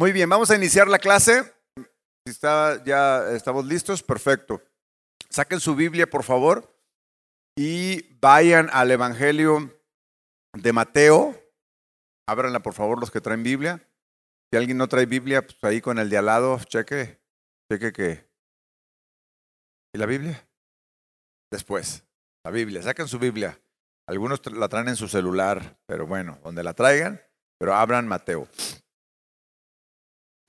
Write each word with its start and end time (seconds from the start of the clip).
Muy 0.00 0.12
bien, 0.12 0.30
vamos 0.30 0.50
a 0.50 0.56
iniciar 0.56 0.88
la 0.88 0.98
clase. 0.98 1.42
Si 1.76 2.30
está, 2.30 2.82
ya 2.84 3.32
estamos 3.32 3.66
listos, 3.66 4.02
perfecto. 4.02 4.62
Saquen 5.28 5.60
su 5.60 5.74
Biblia, 5.74 6.08
por 6.08 6.24
favor, 6.24 6.74
y 7.54 8.14
vayan 8.18 8.70
al 8.72 8.90
Evangelio 8.90 9.78
de 10.54 10.72
Mateo. 10.72 11.38
Ábranla, 12.26 12.60
por 12.60 12.72
favor, 12.72 12.98
los 12.98 13.10
que 13.10 13.20
traen 13.20 13.42
Biblia. 13.42 13.86
Si 14.50 14.56
alguien 14.56 14.78
no 14.78 14.88
trae 14.88 15.04
Biblia, 15.04 15.42
pues 15.42 15.62
ahí 15.64 15.82
con 15.82 15.98
el 15.98 16.08
de 16.08 16.16
al 16.16 16.24
lado, 16.24 16.58
cheque, 16.64 17.20
cheque 17.70 17.92
que. 17.92 18.26
¿Y 19.94 19.98
la 19.98 20.06
Biblia? 20.06 20.48
Después, 21.52 22.04
la 22.42 22.50
Biblia, 22.50 22.82
saquen 22.82 23.06
su 23.06 23.18
Biblia. 23.18 23.60
Algunos 24.08 24.40
la 24.50 24.70
traen 24.70 24.88
en 24.88 24.96
su 24.96 25.08
celular, 25.08 25.78
pero 25.84 26.06
bueno, 26.06 26.38
donde 26.42 26.62
la 26.62 26.72
traigan, 26.72 27.20
pero 27.58 27.74
abran 27.74 28.08
Mateo. 28.08 28.48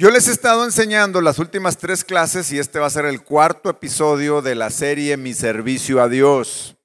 Yo 0.02 0.10
les 0.10 0.28
he 0.28 0.32
estado 0.32 0.66
enseñando 0.66 1.22
las 1.22 1.38
últimas 1.38 1.78
tres 1.78 2.04
clases 2.04 2.52
y 2.52 2.58
este 2.58 2.80
va 2.80 2.88
a 2.88 2.90
ser 2.90 3.06
el 3.06 3.24
cuarto 3.24 3.70
episodio 3.70 4.42
de 4.42 4.56
la 4.56 4.72
serie 4.72 5.16
Mi 5.16 5.36
servicio 5.36 6.02
a 6.02 6.10
Dios. 6.10 6.76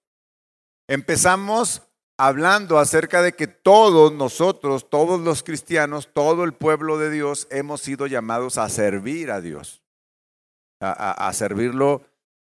Empezamos 0.87 1.81
hablando 2.19 2.79
acerca 2.79 3.23
de 3.23 3.33
que 3.33 3.47
todos 3.47 4.13
nosotros, 4.13 4.91
todos 4.91 5.19
los 5.23 5.43
cristianos, 5.43 6.11
todo 6.13 6.45
el 6.45 6.53
pueblo 6.53 6.99
de 6.99 7.09
Dios, 7.09 7.49
hemos 7.51 7.81
sido 7.81 8.07
llamados 8.07 8.59
a 8.59 8.69
servir 8.69 9.31
a 9.31 9.41
Dios, 9.41 9.81
a, 10.81 11.33
servirlo 11.33 12.03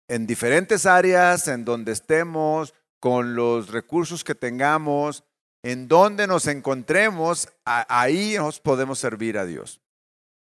en 0.08 0.26
diferentes 0.26 0.84
áreas, 0.84 1.46
en 1.46 1.64
donde 1.64 1.92
estemos, 1.92 2.74
con 2.98 3.36
los 3.36 3.68
recursos 3.68 4.24
que 4.24 4.34
tengamos, 4.34 5.22
en 5.62 5.86
donde 5.86 6.26
nos 6.26 6.48
encontremos, 6.48 7.50
ahí 7.64 8.34
nos 8.36 8.58
podemos 8.58 8.98
servir 8.98 9.38
a 9.38 9.46
Dios. 9.46 9.80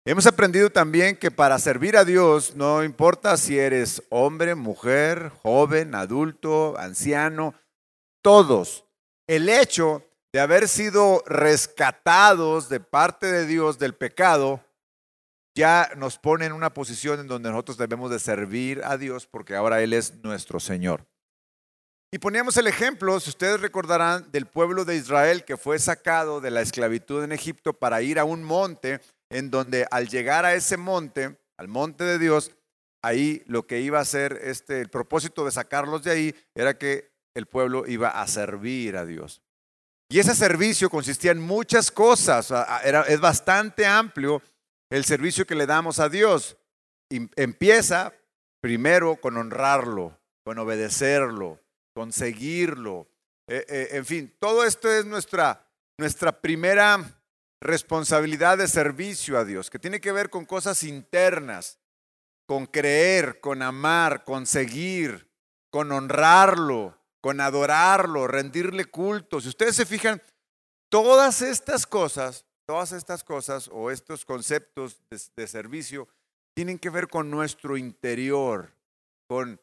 Hemos 0.05 0.25
aprendido 0.25 0.69
también 0.69 1.15
que 1.15 1.31
para 1.31 1.57
servir 1.59 1.95
a 1.95 2.03
Dios 2.03 2.57
no 2.57 2.83
importa 2.83 3.37
si 3.37 3.57
eres 3.57 4.03
hombre, 4.09 4.53
mujer, 4.53 5.31
joven, 5.41 5.95
adulto, 5.95 6.77
anciano, 6.77 7.53
todos. 8.21 8.83
El 9.27 9.47
hecho 9.47 10.03
de 10.33 10.41
haber 10.41 10.67
sido 10.67 11.23
rescatados 11.25 12.67
de 12.67 12.81
parte 12.81 13.27
de 13.27 13.45
Dios 13.45 13.79
del 13.79 13.95
pecado 13.95 14.59
ya 15.55 15.89
nos 15.95 16.17
pone 16.17 16.47
en 16.47 16.51
una 16.51 16.73
posición 16.73 17.21
en 17.21 17.27
donde 17.27 17.49
nosotros 17.49 17.77
debemos 17.77 18.11
de 18.11 18.19
servir 18.19 18.81
a 18.83 18.97
Dios 18.97 19.25
porque 19.25 19.55
ahora 19.55 19.81
Él 19.81 19.93
es 19.93 20.15
nuestro 20.21 20.59
Señor. 20.59 21.07
Y 22.11 22.19
poníamos 22.19 22.57
el 22.57 22.67
ejemplo, 22.67 23.19
si 23.21 23.29
ustedes 23.29 23.61
recordarán, 23.61 24.29
del 24.31 24.47
pueblo 24.47 24.83
de 24.83 24.97
Israel 24.97 25.45
que 25.45 25.55
fue 25.55 25.79
sacado 25.79 26.41
de 26.41 26.51
la 26.51 26.61
esclavitud 26.61 27.23
en 27.23 27.31
Egipto 27.31 27.71
para 27.71 28.01
ir 28.01 28.19
a 28.19 28.25
un 28.25 28.43
monte 28.43 28.99
en 29.33 29.49
donde 29.49 29.87
al 29.91 30.07
llegar 30.07 30.45
a 30.45 30.53
ese 30.53 30.77
monte, 30.77 31.37
al 31.57 31.67
monte 31.67 32.03
de 32.03 32.19
Dios, 32.19 32.51
ahí 33.01 33.43
lo 33.47 33.67
que 33.67 33.81
iba 33.81 33.99
a 33.99 34.05
ser 34.05 34.39
este, 34.43 34.79
el 34.79 34.89
propósito 34.89 35.43
de 35.43 35.51
sacarlos 35.51 36.03
de 36.03 36.11
ahí 36.11 36.35
era 36.55 36.77
que 36.77 37.11
el 37.35 37.47
pueblo 37.47 37.85
iba 37.87 38.09
a 38.09 38.27
servir 38.27 38.95
a 38.95 39.05
Dios. 39.05 39.41
Y 40.09 40.19
ese 40.19 40.35
servicio 40.35 40.89
consistía 40.89 41.31
en 41.31 41.41
muchas 41.41 41.91
cosas, 41.91 42.53
era, 42.83 43.01
es 43.03 43.19
bastante 43.19 43.85
amplio 43.85 44.41
el 44.91 45.05
servicio 45.05 45.45
que 45.45 45.55
le 45.55 45.65
damos 45.65 45.99
a 45.99 46.09
Dios. 46.09 46.55
Empieza 47.35 48.13
primero 48.61 49.15
con 49.15 49.37
honrarlo, 49.37 50.19
con 50.43 50.59
obedecerlo, 50.59 51.59
con 51.95 52.11
seguirlo. 52.13 53.07
Eh, 53.47 53.65
eh, 53.67 53.87
en 53.93 54.05
fin, 54.05 54.35
todo 54.39 54.63
esto 54.63 54.91
es 54.91 55.05
nuestra, 55.05 55.67
nuestra 55.97 56.31
primera 56.39 57.22
responsabilidad 57.63 58.57
de 58.57 58.67
servicio 58.67 59.37
a 59.37 59.45
Dios, 59.45 59.69
que 59.69 59.79
tiene 59.79 60.01
que 60.01 60.11
ver 60.11 60.29
con 60.29 60.45
cosas 60.45 60.83
internas, 60.83 61.79
con 62.45 62.65
creer, 62.65 63.39
con 63.39 63.61
amar, 63.61 64.23
con 64.23 64.45
seguir, 64.45 65.29
con 65.71 65.91
honrarlo, 65.91 66.97
con 67.21 67.39
adorarlo, 67.39 68.27
rendirle 68.27 68.85
culto. 68.85 69.41
Si 69.41 69.47
ustedes 69.47 69.75
se 69.75 69.85
fijan, 69.85 70.21
todas 70.89 71.41
estas 71.41 71.87
cosas, 71.87 72.45
todas 72.65 72.91
estas 72.91 73.23
cosas 73.23 73.69
o 73.71 73.89
estos 73.89 74.25
conceptos 74.25 75.01
de, 75.09 75.19
de 75.35 75.47
servicio 75.47 76.07
tienen 76.53 76.77
que 76.77 76.89
ver 76.89 77.07
con 77.07 77.31
nuestro 77.31 77.77
interior, 77.77 78.75
con 79.27 79.59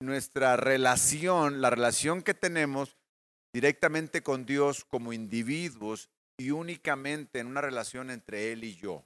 nuestra 0.00 0.56
relación, 0.56 1.60
la 1.60 1.70
relación 1.70 2.22
que 2.22 2.34
tenemos 2.34 2.96
directamente 3.52 4.22
con 4.22 4.44
Dios 4.44 4.84
como 4.84 5.12
individuos 5.12 6.10
y 6.38 6.50
únicamente 6.50 7.38
en 7.38 7.46
una 7.46 7.60
relación 7.60 8.10
entre 8.10 8.52
Él 8.52 8.64
y 8.64 8.76
yo. 8.76 9.04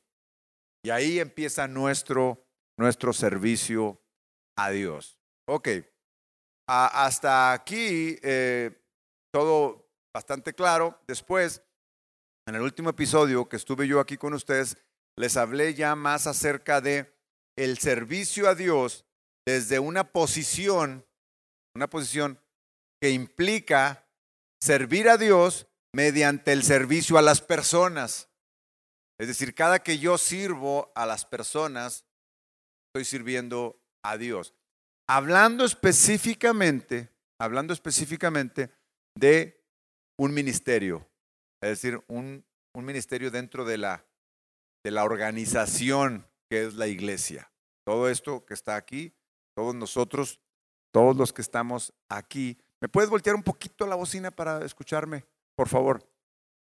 Y 0.82 0.90
ahí 0.90 1.20
empieza 1.20 1.68
nuestro, 1.68 2.44
nuestro 2.76 3.12
servicio 3.12 4.00
a 4.56 4.70
Dios. 4.70 5.18
Ok, 5.46 5.68
hasta 6.66 7.52
aquí 7.52 8.16
eh, 8.22 8.70
todo 9.32 9.90
bastante 10.14 10.54
claro. 10.54 11.00
Después, 11.06 11.62
en 12.46 12.54
el 12.54 12.62
último 12.62 12.90
episodio 12.90 13.48
que 13.48 13.56
estuve 13.56 13.86
yo 13.86 14.00
aquí 14.00 14.16
con 14.16 14.34
ustedes, 14.34 14.76
les 15.16 15.36
hablé 15.36 15.74
ya 15.74 15.94
más 15.94 16.26
acerca 16.26 16.80
de 16.80 17.14
el 17.56 17.78
servicio 17.78 18.48
a 18.48 18.54
Dios 18.54 19.04
desde 19.46 19.78
una 19.78 20.12
posición, 20.12 21.06
una 21.74 21.90
posición 21.90 22.40
que 23.00 23.10
implica 23.10 24.06
servir 24.60 25.08
a 25.08 25.16
Dios 25.16 25.66
mediante 25.92 26.52
el 26.52 26.62
servicio 26.62 27.18
a 27.18 27.22
las 27.22 27.40
personas. 27.40 28.28
Es 29.18 29.28
decir, 29.28 29.54
cada 29.54 29.80
que 29.82 29.98
yo 29.98 30.18
sirvo 30.18 30.92
a 30.94 31.06
las 31.06 31.24
personas, 31.24 32.04
estoy 32.88 33.04
sirviendo 33.04 33.80
a 34.02 34.16
Dios. 34.16 34.54
Hablando 35.08 35.64
específicamente, 35.64 37.10
hablando 37.38 37.72
específicamente 37.72 38.70
de 39.14 39.62
un 40.18 40.32
ministerio, 40.32 41.06
es 41.60 41.70
decir, 41.70 42.02
un, 42.06 42.44
un 42.74 42.84
ministerio 42.84 43.30
dentro 43.30 43.64
de 43.64 43.78
la, 43.78 44.04
de 44.84 44.90
la 44.90 45.04
organización 45.04 46.26
que 46.48 46.64
es 46.64 46.74
la 46.74 46.86
iglesia. 46.86 47.50
Todo 47.84 48.08
esto 48.08 48.44
que 48.44 48.54
está 48.54 48.76
aquí, 48.76 49.12
todos 49.54 49.74
nosotros, 49.74 50.40
todos 50.92 51.16
los 51.16 51.32
que 51.32 51.42
estamos 51.42 51.92
aquí. 52.08 52.58
¿Me 52.80 52.88
puedes 52.88 53.10
voltear 53.10 53.36
un 53.36 53.42
poquito 53.42 53.86
la 53.86 53.96
bocina 53.96 54.30
para 54.30 54.64
escucharme? 54.64 55.24
Por 55.60 55.68
favor. 55.68 56.02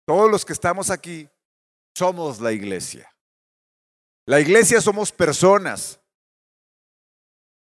Todos 0.07 0.31
los 0.31 0.45
que 0.45 0.53
estamos 0.53 0.91
aquí 0.91 1.27
somos 1.97 2.39
la 2.39 2.53
iglesia. 2.53 3.11
La 4.27 4.41
iglesia 4.41 4.83
somos 4.83 5.11
personas. 5.11 5.99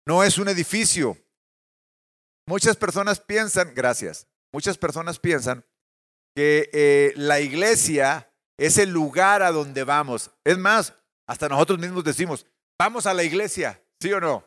No 0.06 0.22
es 0.22 0.38
un 0.38 0.50
edificio. 0.50 1.18
Muchas 2.46 2.76
personas 2.76 3.22
piensan, 3.22 3.74
gracias, 3.74 4.28
muchas 4.52 4.78
personas 4.78 5.18
piensan 5.18 5.64
que 6.36 6.70
eh, 6.74 7.14
la 7.16 7.40
iglesia 7.40 8.30
es 8.58 8.78
el 8.78 8.90
lugar 8.90 9.44
a 9.44 9.54
donde 9.54 9.86
vamos. 9.86 10.30
Es 10.44 10.58
más, 10.58 10.94
hasta 11.26 11.48
nosotros 11.48 11.80
mismos 11.80 12.04
decimos, 12.04 12.46
vamos 12.78 13.06
a 13.06 13.14
la 13.14 13.24
iglesia, 13.24 13.82
¿sí 14.02 14.12
o 14.12 14.20
no? 14.20 14.46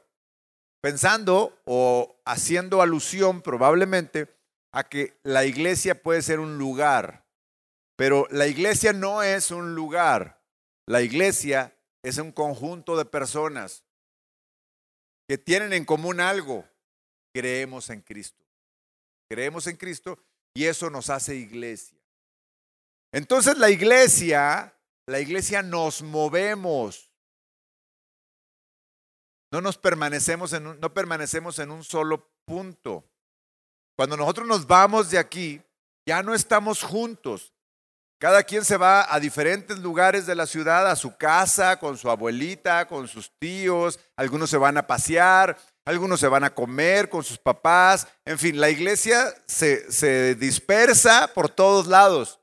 Pensando 0.82 1.58
o 1.64 2.20
haciendo 2.26 2.82
alusión 2.82 3.40
probablemente 3.40 4.39
a 4.72 4.88
que 4.88 5.18
la 5.22 5.44
iglesia 5.44 6.02
puede 6.02 6.22
ser 6.22 6.40
un 6.40 6.58
lugar, 6.58 7.26
pero 7.96 8.26
la 8.30 8.46
iglesia 8.46 8.92
no 8.92 9.22
es 9.22 9.50
un 9.50 9.74
lugar. 9.74 10.40
La 10.86 11.02
iglesia 11.02 11.76
es 12.02 12.18
un 12.18 12.32
conjunto 12.32 12.96
de 12.96 13.04
personas 13.04 13.84
que 15.28 15.38
tienen 15.38 15.72
en 15.72 15.84
común 15.84 16.20
algo. 16.20 16.66
Creemos 17.32 17.90
en 17.90 18.00
Cristo. 18.00 18.44
Creemos 19.28 19.66
en 19.66 19.76
Cristo 19.76 20.18
y 20.54 20.64
eso 20.64 20.90
nos 20.90 21.10
hace 21.10 21.36
iglesia. 21.36 21.98
Entonces 23.12 23.58
la 23.58 23.70
iglesia, 23.70 24.76
la 25.06 25.20
iglesia 25.20 25.62
nos 25.62 26.02
movemos. 26.02 27.12
No 29.52 29.60
nos 29.60 29.78
permanecemos 29.78 30.52
en 30.52 30.80
no 30.80 30.94
permanecemos 30.94 31.58
en 31.58 31.70
un 31.70 31.84
solo 31.84 32.32
punto. 32.44 33.09
Cuando 34.00 34.16
nosotros 34.16 34.48
nos 34.48 34.66
vamos 34.66 35.10
de 35.10 35.18
aquí, 35.18 35.60
ya 36.06 36.22
no 36.22 36.32
estamos 36.32 36.82
juntos. 36.82 37.52
Cada 38.18 38.42
quien 38.42 38.64
se 38.64 38.78
va 38.78 39.14
a 39.14 39.20
diferentes 39.20 39.78
lugares 39.80 40.24
de 40.24 40.34
la 40.34 40.46
ciudad, 40.46 40.90
a 40.90 40.96
su 40.96 41.18
casa, 41.18 41.78
con 41.78 41.98
su 41.98 42.08
abuelita, 42.08 42.88
con 42.88 43.06
sus 43.08 43.30
tíos, 43.38 44.00
algunos 44.16 44.48
se 44.48 44.56
van 44.56 44.78
a 44.78 44.86
pasear, 44.86 45.54
algunos 45.84 46.18
se 46.18 46.28
van 46.28 46.44
a 46.44 46.54
comer 46.54 47.10
con 47.10 47.22
sus 47.22 47.36
papás, 47.36 48.08
en 48.24 48.38
fin, 48.38 48.58
la 48.58 48.70
iglesia 48.70 49.34
se, 49.46 50.34
dispersa 50.34 51.34
por 51.34 51.50
todos 51.50 51.86
lados, 51.86 52.40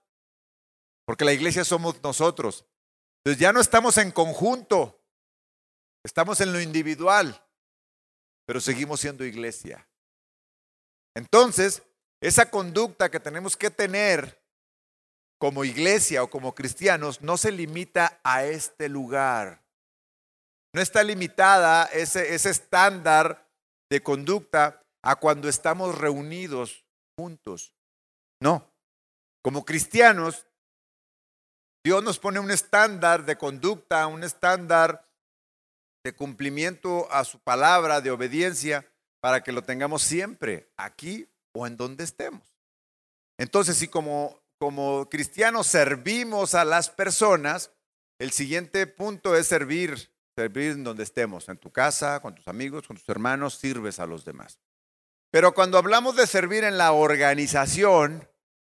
porque 1.07 1.25
la 1.25 1.33
iglesia 1.33 1.65
somos 1.65 1.95
nosotros. 2.04 2.68
Entonces 3.24 3.42
ya 3.42 3.51
no 3.51 3.62
estamos 3.62 3.98
en 3.98 4.12
conjunto, 4.12 5.04
estamos 6.04 6.39
en 6.39 6.54
lo 6.54 6.62
individual, 6.62 7.44
pero 8.45 8.62
seguimos 8.62 9.00
siendo 9.00 9.25
iglesia. 9.25 9.88
Entonces, 11.18 11.81
esa 12.22 12.52
conducta 12.52 13.10
que 13.10 13.19
tenemos 13.19 13.58
que 13.58 13.72
tener 13.72 14.40
como 15.40 15.66
iglesia 15.66 16.22
o 16.22 16.30
como 16.30 16.54
cristianos 16.54 17.22
no 17.22 17.38
se 17.38 17.52
limita 17.52 18.19
a 18.24 18.44
este 18.46 18.88
lugar. 18.88 19.64
No 20.75 20.81
está 20.81 21.02
limitada 21.02 21.86
ese, 21.86 22.36
ese 22.36 22.52
estándar 22.52 23.50
de 23.90 24.04
conducta 24.04 24.84
a 25.02 25.16
cuando 25.16 25.50
estamos 25.50 25.98
reunidos 25.98 26.86
juntos. 27.18 27.74
No. 28.40 28.72
Como 29.42 29.66
cristianos, 29.66 30.46
Dios 31.84 32.04
nos 32.04 32.19
pone 32.19 32.40
un 32.40 32.52
estándar 32.52 33.25
de 33.25 33.40
conducta, 33.40 34.06
un 34.06 34.24
estándar 34.24 35.10
de 36.06 36.14
cumplimiento 36.14 37.12
a 37.12 37.24
su 37.24 37.40
palabra, 37.40 38.02
de 38.02 38.12
obediencia, 38.12 38.88
para 39.19 39.42
que 39.42 39.52
lo 39.52 39.64
tengamos 39.64 40.04
siempre, 40.04 40.72
aquí 40.78 41.28
o 41.54 41.68
en 41.68 41.78
donde 41.78 42.04
estemos. 42.04 42.44
Entonces, 43.38 43.78
si 43.78 43.88
como, 43.88 44.42
como 44.60 45.10
cristianos 45.10 45.68
servimos 45.68 46.56
a 46.56 46.66
las 46.66 46.90
personas, 46.90 47.72
el 48.19 48.31
siguiente 48.31 48.88
punto 48.88 49.36
es 49.36 49.48
servir 49.48 50.12
Servir 50.38 50.74
en 50.74 50.84
donde 50.84 51.02
estemos, 51.02 51.50
en 51.50 51.58
tu 51.58 51.72
casa, 51.72 52.19
con 52.19 52.36
tus 52.36 52.48
amigos, 52.48 52.86
con 52.86 52.96
tus 52.96 53.10
hermanos, 53.10 53.56
sirves 53.56 53.98
a 54.00 54.06
los 54.06 54.24
demás. 54.24 54.60
Pero 55.31 55.56
cuando 55.56 55.80
hablamos 55.80 56.16
de 56.16 56.28
servir 56.28 56.64
en 56.64 56.78
la 56.78 56.92
organización, 56.92 58.30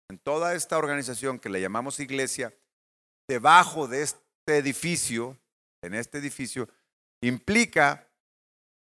en 0.09 0.19
toda 0.21 0.55
esta 0.55 0.79
organización 0.79 1.41
que 1.41 1.49
le 1.49 1.61
llamamos 1.61 1.99
iglesia, 1.99 2.55
debajo 3.27 3.89
de 3.89 4.03
este 4.03 4.23
edificio, 4.47 5.37
en 5.83 5.95
este 5.95 6.19
edificio, 6.19 6.69
implica, 7.23 8.08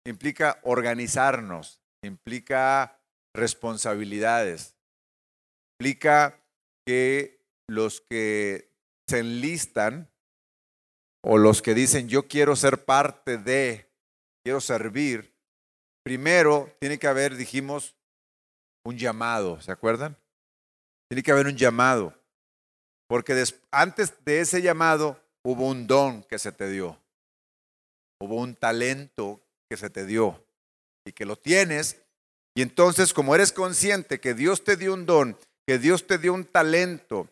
implica 0.06 0.59
organizarnos, 0.63 1.81
implica 2.03 3.00
responsabilidades, 3.36 4.75
implica 5.80 6.39
que 6.86 7.45
los 7.69 8.01
que 8.01 8.71
se 9.07 9.19
enlistan 9.19 10.09
o 11.24 11.38
los 11.38 11.62
que 11.62 11.74
dicen 11.74 12.09
yo 12.09 12.27
quiero 12.27 12.56
ser 12.56 12.83
parte 12.83 13.38
de, 13.38 13.89
quiero 14.44 14.59
servir, 14.59 15.33
primero 16.03 16.75
tiene 16.80 16.98
que 16.98 17.07
haber, 17.07 17.36
dijimos, 17.36 17.95
un 18.86 18.98
llamado, 18.98 19.62
¿se 19.62 19.71
acuerdan? 19.71 20.18
Tiene 21.09 21.21
que 21.21 21.31
haber 21.31 21.45
un 21.45 21.56
llamado, 21.56 22.15
porque 23.07 23.44
antes 23.69 24.24
de 24.25 24.39
ese 24.39 24.62
llamado 24.62 25.21
hubo 25.44 25.68
un 25.68 25.86
don 25.86 26.24
que 26.24 26.39
se 26.39 26.51
te 26.51 26.69
dio, 26.69 27.00
hubo 28.19 28.38
un 28.38 28.56
talento 28.56 29.42
que 29.71 29.77
se 29.77 29.89
te 29.89 30.06
dio 30.06 30.45
y 31.06 31.13
que 31.13 31.23
lo 31.23 31.38
tienes, 31.38 31.95
y 32.53 32.62
entonces 32.62 33.13
como 33.13 33.33
eres 33.33 33.53
consciente 33.53 34.19
que 34.19 34.33
Dios 34.33 34.65
te 34.65 34.75
dio 34.75 34.94
un 34.94 35.06
don, 35.06 35.38
que 35.65 35.79
Dios 35.79 36.06
te 36.06 36.18
dio 36.18 36.33
un 36.33 36.44
talento, 36.44 37.29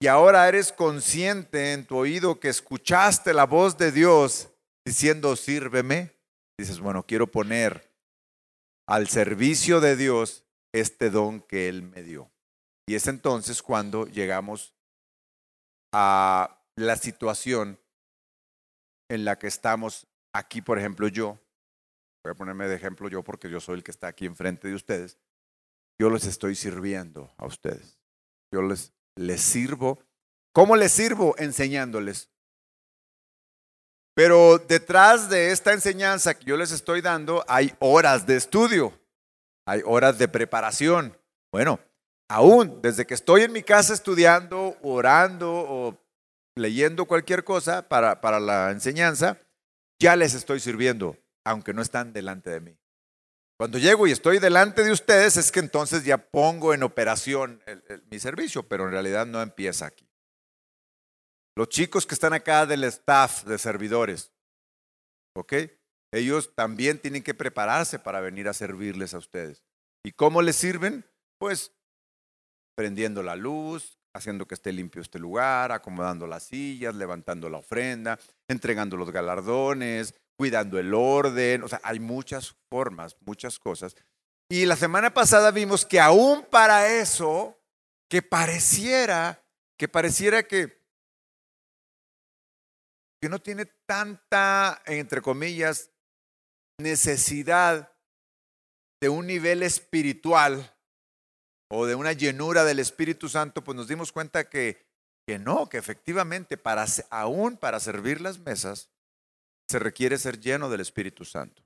y 0.00 0.08
ahora 0.08 0.48
eres 0.48 0.72
consciente 0.72 1.72
en 1.72 1.86
tu 1.86 1.96
oído 1.96 2.40
que 2.40 2.48
escuchaste 2.48 3.32
la 3.32 3.46
voz 3.46 3.78
de 3.78 3.92
Dios 3.92 4.48
diciendo, 4.84 5.36
sírveme, 5.36 6.10
dices, 6.58 6.80
bueno, 6.80 7.06
quiero 7.06 7.30
poner 7.30 7.88
al 8.88 9.06
servicio 9.06 9.80
de 9.80 9.94
Dios 9.94 10.42
este 10.72 11.08
don 11.08 11.40
que 11.40 11.68
Él 11.68 11.84
me 11.84 12.02
dio. 12.02 12.32
Y 12.88 12.96
es 12.96 13.06
entonces 13.06 13.62
cuando 13.62 14.06
llegamos 14.06 14.74
a 15.92 16.64
la 16.74 16.96
situación 16.96 17.78
en 19.08 19.24
la 19.24 19.38
que 19.38 19.46
estamos 19.46 20.08
aquí, 20.32 20.62
por 20.62 20.78
ejemplo, 20.78 21.08
yo, 21.08 21.38
voy 22.24 22.32
a 22.32 22.34
ponerme 22.34 22.68
de 22.68 22.76
ejemplo 22.76 23.08
yo 23.08 23.22
porque 23.22 23.50
yo 23.50 23.60
soy 23.60 23.76
el 23.76 23.84
que 23.84 23.90
está 23.90 24.08
aquí 24.08 24.26
enfrente 24.26 24.68
de 24.68 24.74
ustedes, 24.74 25.18
yo 25.98 26.10
les 26.10 26.24
estoy 26.24 26.54
sirviendo 26.54 27.32
a 27.36 27.46
ustedes. 27.46 27.98
Yo 28.52 28.62
les 28.62 28.92
les 29.20 29.40
sirvo. 29.40 29.98
¿Cómo 30.52 30.76
les 30.76 30.92
sirvo? 30.92 31.34
Enseñándoles. 31.38 32.28
Pero 34.14 34.58
detrás 34.58 35.30
de 35.30 35.52
esta 35.52 35.72
enseñanza 35.72 36.34
que 36.34 36.44
yo 36.44 36.56
les 36.56 36.72
estoy 36.72 37.00
dando 37.00 37.44
hay 37.46 37.72
horas 37.78 38.26
de 38.26 38.36
estudio, 38.36 38.92
hay 39.66 39.82
horas 39.84 40.18
de 40.18 40.26
preparación. 40.26 41.16
Bueno, 41.52 41.78
aún 42.28 42.82
desde 42.82 43.06
que 43.06 43.14
estoy 43.14 43.42
en 43.42 43.52
mi 43.52 43.62
casa 43.62 43.94
estudiando, 43.94 44.76
orando 44.82 45.50
o 45.52 45.98
leyendo 46.56 47.06
cualquier 47.06 47.44
cosa 47.44 47.88
para, 47.88 48.20
para 48.20 48.40
la 48.40 48.72
enseñanza, 48.72 49.38
ya 49.98 50.16
les 50.16 50.34
estoy 50.34 50.60
sirviendo, 50.60 51.16
aunque 51.50 51.74
no 51.74 51.82
están 51.82 52.12
delante 52.12 52.50
de 52.50 52.60
mí. 52.60 52.78
Cuando 53.58 53.78
llego 53.78 54.06
y 54.06 54.12
estoy 54.12 54.38
delante 54.38 54.82
de 54.82 54.92
ustedes 54.92 55.36
es 55.36 55.52
que 55.52 55.60
entonces 55.60 56.04
ya 56.04 56.16
pongo 56.16 56.72
en 56.72 56.82
operación 56.82 57.62
mi 58.10 58.18
servicio, 58.18 58.62
pero 58.62 58.84
en 58.84 58.92
realidad 58.92 59.26
no 59.26 59.42
empieza 59.42 59.86
aquí. 59.86 60.08
Los 61.56 61.68
chicos 61.68 62.06
que 62.06 62.14
están 62.14 62.32
acá 62.32 62.64
del 62.64 62.84
staff 62.84 63.44
de 63.44 63.58
servidores, 63.58 64.32
¿ok? 65.36 65.52
Ellos 66.12 66.54
también 66.54 66.98
tienen 66.98 67.22
que 67.22 67.34
prepararse 67.34 67.98
para 67.98 68.20
venir 68.20 68.48
a 68.48 68.54
servirles 68.54 69.12
a 69.12 69.18
ustedes. 69.18 69.62
¿Y 70.04 70.12
cómo 70.12 70.40
les 70.40 70.56
sirven? 70.56 71.04
Pues 71.38 71.72
prendiendo 72.74 73.22
la 73.22 73.36
luz, 73.36 73.98
haciendo 74.14 74.46
que 74.46 74.54
esté 74.54 74.72
limpio 74.72 75.02
este 75.02 75.18
lugar, 75.18 75.70
acomodando 75.72 76.26
las 76.26 76.44
sillas, 76.44 76.94
levantando 76.94 77.50
la 77.50 77.58
ofrenda, 77.58 78.18
entregando 78.48 78.96
los 78.96 79.10
galardones, 79.10 80.14
cuidando 80.40 80.78
el 80.78 80.94
orden, 80.94 81.62
o 81.64 81.68
sea, 81.68 81.82
hay 81.84 82.00
muchas 82.00 82.56
formas, 82.70 83.14
muchas 83.20 83.58
cosas. 83.58 83.94
Y 84.48 84.64
la 84.64 84.74
semana 84.74 85.12
pasada 85.12 85.50
vimos 85.50 85.84
que 85.84 86.00
aún 86.00 86.46
para 86.46 86.88
eso, 86.88 87.60
que 88.08 88.22
pareciera, 88.22 89.44
que 89.78 89.86
pareciera 89.86 90.42
que, 90.44 90.80
que 93.20 93.28
no 93.28 93.38
tiene 93.38 93.66
tanta, 93.84 94.80
entre 94.86 95.20
comillas, 95.20 95.90
necesidad 96.78 97.92
de 98.98 99.10
un 99.10 99.26
nivel 99.26 99.62
espiritual 99.62 100.74
o 101.70 101.84
de 101.84 101.96
una 101.96 102.14
llenura 102.14 102.64
del 102.64 102.78
Espíritu 102.78 103.28
Santo, 103.28 103.62
pues 103.62 103.76
nos 103.76 103.88
dimos 103.88 104.10
cuenta 104.10 104.48
que, 104.48 104.86
que 105.28 105.38
no, 105.38 105.68
que 105.68 105.76
efectivamente 105.76 106.56
para, 106.56 106.86
aún 107.10 107.58
para 107.58 107.78
servir 107.78 108.22
las 108.22 108.38
mesas, 108.38 108.88
se 109.70 109.78
requiere 109.78 110.18
ser 110.18 110.40
lleno 110.40 110.68
del 110.68 110.80
Espíritu 110.80 111.24
Santo. 111.24 111.62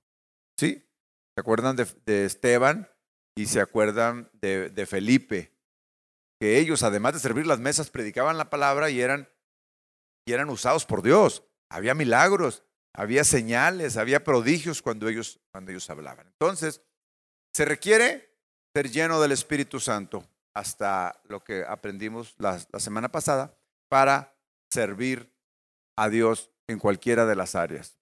¿Sí? 0.59 0.87
¿Se 1.35 1.41
acuerdan 1.41 1.75
de, 1.75 2.25
Esteban 2.27 2.87
y 3.35 3.47
se 3.47 3.63
acuerdan 3.63 4.29
de, 4.35 4.87
Felipe? 4.87 5.57
Que 6.39 6.59
ellos, 6.59 6.83
además 6.83 7.15
de 7.15 7.21
servir 7.21 7.47
las 7.47 7.61
mesas, 7.61 7.89
predicaban 7.89 8.37
la 8.37 8.51
palabra 8.51 8.91
y 8.91 9.01
eran, 9.01 9.27
y 10.27 10.35
eran 10.35 10.51
usados 10.51 10.85
por 10.85 11.03
Dios. 11.03 11.45
Había 11.71 11.95
milagros, 11.95 12.63
había 12.93 13.25
señales, 13.25 13.97
había 13.97 14.23
prodigios 14.23 14.83
cuando 14.83 15.09
ellos, 15.09 15.41
cuando 15.51 15.71
ellos 15.71 15.89
hablaban. 15.89 16.27
Entonces, 16.27 16.83
se 17.55 17.65
requiere 17.65 18.37
ser 18.75 18.91
lleno 18.91 19.19
del 19.19 19.33
Espíritu 19.33 19.81
Santo 19.81 20.29
hasta 20.53 21.23
lo 21.25 21.43
que 21.43 21.65
aprendimos 21.67 22.35
la 22.37 22.59
semana 22.79 23.11
pasada 23.11 23.57
para 23.89 24.37
servir 24.71 25.35
a 25.97 26.11
Dios 26.11 26.51
en 26.69 26.79
cualquiera 26.79 27.27
de 27.27 27.37
las 27.37 27.55
áreas. 27.55 27.99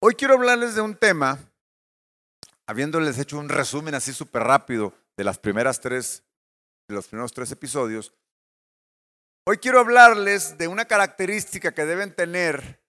Hoy 0.00 0.14
quiero 0.14 0.34
hablarles 0.34 0.74
de 0.74 0.80
un 0.80 0.96
tema, 0.96 1.38
habiéndoles 2.66 3.18
hecho 3.18 3.38
un 3.38 3.48
resumen 3.48 3.94
así 3.94 4.12
súper 4.12 4.42
rápido 4.42 4.92
de 5.16 5.24
las 5.24 5.38
primeras 5.38 5.80
tres, 5.80 6.22
de 6.88 6.94
los 6.94 7.08
primeros 7.08 7.32
tres 7.32 7.50
episodios. 7.50 8.12
Hoy 9.46 9.58
quiero 9.58 9.80
hablarles 9.80 10.58
de 10.58 10.68
una 10.68 10.84
característica 10.84 11.72
que 11.72 11.86
deben 11.86 12.14
tener 12.14 12.82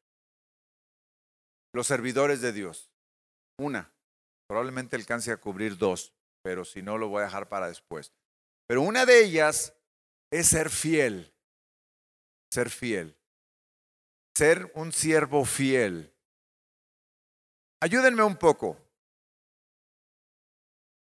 los 1.74 1.88
servidores 1.88 2.42
de 2.42 2.52
Dios. 2.52 2.92
Una, 3.60 3.92
probablemente 4.48 4.96
alcance 4.96 5.32
a 5.32 5.38
cubrir 5.38 5.78
dos, 5.78 6.14
pero 6.44 6.66
si 6.66 6.82
no 6.82 6.98
lo 6.98 7.10
voy 7.10 7.22
a 7.22 7.26
dejar 7.26 7.48
para 7.48 7.68
después. 7.68 8.12
Pero 8.68 8.82
una 8.82 9.06
de 9.06 9.24
ellas 9.24 9.74
es 10.32 10.48
ser 10.48 10.70
fiel, 10.70 11.34
ser 12.52 12.70
fiel 12.70 13.18
ser 14.38 14.72
un 14.76 14.94
siervo 14.94 15.46
fiel. 15.46 16.14
Ayúdenme 17.80 18.24
un 18.24 18.38
poco. 18.38 18.78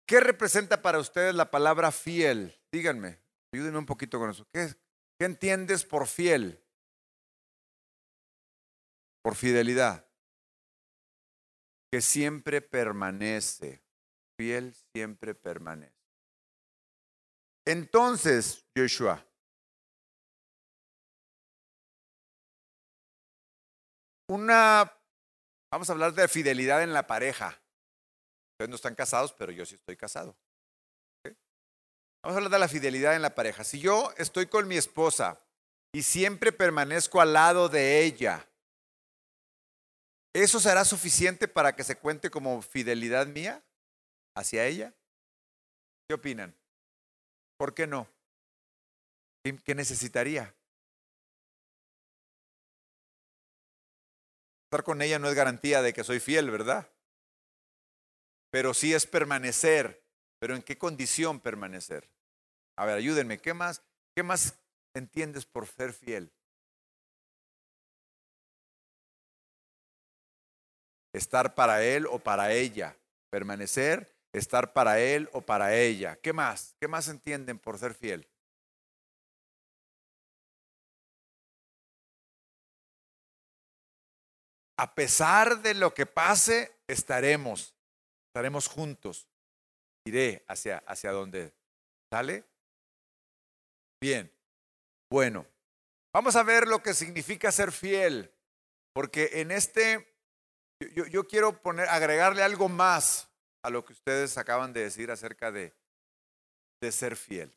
¿Qué 0.06 0.20
representa 0.20 0.82
para 0.82 0.98
ustedes 0.98 1.34
la 1.34 1.50
palabra 1.50 1.90
fiel? 1.90 2.54
Díganme, 2.72 3.18
ayúdenme 3.52 3.78
un 3.78 3.86
poquito 3.86 4.18
con 4.18 4.30
eso. 4.30 4.46
¿Qué, 4.52 4.74
qué 5.18 5.24
entiendes 5.24 5.84
por 5.84 6.06
fiel? 6.06 6.62
Por 9.22 9.34
fidelidad. 9.34 10.06
Que 11.90 12.00
siempre 12.00 12.60
permanece. 12.60 13.82
Fiel 14.36 14.74
siempre 14.92 15.34
permanece. 15.34 15.94
Entonces, 17.66 18.66
Joshua, 18.76 19.24
una, 24.28 24.92
vamos 25.74 25.90
a 25.90 25.92
hablar 25.92 26.14
de 26.14 26.28
fidelidad 26.28 26.84
en 26.84 26.92
la 26.92 27.08
pareja. 27.08 27.60
Ustedes 28.52 28.68
no 28.68 28.76
están 28.76 28.94
casados, 28.94 29.32
pero 29.32 29.50
yo 29.50 29.66
sí 29.66 29.74
estoy 29.74 29.96
casado. 29.96 30.36
Vamos 32.22 32.34
a 32.34 32.36
hablar 32.36 32.52
de 32.52 32.58
la 32.60 32.68
fidelidad 32.68 33.16
en 33.16 33.22
la 33.22 33.34
pareja. 33.34 33.64
Si 33.64 33.80
yo 33.80 34.14
estoy 34.16 34.46
con 34.46 34.68
mi 34.68 34.76
esposa 34.76 35.40
y 35.92 36.04
siempre 36.04 36.52
permanezco 36.52 37.20
al 37.20 37.32
lado 37.32 37.68
de 37.68 38.04
ella, 38.04 38.46
¿eso 40.32 40.60
será 40.60 40.84
suficiente 40.84 41.48
para 41.48 41.74
que 41.74 41.82
se 41.82 41.96
cuente 41.96 42.30
como 42.30 42.62
fidelidad 42.62 43.26
mía 43.26 43.60
hacia 44.36 44.66
ella? 44.66 44.94
¿Qué 46.08 46.14
opinan? 46.14 46.54
¿Por 47.56 47.74
qué 47.74 47.88
no? 47.88 48.06
¿Qué 49.64 49.74
necesitaría? 49.74 50.54
Estar 54.74 54.82
con 54.82 55.02
ella 55.02 55.20
no 55.20 55.28
es 55.28 55.36
garantía 55.36 55.82
de 55.82 55.92
que 55.92 56.02
soy 56.02 56.18
fiel, 56.18 56.50
¿verdad? 56.50 56.90
Pero 58.50 58.74
sí 58.74 58.92
es 58.92 59.06
permanecer. 59.06 60.02
¿Pero 60.40 60.56
en 60.56 60.62
qué 60.62 60.76
condición 60.76 61.38
permanecer? 61.38 62.10
A 62.74 62.84
ver, 62.84 62.96
ayúdenme. 62.96 63.38
¿Qué 63.38 63.54
más, 63.54 63.84
qué 64.16 64.24
más 64.24 64.58
entiendes 64.92 65.46
por 65.46 65.68
ser 65.68 65.92
fiel? 65.92 66.32
Estar 71.12 71.54
para 71.54 71.84
él 71.84 72.08
o 72.10 72.18
para 72.18 72.50
ella. 72.50 72.96
Permanecer, 73.30 74.12
estar 74.32 74.72
para 74.72 74.98
él 74.98 75.30
o 75.32 75.40
para 75.42 75.72
ella. 75.76 76.16
¿Qué 76.16 76.32
más? 76.32 76.74
¿Qué 76.80 76.88
más 76.88 77.06
entienden 77.06 77.60
por 77.60 77.78
ser 77.78 77.94
fiel? 77.94 78.26
A 84.76 84.94
pesar 84.94 85.62
de 85.62 85.74
lo 85.74 85.94
que 85.94 86.06
pase, 86.06 86.76
estaremos, 86.88 87.74
estaremos 88.28 88.66
juntos. 88.66 89.28
Iré 90.04 90.44
hacia, 90.48 90.78
hacia 90.78 91.12
donde 91.12 91.54
sale. 92.12 92.44
Bien, 94.00 94.30
bueno, 95.10 95.46
vamos 96.12 96.36
a 96.36 96.42
ver 96.42 96.66
lo 96.66 96.82
que 96.82 96.92
significa 96.92 97.52
ser 97.52 97.72
fiel, 97.72 98.34
porque 98.92 99.30
en 99.34 99.50
este, 99.50 100.14
yo, 100.92 101.06
yo 101.06 101.24
quiero 101.24 101.62
poner, 101.62 101.88
agregarle 101.88 102.42
algo 102.42 102.68
más 102.68 103.28
a 103.62 103.70
lo 103.70 103.84
que 103.84 103.94
ustedes 103.94 104.36
acaban 104.36 104.72
de 104.72 104.82
decir 104.82 105.10
acerca 105.10 105.50
de, 105.50 105.72
de 106.82 106.92
ser 106.92 107.16
fiel. 107.16 107.56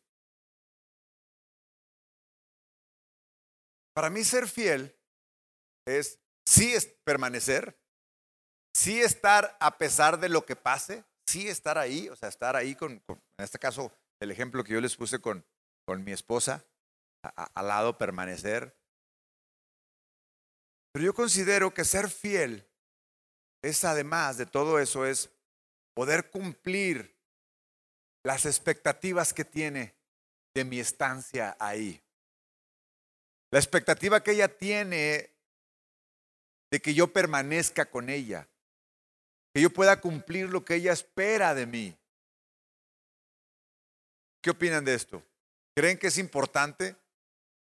Para 3.94 4.10
mí 4.12 4.24
ser 4.24 4.48
fiel 4.48 4.96
es 5.86 6.20
sí 6.48 6.74
es 6.74 6.86
permanecer, 7.04 7.78
sí 8.74 9.02
estar 9.02 9.58
a 9.60 9.78
pesar 9.78 10.18
de 10.20 10.30
lo 10.30 10.46
que 10.46 10.56
pase, 10.56 11.04
sí 11.28 11.50
estar 11.50 11.78
ahí, 11.78 12.08
o 12.08 12.16
sea, 12.16 12.30
estar 12.30 12.56
ahí 12.56 12.74
con, 12.74 13.04
en 13.10 13.22
este 13.44 13.60
caso, 13.60 13.92
el 14.22 14.32
ejemplo 14.32 14.64
que 14.64 14.74
yo 14.74 14.80
les 14.80 14.96
puse 14.96 15.20
con, 15.20 15.46
con 15.86 16.04
mi 16.06 16.14
esposa, 16.14 16.66
al 17.54 17.68
lado 17.68 17.98
permanecer. 17.98 18.78
Pero 20.94 21.06
yo 21.06 21.14
considero 21.14 21.74
que 21.74 21.84
ser 21.84 22.10
fiel 22.10 22.66
es 23.62 23.84
además 23.84 24.38
de 24.38 24.46
todo 24.46 24.80
eso, 24.80 25.06
es 25.06 25.30
poder 25.94 26.30
cumplir 26.30 27.18
las 28.24 28.46
expectativas 28.46 29.34
que 29.34 29.44
tiene 29.44 29.96
de 30.56 30.64
mi 30.64 30.80
estancia 30.80 31.58
ahí. 31.60 32.02
La 33.52 33.60
expectativa 33.60 34.24
que 34.24 34.32
ella 34.32 34.58
tiene 34.58 35.37
de 36.72 36.82
que 36.82 36.94
yo 36.94 37.12
permanezca 37.12 37.90
con 37.90 38.10
ella, 38.10 38.48
que 39.54 39.62
yo 39.62 39.70
pueda 39.70 40.02
cumplir 40.02 40.50
lo 40.50 40.66
que 40.66 40.76
ella 40.76 40.94
espera 40.94 41.54
de 41.54 41.66
mí. 41.66 41.98
¿Qué 44.42 44.52
opinan 44.52 44.86
de 44.86 44.94
esto? 44.94 45.24
¿Creen 45.76 45.98
que 45.98 46.08
es 46.08 46.18
importante 46.18 46.96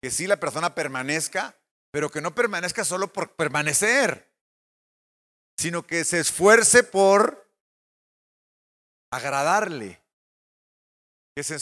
que 0.03 0.11
sí 0.11 0.27
la 0.27 0.39
persona 0.39 0.75
permanezca, 0.75 1.57
pero 1.91 2.11
que 2.11 2.21
no 2.21 2.35
permanezca 2.35 2.85
solo 2.85 3.13
por 3.13 3.35
permanecer, 3.35 4.31
sino 5.57 5.87
que 5.87 6.05
se 6.05 6.21
esfuerce 6.21 6.83
por 6.83 7.49
agradarle, 9.11 10.03
que 11.35 11.43
se, 11.43 11.57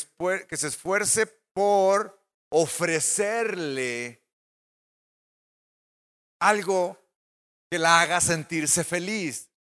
que 0.49 0.56
se 0.56 0.68
esfuerce 0.68 1.26
por 1.26 2.20
ofrecerle 2.50 4.22
algo 6.40 7.01
que 7.73 7.79
la 7.79 8.02
haga 8.02 8.21
sentirse 8.21 8.85
feliz, 8.85 9.50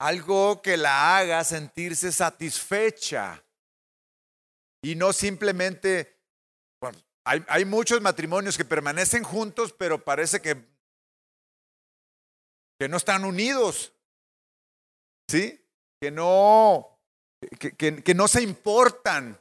algo 0.00 0.62
que 0.62 0.78
la 0.78 1.18
haga 1.18 1.44
sentirse 1.44 2.10
satisfecha 2.10 3.44
y 4.82 4.94
no 4.94 5.12
simplemente, 5.12 6.18
bueno, 6.80 6.98
hay, 7.26 7.44
hay, 7.48 7.66
muchos 7.66 8.00
matrimonios 8.00 8.56
que 8.56 8.64
permanecen 8.64 9.24
juntos, 9.24 9.74
pero 9.74 10.02
parece 10.02 10.40
que, 10.40 10.56
que 12.80 12.88
no 12.88 12.96
están 12.96 13.26
unidos, 13.26 13.92
¿sí? 15.28 15.62
Que 16.00 16.10
no, 16.10 16.98
que, 17.60 17.76
que, 17.76 18.02
que 18.02 18.14
no 18.14 18.26
se 18.26 18.40
importan 18.40 19.38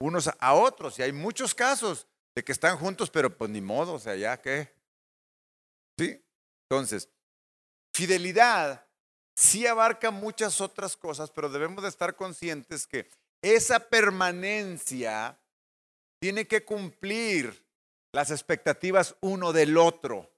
unos 0.00 0.28
a 0.36 0.54
otros. 0.54 0.98
Y 0.98 1.02
hay 1.02 1.12
muchos 1.12 1.54
casos 1.54 2.08
de 2.34 2.42
que 2.42 2.50
están 2.50 2.76
juntos, 2.76 3.08
pero 3.08 3.38
pues 3.38 3.52
ni 3.52 3.60
modo, 3.60 3.92
o 3.92 4.00
sea, 4.00 4.16
ya 4.16 4.42
que, 4.42 4.74
¿sí? 5.96 6.25
Entonces, 6.68 7.08
fidelidad 7.94 8.86
sí 9.36 9.66
abarca 9.66 10.10
muchas 10.10 10.60
otras 10.60 10.96
cosas, 10.96 11.30
pero 11.30 11.48
debemos 11.48 11.82
de 11.82 11.88
estar 11.88 12.16
conscientes 12.16 12.86
que 12.86 13.08
esa 13.42 13.78
permanencia 13.78 15.38
tiene 16.20 16.46
que 16.46 16.64
cumplir 16.64 17.64
las 18.12 18.30
expectativas 18.30 19.14
uno 19.20 19.52
del 19.52 19.76
otro. 19.76 20.32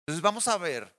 Entonces 0.00 0.22
vamos 0.22 0.46
a 0.46 0.58
ver, 0.58 0.94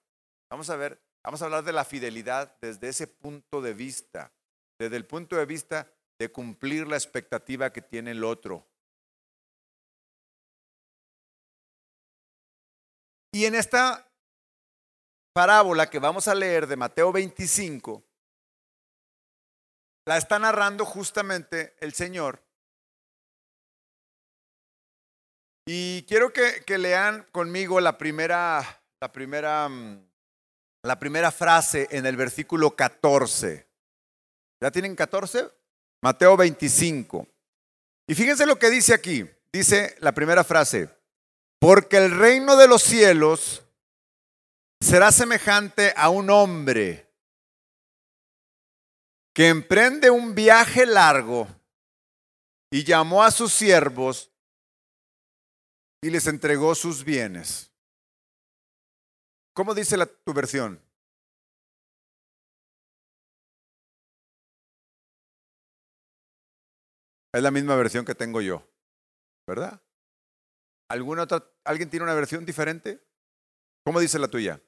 vamos 0.49 0.69
a 0.69 0.75
ver, 0.75 1.01
vamos 1.23 1.41
a 1.41 1.45
hablar 1.45 1.63
de 1.63 1.71
la 1.71 1.85
fidelidad 1.85 2.57
desde 2.59 2.89
ese 2.89 3.07
punto 3.07 3.61
de 3.61 3.73
vista, 3.73 4.33
desde 4.79 4.97
el 4.97 5.05
punto 5.05 5.37
de 5.37 5.45
vista 5.45 5.89
de 6.19 6.31
cumplir 6.31 6.87
la 6.87 6.97
expectativa 6.97 7.71
que 7.71 7.81
tiene 7.81 8.11
el 8.11 8.23
otro. 8.23 8.67
Y 13.31 13.45
en 13.45 13.53
esta 13.53 14.07
parábola 15.37 15.87
que 15.87 15.99
vamos 15.99 16.27
a 16.27 16.33
leer 16.33 16.65
de 16.65 16.75
Mateo 16.75 17.11
25, 17.11 18.03
la 20.07 20.17
está 20.17 20.39
narrando 20.39 20.83
justamente 20.83 21.75
el 21.79 21.93
Señor. 21.93 22.43
Y 25.67 26.01
quiero 26.07 26.33
que, 26.33 26.63
lean 26.79 27.27
conmigo 27.31 27.79
la 27.79 27.99
primera, 27.99 28.81
la 28.99 29.11
primera, 29.11 29.69
la 30.81 30.97
primera 30.97 31.31
frase 31.31 31.87
en 31.91 32.07
el 32.07 32.17
versículo 32.17 32.75
14. 32.75 33.67
¿Ya 34.59 34.71
tienen 34.71 34.95
14? 34.95 35.51
Mateo 36.01 36.35
25. 36.35 37.27
Y 38.07 38.15
fíjense 38.15 38.47
lo 38.47 38.57
que 38.57 38.71
dice 38.71 38.91
aquí. 38.95 39.29
Dice 39.53 39.97
la 39.99 40.13
primera 40.13 40.43
frase, 40.43 40.89
porque 41.59 41.97
el 41.97 42.17
reino 42.17 42.55
de 42.55 42.67
los 42.67 42.81
cielos 42.81 43.66
será 44.81 45.11
semejante 45.11 45.93
a 45.95 46.09
un 46.09 46.29
hombre 46.29 47.07
que 49.33 49.49
emprende 49.49 50.09
un 50.09 50.33
viaje 50.33 50.85
largo 50.85 51.47
y 52.71 52.83
llamó 52.83 53.23
a 53.23 53.31
sus 53.31 53.53
siervos 53.53 54.31
y 56.01 56.09
les 56.09 56.27
entregó 56.27 56.73
sus 56.75 57.03
bienes. 57.03 57.71
¿Cómo 59.53 59.73
dice 59.73 59.97
la, 59.97 60.05
tu 60.05 60.33
versión? 60.33 60.81
Es 67.33 67.43
la 67.43 67.51
misma 67.51 67.75
versión 67.75 68.05
que 68.05 68.15
tengo 68.15 68.41
yo, 68.41 68.67
¿verdad? 69.47 69.81
¿Alguna 70.89 71.23
otra, 71.23 71.43
¿Alguien 71.65 71.89
tiene 71.89 72.03
una 72.03 72.15
versión 72.15 72.45
diferente? 72.45 73.05
¿Cómo 73.85 73.99
dice 73.99 74.17
la 74.17 74.27
tuya? 74.27 74.61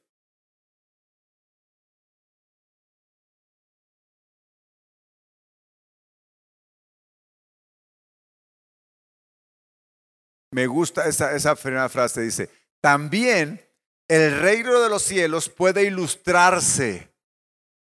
Me 10.52 10.68
gusta 10.68 11.08
esa, 11.08 11.36
esa 11.36 11.56
primera 11.56 11.90
frase, 11.90 12.22
dice, 12.22 12.50
también 12.82 13.66
el 14.08 14.40
reino 14.40 14.80
de 14.80 14.90
los 14.90 15.04
cielos 15.04 15.50
puede 15.50 15.84
ilustrarse, 15.84 17.14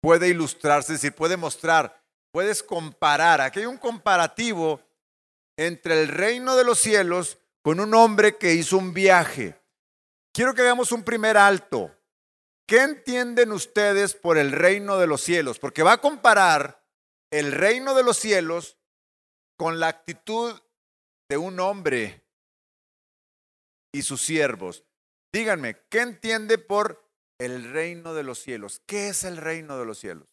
puede 0.00 0.28
ilustrarse, 0.28 0.94
es 0.94 1.00
decir, 1.00 1.14
puede 1.16 1.37
mostrar, 1.37 2.00
puedes 2.30 2.62
comparar. 2.62 3.40
Aquí 3.40 3.61
hay 3.61 3.66
un 3.66 3.78
comparativo 3.78 4.80
entre 5.56 6.02
el 6.02 6.08
reino 6.08 6.56
de 6.56 6.64
los 6.64 6.78
cielos 6.78 7.38
con 7.62 7.80
un 7.80 7.94
hombre 7.94 8.37
que 8.38 8.54
hizo 8.54 8.76
un 8.76 8.92
viaje. 8.92 9.61
Quiero 10.32 10.54
que 10.54 10.62
hagamos 10.62 10.92
un 10.92 11.02
primer 11.02 11.37
alto. 11.37 11.90
¿Qué 12.66 12.82
entienden 12.82 13.52
ustedes 13.52 14.14
por 14.14 14.38
el 14.38 14.52
reino 14.52 14.99
de 14.99 15.06
los 15.06 15.20
cielos? 15.20 15.58
Porque 15.58 15.82
va 15.82 15.92
a 15.92 16.00
comparar 16.00 16.82
el 17.30 17.52
reino 17.52 17.94
de 17.94 18.02
los 18.02 18.16
cielos 18.16 18.78
con 19.56 19.80
la 19.80 19.88
actitud 19.88 20.61
de 21.28 21.37
un 21.37 21.61
hombre 21.61 22.23
y 23.94 24.02
sus 24.02 24.20
siervos. 24.20 24.84
Díganme, 25.32 25.76
¿qué 25.88 26.00
entiende 26.00 26.58
por 26.58 27.08
el 27.38 27.72
reino 27.72 28.12
de 28.12 28.24
los 28.24 28.40
cielos? 28.40 28.82
¿Qué 28.86 29.08
es 29.08 29.22
el 29.22 29.36
reino 29.36 29.78
de 29.78 29.86
los 29.86 29.98
cielos? 29.98 30.26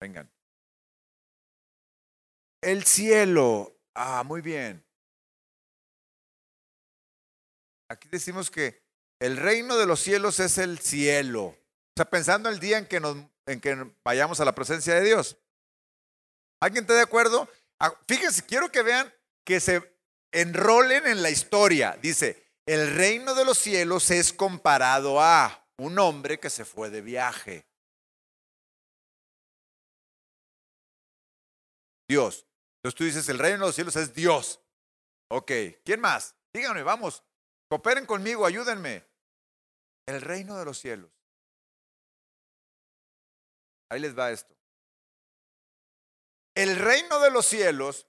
Vengan. 0.00 0.28
El 2.60 2.84
cielo. 2.84 3.78
Ah, 3.94 4.24
muy 4.24 4.40
bien. 4.40 4.84
Aquí 7.88 8.08
decimos 8.08 8.50
que 8.50 8.82
el 9.20 9.36
reino 9.36 9.76
de 9.76 9.86
los 9.86 10.00
cielos 10.00 10.40
es 10.40 10.58
el 10.58 10.80
cielo. 10.80 11.44
O 11.44 11.94
sea, 11.94 12.10
pensando 12.10 12.48
el 12.48 12.58
día 12.58 12.78
en 12.78 12.86
que, 12.86 12.98
nos, 12.98 13.16
en 13.46 13.60
que 13.60 13.94
vayamos 14.02 14.40
a 14.40 14.44
la 14.44 14.54
presencia 14.54 14.94
de 14.94 15.02
Dios. 15.02 15.36
¿Alguien 16.60 16.82
está 16.82 16.94
de 16.94 17.02
acuerdo? 17.02 17.48
Ah, 17.78 17.94
fíjense, 18.08 18.44
quiero 18.44 18.72
que 18.72 18.82
vean 18.82 19.12
que 19.44 19.60
se 19.60 19.91
enrolen 20.32 21.06
en 21.06 21.22
la 21.22 21.30
historia. 21.30 21.98
Dice, 22.00 22.52
el 22.66 22.94
reino 22.94 23.34
de 23.34 23.44
los 23.44 23.58
cielos 23.58 24.10
es 24.10 24.32
comparado 24.32 25.20
a 25.20 25.68
un 25.78 25.98
hombre 25.98 26.40
que 26.40 26.50
se 26.50 26.64
fue 26.64 26.90
de 26.90 27.00
viaje. 27.00 27.66
Dios. 32.08 32.46
Entonces 32.76 32.98
tú 32.98 33.04
dices, 33.04 33.28
el 33.28 33.38
reino 33.38 33.58
de 33.58 33.66
los 33.66 33.74
cielos 33.74 33.96
es 33.96 34.12
Dios. 34.14 34.60
Ok, 35.28 35.52
¿quién 35.84 36.00
más? 36.00 36.34
Díganme, 36.52 36.82
vamos, 36.82 37.22
cooperen 37.68 38.04
conmigo, 38.04 38.44
ayúdenme. 38.44 39.06
El 40.06 40.20
reino 40.20 40.58
de 40.58 40.64
los 40.64 40.78
cielos. 40.78 41.10
Ahí 43.88 44.00
les 44.00 44.18
va 44.18 44.30
esto. 44.30 44.54
El 46.54 46.76
reino 46.76 47.20
de 47.20 47.30
los 47.30 47.46
cielos 47.46 48.06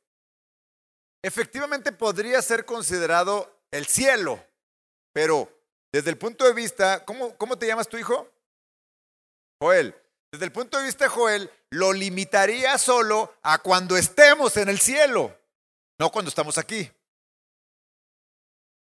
efectivamente 1.23 1.91
podría 1.91 2.41
ser 2.41 2.65
considerado 2.65 3.61
el 3.71 3.87
cielo, 3.87 4.45
pero 5.13 5.49
desde 5.91 6.09
el 6.09 6.17
punto 6.17 6.45
de 6.45 6.53
vista, 6.53 7.03
¿cómo, 7.05 7.35
cómo 7.37 7.57
te 7.57 7.65
llamas 7.65 7.87
tu 7.87 7.97
hijo? 7.97 8.29
Joel. 9.59 9.95
Desde 10.31 10.45
el 10.45 10.51
punto 10.51 10.79
de 10.79 10.85
vista 10.85 11.05
de 11.05 11.09
Joel, 11.09 11.51
lo 11.69 11.93
limitaría 11.93 12.77
solo 12.79 13.35
a 13.43 13.59
cuando 13.59 13.95
estemos 13.95 14.57
en 14.57 14.67
el 14.67 14.79
cielo, 14.79 15.39
no 15.99 16.11
cuando 16.11 16.29
estamos 16.29 16.57
aquí. 16.57 16.91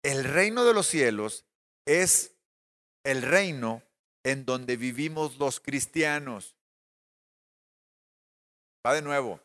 El 0.02 0.24
reino 0.24 0.64
de 0.64 0.74
los 0.74 0.88
cielos 0.88 1.44
es 1.86 2.32
el 3.04 3.22
reino 3.22 3.82
en 4.24 4.44
donde 4.44 4.76
vivimos 4.76 5.38
los 5.38 5.60
cristianos. 5.60 6.56
Va 8.84 8.94
de 8.94 9.02
nuevo. 9.02 9.40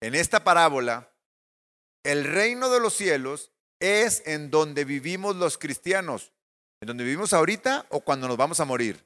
En 0.00 0.16
esta 0.16 0.42
parábola, 0.42 1.12
el 2.06 2.24
reino 2.24 2.70
de 2.70 2.80
los 2.80 2.94
cielos 2.94 3.50
es 3.80 4.22
en 4.26 4.50
donde 4.50 4.84
vivimos 4.84 5.36
los 5.36 5.58
cristianos. 5.58 6.32
¿En 6.80 6.86
donde 6.86 7.04
vivimos 7.04 7.32
ahorita 7.32 7.86
o 7.90 8.00
cuando 8.00 8.28
nos 8.28 8.36
vamos 8.36 8.60
a 8.60 8.64
morir? 8.64 9.04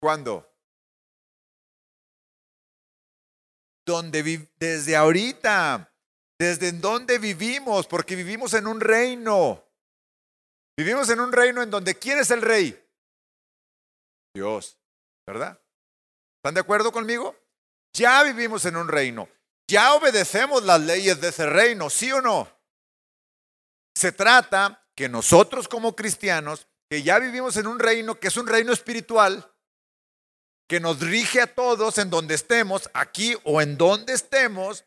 ¿Cuándo? 0.00 0.50
Donde 3.86 4.48
desde 4.58 4.96
ahorita, 4.96 5.92
desde 6.38 6.72
donde 6.72 7.18
vivimos, 7.18 7.86
porque 7.86 8.16
vivimos 8.16 8.54
en 8.54 8.66
un 8.66 8.80
reino. 8.80 9.64
Vivimos 10.76 11.08
en 11.10 11.20
un 11.20 11.30
reino 11.30 11.62
en 11.62 11.70
donde 11.70 11.94
¿quién 11.94 12.18
es 12.18 12.30
el 12.30 12.42
rey? 12.42 12.76
Dios, 14.34 14.78
¿verdad? 15.26 15.60
¿Están 16.38 16.54
de 16.54 16.60
acuerdo 16.60 16.90
conmigo? 16.90 17.36
Ya 17.92 18.22
vivimos 18.22 18.64
en 18.64 18.76
un 18.76 18.88
reino. 18.88 19.28
Ya 19.70 19.94
obedecemos 19.94 20.64
las 20.64 20.80
leyes 20.80 21.20
de 21.20 21.28
ese 21.28 21.46
reino, 21.46 21.90
¿sí 21.90 22.10
o 22.10 22.20
no? 22.20 22.48
Se 23.94 24.10
trata 24.10 24.84
que 24.96 25.08
nosotros 25.08 25.68
como 25.68 25.94
cristianos, 25.94 26.66
que 26.90 27.04
ya 27.04 27.20
vivimos 27.20 27.56
en 27.56 27.68
un 27.68 27.78
reino 27.78 28.18
que 28.18 28.26
es 28.26 28.36
un 28.36 28.48
reino 28.48 28.72
espiritual, 28.72 29.48
que 30.68 30.80
nos 30.80 30.98
rige 30.98 31.40
a 31.40 31.54
todos 31.54 31.98
en 31.98 32.10
donde 32.10 32.34
estemos, 32.34 32.90
aquí 32.94 33.36
o 33.44 33.62
en 33.62 33.78
donde 33.78 34.12
estemos, 34.12 34.84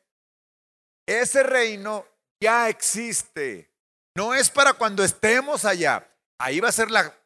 ese 1.08 1.44
reino 1.44 2.06
ya 2.42 2.68
existe. 2.68 3.74
No 4.18 4.34
es 4.34 4.50
para 4.50 4.74
cuando 4.74 5.06
estemos 5.06 5.64
allá. 5.64 6.14
Ahí 6.38 6.60
va 6.60 6.68
a 6.68 6.74
ser 6.74 6.92
la, 6.92 7.18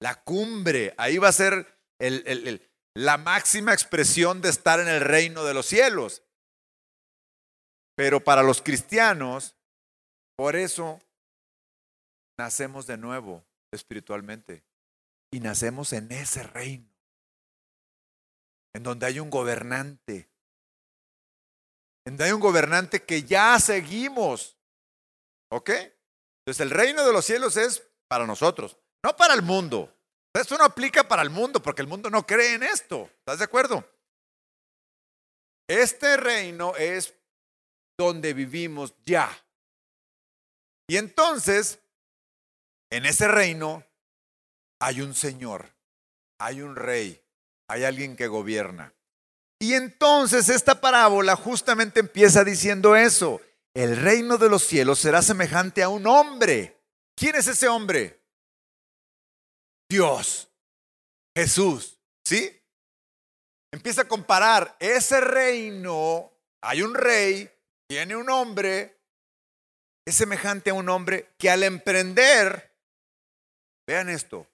la 0.00 0.24
cumbre, 0.24 0.92
ahí 0.98 1.18
va 1.18 1.28
a 1.28 1.32
ser 1.32 1.72
la 2.94 3.16
máxima 3.16 3.72
expresión 3.72 4.40
de 4.40 4.48
estar 4.48 4.80
en 4.80 4.88
el 4.88 5.02
reino 5.02 5.44
de 5.44 5.54
los 5.54 5.66
cielos. 5.66 6.24
Pero 7.96 8.22
para 8.22 8.42
los 8.42 8.60
cristianos, 8.62 9.56
por 10.36 10.54
eso 10.54 11.00
nacemos 12.38 12.86
de 12.86 12.98
nuevo 12.98 13.42
espiritualmente 13.72 14.62
y 15.32 15.40
nacemos 15.40 15.92
en 15.94 16.12
ese 16.12 16.42
reino, 16.42 16.88
en 18.74 18.82
donde 18.82 19.06
hay 19.06 19.18
un 19.18 19.30
gobernante, 19.30 20.28
en 22.04 22.12
donde 22.12 22.24
hay 22.24 22.32
un 22.32 22.40
gobernante 22.40 23.02
que 23.02 23.22
ya 23.22 23.58
seguimos. 23.58 24.58
¿Ok? 25.50 25.70
Entonces 25.70 26.60
el 26.60 26.70
reino 26.70 27.04
de 27.04 27.12
los 27.12 27.24
cielos 27.24 27.56
es 27.56 27.82
para 28.08 28.26
nosotros, 28.26 28.76
no 29.02 29.16
para 29.16 29.34
el 29.34 29.42
mundo. 29.42 29.92
Esto 30.34 30.58
no 30.58 30.64
aplica 30.64 31.08
para 31.08 31.22
el 31.22 31.30
mundo 31.30 31.62
porque 31.62 31.80
el 31.80 31.88
mundo 31.88 32.10
no 32.10 32.26
cree 32.26 32.54
en 32.54 32.62
esto. 32.62 33.10
¿Estás 33.20 33.38
de 33.38 33.44
acuerdo? 33.44 33.90
Este 35.66 36.18
reino 36.18 36.76
es 36.76 37.15
donde 37.98 38.34
vivimos 38.34 38.94
ya. 39.04 39.30
Y 40.88 40.96
entonces, 40.96 41.78
en 42.90 43.06
ese 43.06 43.28
reino 43.28 43.84
hay 44.80 45.00
un 45.00 45.14
Señor, 45.14 45.74
hay 46.38 46.62
un 46.62 46.76
rey, 46.76 47.22
hay 47.68 47.84
alguien 47.84 48.16
que 48.16 48.28
gobierna. 48.28 48.92
Y 49.58 49.74
entonces 49.74 50.48
esta 50.48 50.80
parábola 50.80 51.34
justamente 51.34 52.00
empieza 52.00 52.44
diciendo 52.44 52.94
eso. 52.94 53.40
El 53.74 53.96
reino 53.96 54.38
de 54.38 54.48
los 54.48 54.62
cielos 54.62 54.98
será 54.98 55.22
semejante 55.22 55.82
a 55.82 55.88
un 55.88 56.06
hombre. 56.06 56.80
¿Quién 57.14 57.34
es 57.36 57.48
ese 57.48 57.68
hombre? 57.68 58.22
Dios, 59.88 60.48
Jesús, 61.34 61.98
¿sí? 62.24 62.52
Empieza 63.72 64.02
a 64.02 64.08
comparar 64.08 64.76
ese 64.78 65.20
reino, 65.20 66.32
hay 66.60 66.82
un 66.82 66.94
rey, 66.94 67.50
tiene 67.88 68.16
un 68.16 68.28
hombre, 68.30 69.00
es 70.06 70.16
semejante 70.16 70.70
a 70.70 70.74
un 70.74 70.88
hombre 70.88 71.34
que 71.38 71.50
al 71.50 71.62
emprender, 71.62 72.74
vean 73.86 74.08
esto, 74.08 74.46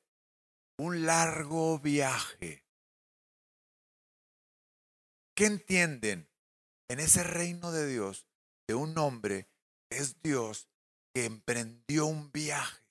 un 0.78 1.06
largo 1.06 1.78
viaje. 1.78 2.64
¿Qué 5.34 5.46
entienden? 5.46 6.28
En 6.88 7.00
ese 7.00 7.22
reino 7.22 7.72
de 7.72 7.86
Dios, 7.86 8.26
de 8.68 8.74
un 8.74 8.96
hombre, 8.98 9.48
es 9.90 10.20
Dios 10.22 10.68
que 11.14 11.24
emprendió 11.24 12.06
un 12.06 12.30
viaje. 12.30 12.82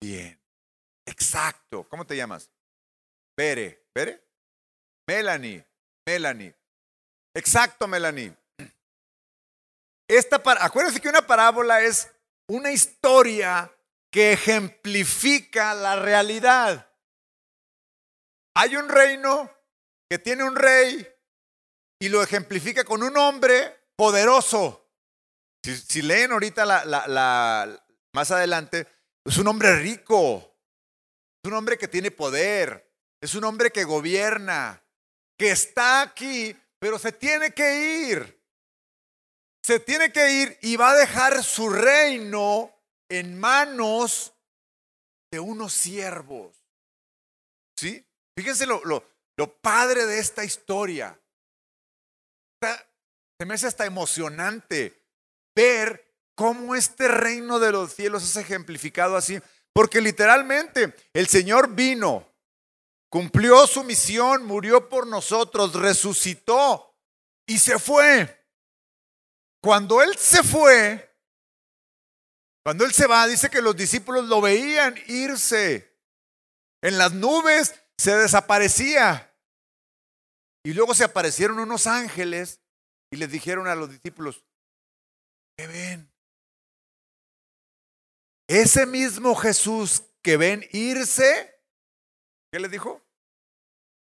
Bien, 0.00 0.40
exacto. 1.06 1.88
¿Cómo 1.88 2.06
te 2.06 2.16
llamas? 2.16 2.50
Bere, 3.38 3.86
¿Bere? 3.94 4.20
Melanie, 5.06 5.64
Melanie. 6.04 6.52
Exacto, 7.32 7.86
Melanie. 7.86 8.36
Esta, 10.08 10.42
acuérdense 10.60 11.00
que 11.00 11.08
una 11.08 11.24
parábola 11.24 11.80
es 11.82 12.10
una 12.48 12.72
historia 12.72 13.72
que 14.10 14.32
ejemplifica 14.32 15.72
la 15.74 15.94
realidad. 15.94 16.90
Hay 18.56 18.74
un 18.74 18.88
reino 18.88 19.48
que 20.10 20.18
tiene 20.18 20.42
un 20.42 20.56
rey 20.56 21.06
y 22.00 22.08
lo 22.08 22.24
ejemplifica 22.24 22.82
con 22.82 23.04
un 23.04 23.16
hombre 23.16 23.84
poderoso. 23.94 24.90
Si, 25.62 26.02
leen 26.02 26.32
ahorita 26.32 26.66
la, 26.66 26.84
la, 26.84 27.86
más 28.12 28.32
adelante, 28.32 28.88
es 29.24 29.38
un 29.38 29.46
hombre 29.46 29.76
rico, 29.76 30.56
es 31.44 31.48
un 31.48 31.54
hombre 31.54 31.78
que 31.78 31.86
tiene 31.86 32.10
poder, 32.10 32.87
es 33.20 33.34
un 33.34 33.44
hombre 33.44 33.70
que 33.70 33.84
gobierna, 33.84 34.82
que 35.38 35.50
está 35.50 36.02
aquí, 36.02 36.56
pero 36.78 36.98
se 36.98 37.12
tiene 37.12 37.52
que 37.52 38.08
ir. 38.10 38.38
Se 39.62 39.80
tiene 39.80 40.12
que 40.12 40.32
ir 40.32 40.58
y 40.62 40.76
va 40.76 40.90
a 40.90 40.96
dejar 40.96 41.42
su 41.44 41.68
reino 41.68 42.72
en 43.08 43.38
manos 43.38 44.32
de 45.30 45.40
unos 45.40 45.72
siervos. 45.72 46.56
¿Sí? 47.76 48.04
Fíjense 48.36 48.66
lo, 48.66 48.80
lo, 48.84 49.60
padre 49.60 50.06
de 50.06 50.18
esta 50.18 50.44
historia. 50.44 51.18
Se 52.60 53.46
me 53.46 53.54
hace 53.54 53.66
hasta 53.66 53.86
emocionante 53.86 55.04
ver 55.54 56.14
cómo 56.34 56.74
este 56.74 57.08
reino 57.08 57.58
de 57.58 57.72
los 57.72 57.92
cielos 57.92 58.22
es 58.22 58.36
ejemplificado 58.36 59.16
así 59.16 59.40
Porque 59.72 60.00
literalmente 60.00 60.94
el 61.12 61.28
Señor 61.28 61.74
vino, 61.74 62.32
cumplió 63.08 63.66
su 63.66 63.84
misión, 63.84 64.44
murió 64.44 64.88
por 64.88 65.06
nosotros, 65.06 65.74
resucitó 65.74 66.96
y 67.46 67.58
se 67.58 67.78
fue. 67.78 68.46
Cuando 69.62 70.02
Él 70.02 70.16
se 70.16 70.42
fue, 70.42 71.08
cuando 72.64 72.84
Él 72.84 72.92
se 72.92 73.06
va, 73.06 73.26
dice 73.26 73.50
que 73.50 73.62
los 73.62 73.76
discípulos 73.76 74.26
lo 74.26 74.40
veían 74.40 74.94
irse. 75.06 75.98
En 76.82 76.98
las 76.98 77.12
nubes 77.12 77.74
se 77.96 78.16
desaparecía. 78.16 79.34
Y 80.64 80.74
luego 80.74 80.94
se 80.94 81.04
aparecieron 81.04 81.58
unos 81.58 81.86
ángeles 81.86 82.60
y 83.10 83.16
les 83.16 83.30
dijeron 83.30 83.68
a 83.68 83.74
los 83.74 83.90
discípulos, 83.90 84.44
¿qué 85.56 85.66
ven? 85.66 86.12
Ese 88.48 88.86
mismo 88.86 89.34
Jesús 89.34 90.02
que 90.22 90.36
ven 90.36 90.66
irse, 90.72 91.57
¿qué 92.50 92.60
les 92.60 92.70
dijo? 92.70 93.02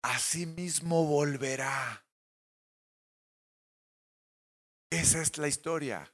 Así 0.04 0.46
mismo 0.46 1.06
volverá. 1.06 2.06
Esa 4.92 5.22
es 5.22 5.38
la 5.38 5.48
historia. 5.48 6.12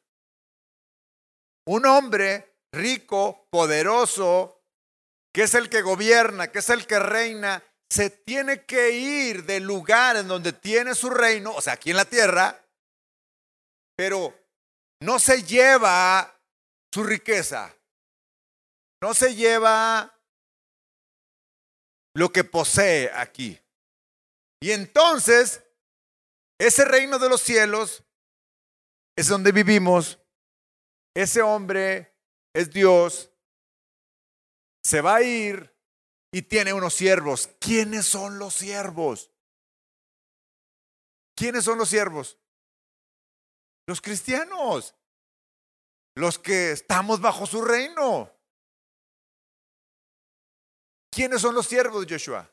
Un 1.68 1.86
hombre 1.86 2.56
rico, 2.74 3.48
poderoso, 3.50 4.64
que 5.34 5.44
es 5.44 5.54
el 5.56 5.70
que 5.70 5.82
gobierna, 5.82 6.52
que 6.52 6.60
es 6.60 6.70
el 6.70 6.86
que 6.86 7.00
reina, 7.00 7.64
se 7.90 8.10
tiene 8.10 8.66
que 8.66 8.92
ir 8.92 9.46
del 9.46 9.64
lugar 9.64 10.18
en 10.18 10.28
donde 10.28 10.54
tiene 10.54 10.96
su 10.96 11.10
reino, 11.10 11.54
o 11.54 11.62
sea, 11.62 11.74
aquí 11.74 11.92
en 11.92 11.98
la 11.98 12.06
tierra, 12.06 12.62
pero 13.96 14.34
no 15.02 15.20
se 15.20 15.44
lleva 15.44 16.40
su 16.94 17.04
riqueza, 17.04 17.74
no 19.02 19.14
se 19.14 19.36
lleva 19.36 20.15
lo 22.16 22.32
que 22.32 22.44
posee 22.44 23.12
aquí. 23.14 23.62
Y 24.62 24.72
entonces, 24.72 25.62
ese 26.58 26.86
reino 26.86 27.20
de 27.20 27.30
los 27.30 27.42
cielos 27.42 28.04
es 29.16 29.28
donde 29.28 29.52
vivimos, 29.52 30.18
ese 31.14 31.42
hombre 31.42 32.16
es 32.54 32.72
Dios, 32.72 33.30
se 34.84 35.02
va 35.02 35.16
a 35.16 35.22
ir 35.22 35.76
y 36.32 36.42
tiene 36.42 36.74
unos 36.74 36.94
siervos. 36.94 37.50
¿Quiénes 37.60 38.06
son 38.06 38.40
los 38.40 38.56
siervos? 38.56 39.32
¿Quiénes 41.36 41.66
son 41.66 41.78
los 41.78 41.90
siervos? 41.90 42.38
Los 43.88 44.02
cristianos, 44.02 44.96
los 46.16 46.40
que 46.40 46.72
estamos 46.72 47.20
bajo 47.20 47.46
su 47.46 47.62
reino. 47.62 48.35
¿Quiénes 51.16 51.42
son 51.42 51.56
los 51.56 51.66
siervos, 51.66 52.06
Joshua? 52.10 52.46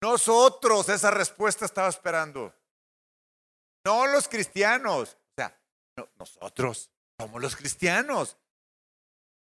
Nosotros, 0.00 0.88
esa 0.88 1.10
respuesta 1.10 1.64
estaba 1.64 1.88
esperando. 1.88 2.54
No 3.84 4.06
los 4.06 4.28
cristianos, 4.28 5.16
o 5.16 5.34
sea, 5.36 5.60
nosotros 6.14 6.88
somos 7.18 7.42
los 7.42 7.56
cristianos. 7.56 8.36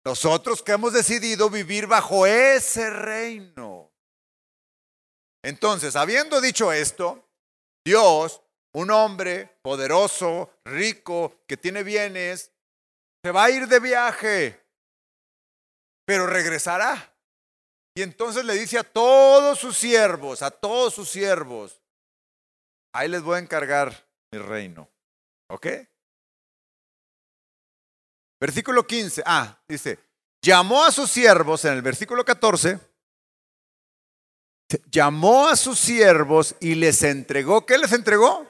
Nosotros 0.05 0.61
que 0.61 0.73
hemos 0.73 0.93
decidido 0.93 1.49
vivir 1.49 1.87
bajo 1.87 2.27
ese 2.27 2.91
reino. 2.91 3.93
Entonces, 5.45 5.95
habiendo 5.95 6.41
dicho 6.41 6.73
esto, 6.73 7.29
Dios, 7.85 8.43
un 8.73 8.91
hombre 8.91 9.57
poderoso, 9.63 10.51
rico, 10.65 11.45
que 11.47 11.57
tiene 11.57 11.85
bienes, 11.85 12.51
se 13.23 13.31
va 13.31 13.45
a 13.45 13.51
ir 13.51 13.69
de 13.69 13.79
viaje, 13.79 14.67
pero 16.05 16.27
regresará. 16.27 17.16
Y 17.97 18.03
entonces 18.03 18.45
le 18.45 18.53
dice 18.53 18.79
a 18.79 18.85
todos 18.85 19.59
sus 19.59 19.75
siervos, 19.75 20.43
a 20.43 20.51
todos 20.51 20.93
sus 20.93 21.09
siervos, 21.09 21.81
ahí 22.93 23.09
les 23.09 23.23
voy 23.23 23.37
a 23.37 23.41
encargar 23.41 24.07
mi 24.31 24.39
reino. 24.39 24.87
¿Ok? 25.49 25.67
Versículo 28.39 28.87
15. 28.87 29.23
Ah, 29.25 29.59
dice, 29.67 29.99
llamó 30.43 30.85
a 30.85 30.93
sus 30.93 31.11
siervos 31.11 31.65
en 31.65 31.73
el 31.73 31.81
versículo 31.81 32.23
14. 32.23 32.79
Llamó 34.91 35.49
a 35.49 35.57
sus 35.57 35.79
siervos 35.79 36.55
y 36.61 36.75
les 36.75 37.03
entregó. 37.03 37.65
¿Qué 37.65 37.79
les 37.79 37.93
entregó? 37.93 38.47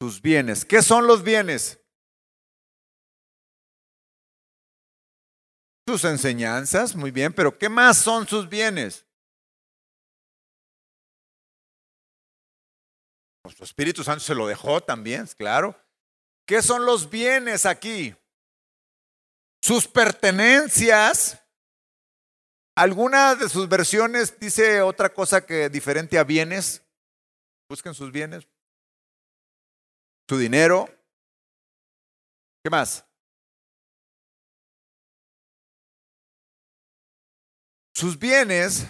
Sus 0.00 0.20
bienes. 0.20 0.64
¿Qué 0.64 0.82
son 0.82 1.06
los 1.06 1.22
bienes? 1.22 1.78
Sus 5.90 6.04
enseñanzas, 6.04 6.94
muy 6.94 7.10
bien, 7.10 7.32
pero 7.32 7.58
¿qué 7.58 7.68
más 7.68 7.96
son 7.98 8.26
sus 8.28 8.48
bienes? 8.48 9.04
Su 13.56 13.64
Espíritu 13.64 14.04
Santo 14.04 14.20
se 14.20 14.36
lo 14.36 14.46
dejó 14.46 14.80
también, 14.80 15.26
claro. 15.36 15.76
¿Qué 16.46 16.62
son 16.62 16.86
los 16.86 17.10
bienes 17.10 17.66
aquí? 17.66 18.14
sus 19.62 19.86
pertenencias. 19.86 21.38
Alguna 22.76 23.34
de 23.34 23.48
sus 23.48 23.68
versiones 23.68 24.38
dice 24.38 24.80
otra 24.80 25.12
cosa 25.12 25.44
que 25.44 25.68
diferente 25.68 26.18
a 26.18 26.24
bienes. 26.24 26.82
Busquen 27.68 27.94
sus 27.94 28.10
bienes. 28.10 28.48
Su 30.28 30.38
dinero. 30.38 30.88
¿Qué 32.62 32.70
más? 32.70 33.04
Sus 38.00 38.18
bienes 38.18 38.86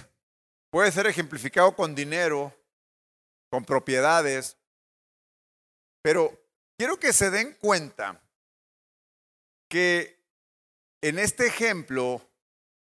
puede 0.70 0.92
ser 0.92 1.08
ejemplificado 1.08 1.74
con 1.74 1.96
dinero, 1.96 2.56
con 3.50 3.64
propiedades, 3.64 4.56
pero 6.00 6.40
quiero 6.78 6.96
que 6.96 7.12
se 7.12 7.28
den 7.28 7.54
cuenta 7.54 8.22
que 9.68 10.16
en 11.00 11.18
este 11.18 11.48
ejemplo, 11.48 12.24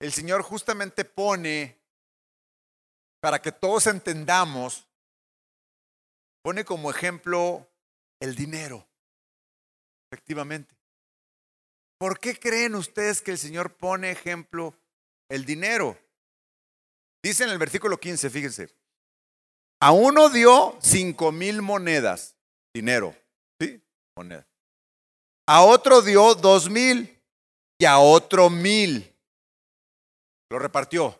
el 0.02 0.12
Señor 0.12 0.42
justamente 0.42 1.06
pone, 1.06 1.82
para 3.22 3.42
que 3.42 3.54
todos 3.54 3.88
entendamos, 3.88 4.90
pone 6.42 6.66
como 6.66 6.92
ejemplo 6.92 7.72
el 8.20 8.36
dinero, 8.36 8.86
efectivamente. 10.12 10.76
¿Por 11.98 12.20
qué 12.20 12.38
creen 12.38 12.76
ustedes 12.76 13.22
que 13.22 13.32
el 13.32 13.38
Señor 13.38 13.78
pone 13.78 14.12
ejemplo 14.12 14.76
el 15.32 15.46
dinero? 15.46 15.98
Dice 17.24 17.44
en 17.46 17.52
el 17.52 17.58
versículo 17.58 17.98
15, 17.98 18.30
fíjense, 18.30 18.70
a 19.80 19.92
uno 19.92 20.30
dio 20.30 20.78
cinco 20.82 21.32
mil 21.32 21.62
monedas, 21.62 22.36
dinero, 22.74 23.16
¿sí? 23.60 23.82
Moneda. 24.16 24.48
A 25.48 25.64
otro 25.64 26.02
dio 26.02 26.36
dos 26.36 26.70
mil 26.70 27.20
y 27.80 27.86
a 27.86 28.00
otro 28.00 28.50
mil. 28.50 29.16
Lo 30.50 30.60
repartió. 30.60 31.18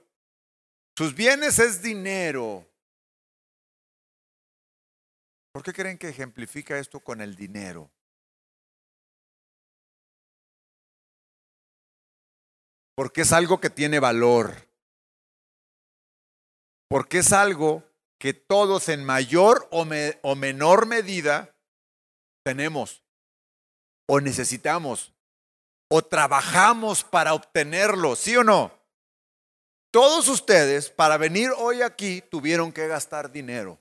Sus 0.98 1.16
bienes 1.16 1.58
es 1.58 1.82
dinero. 1.82 2.68
¿Por 5.54 5.64
qué 5.64 5.74
creen 5.74 5.98
que 5.98 6.10
ejemplifica 6.10 6.78
esto 6.78 7.00
con 7.00 7.22
el 7.22 7.36
dinero? 7.36 7.90
Porque 12.96 13.22
es 13.22 13.32
algo 13.32 13.60
que 13.60 13.70
tiene 13.70 14.00
valor. 14.00 14.68
Porque 16.90 17.20
es 17.20 17.32
algo 17.32 17.84
que 18.20 18.34
todos 18.34 18.90
en 18.90 19.04
mayor 19.04 19.68
o, 19.72 19.86
menor 20.36 20.86
medida 20.86 21.56
tenemos 22.44 23.04
o 24.08 24.20
necesitamos 24.20 25.14
o 25.90 26.04
trabajamos 26.04 27.04
para 27.04 27.34
obtenerlo, 27.34 28.16
¿sí 28.16 28.36
o 28.38 28.44
no? 28.44 28.72
Todos 29.92 30.28
ustedes 30.28 30.90
para 30.90 31.18
venir 31.18 31.50
hoy 31.58 31.82
aquí 31.82 32.22
tuvieron 32.22 32.72
que 32.72 32.88
gastar 32.88 33.32
dinero. 33.32 33.80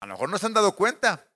A 0.00 0.06
lo 0.06 0.14
mejor 0.14 0.30
no 0.30 0.38
se 0.38 0.46
han 0.46 0.54
dado 0.54 0.74
cuenta. 0.74 1.28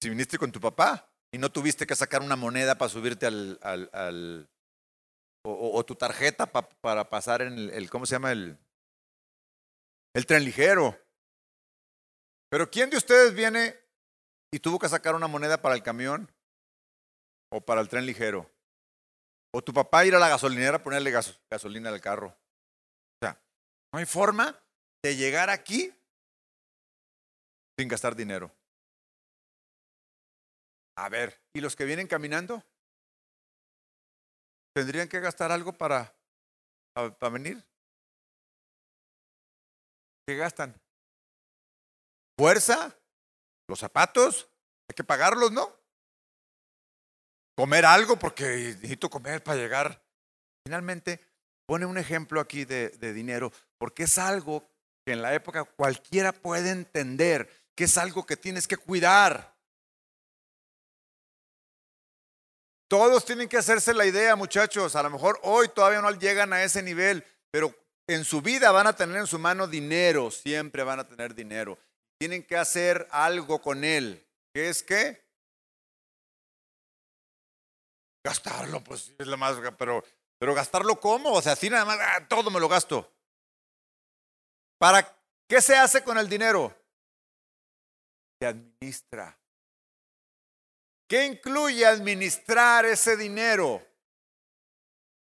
Si 0.00 0.08
viniste 0.08 0.38
con 0.38 0.50
tu 0.50 0.60
papá 0.60 1.11
y 1.32 1.38
no 1.38 1.50
tuviste 1.50 1.86
que 1.86 1.96
sacar 1.96 2.22
una 2.22 2.36
moneda 2.36 2.76
para 2.76 2.88
subirte 2.88 3.26
al, 3.26 4.48
o, 5.44 5.84
tu 5.84 5.94
tarjeta 5.96 6.46
para 6.46 7.10
pasar 7.10 7.42
en 7.42 7.58
el, 7.58 7.90
¿cómo 7.90 8.06
se 8.06 8.14
llama? 8.14 8.32
El, 8.32 8.58
el 10.14 10.26
tren 10.26 10.44
ligero. 10.44 10.98
Pero 12.50 12.70
¿quién 12.70 12.90
de 12.90 12.98
ustedes 12.98 13.34
viene 13.34 13.74
y 14.52 14.60
tuvo 14.60 14.78
que 14.78 14.88
sacar 14.88 15.14
una 15.14 15.26
moneda 15.26 15.62
para 15.62 15.74
el 15.74 15.82
camión? 15.82 16.30
o 17.52 17.60
para 17.60 17.80
el 17.80 17.88
tren 17.88 18.06
ligero. 18.06 18.50
O 19.54 19.62
tu 19.62 19.72
papá 19.72 20.04
ir 20.06 20.14
a 20.14 20.18
la 20.18 20.30
gasolinera 20.30 20.78
a 20.78 20.82
ponerle 20.82 21.12
gasolina 21.50 21.90
al 21.90 22.00
carro. 22.00 22.28
O 22.28 23.24
sea, 23.24 23.40
no 23.92 23.98
hay 23.98 24.06
forma 24.06 24.58
de 25.02 25.14
llegar 25.16 25.50
aquí 25.50 25.92
sin 27.78 27.88
gastar 27.88 28.16
dinero. 28.16 28.50
A 30.96 31.08
ver, 31.08 31.40
¿y 31.54 31.60
los 31.60 31.76
que 31.76 31.84
vienen 31.84 32.06
caminando? 32.06 32.62
tendrían 34.72 35.08
que 35.08 35.20
gastar 35.20 35.52
algo 35.52 35.72
para, 35.72 36.14
para, 36.94 37.32
venir. 37.32 37.64
¿Qué 40.26 40.36
gastan? 40.36 40.80
¿Fuerza? 42.38 42.96
¿Los 43.68 43.80
zapatos? 43.80 44.48
Hay 44.88 44.94
que 44.94 45.04
pagarlos, 45.04 45.52
¿no? 45.52 45.70
Comer 47.56 47.84
algo 47.84 48.18
porque 48.18 48.76
necesito 48.80 49.10
comer 49.10 49.42
para 49.42 49.58
llegar. 49.58 50.02
Finalmente, 50.64 51.20
pone 51.66 51.86
un 51.86 51.98
ejemplo 51.98 52.40
aquí 52.40 52.64
de, 52.64 52.90
de 52.90 53.12
dinero, 53.12 53.52
porque 53.78 54.04
es 54.04 54.16
algo 54.18 54.68
que 55.04 55.12
en 55.12 55.22
la 55.22 55.34
época 55.34 55.64
cualquiera 55.64 56.32
puede 56.32 56.70
entender, 56.70 57.50
que 57.74 57.84
es 57.84 57.98
algo 57.98 58.24
que 58.24 58.36
tienes 58.36 58.66
que 58.66 58.76
cuidar. 58.76 59.51
Todos 62.92 63.24
tienen 63.24 63.48
que 63.48 63.56
hacerse 63.56 63.94
la 63.94 64.04
idea, 64.04 64.36
muchachos. 64.36 64.96
A 64.96 65.02
lo 65.02 65.08
mejor 65.08 65.40
hoy 65.44 65.70
todavía 65.70 66.02
no 66.02 66.10
llegan 66.10 66.52
a 66.52 66.62
ese 66.62 66.82
nivel, 66.82 67.24
pero 67.50 67.74
en 68.06 68.22
su 68.22 68.42
vida 68.42 68.70
van 68.70 68.86
a 68.86 68.94
tener 68.94 69.16
en 69.16 69.26
su 69.26 69.38
mano 69.38 69.66
dinero, 69.66 70.30
siempre 70.30 70.82
van 70.82 71.00
a 71.00 71.08
tener 71.08 71.34
dinero. 71.34 71.78
Tienen 72.18 72.42
que 72.42 72.54
hacer 72.54 73.08
algo 73.10 73.62
con 73.62 73.82
él. 73.82 74.22
¿Qué 74.54 74.68
es 74.68 74.82
qué? 74.82 75.26
Gastarlo, 78.22 78.84
pues 78.84 79.14
es 79.18 79.26
lo 79.26 79.38
más, 79.38 79.56
pero, 79.78 80.04
pero 80.38 80.54
gastarlo 80.54 81.00
cómo? 81.00 81.32
O 81.32 81.40
sea, 81.40 81.52
así 81.52 81.70
nada 81.70 81.86
más, 81.86 81.98
ah, 81.98 82.28
todo 82.28 82.50
me 82.50 82.60
lo 82.60 82.68
gasto. 82.68 83.10
¿Para 84.78 85.16
qué 85.48 85.62
se 85.62 85.74
hace 85.74 86.04
con 86.04 86.18
el 86.18 86.28
dinero? 86.28 86.76
Se 88.38 88.48
administra. 88.48 89.41
¿Qué 91.12 91.26
incluye 91.26 91.84
administrar 91.84 92.86
ese 92.86 93.18
dinero? 93.18 93.86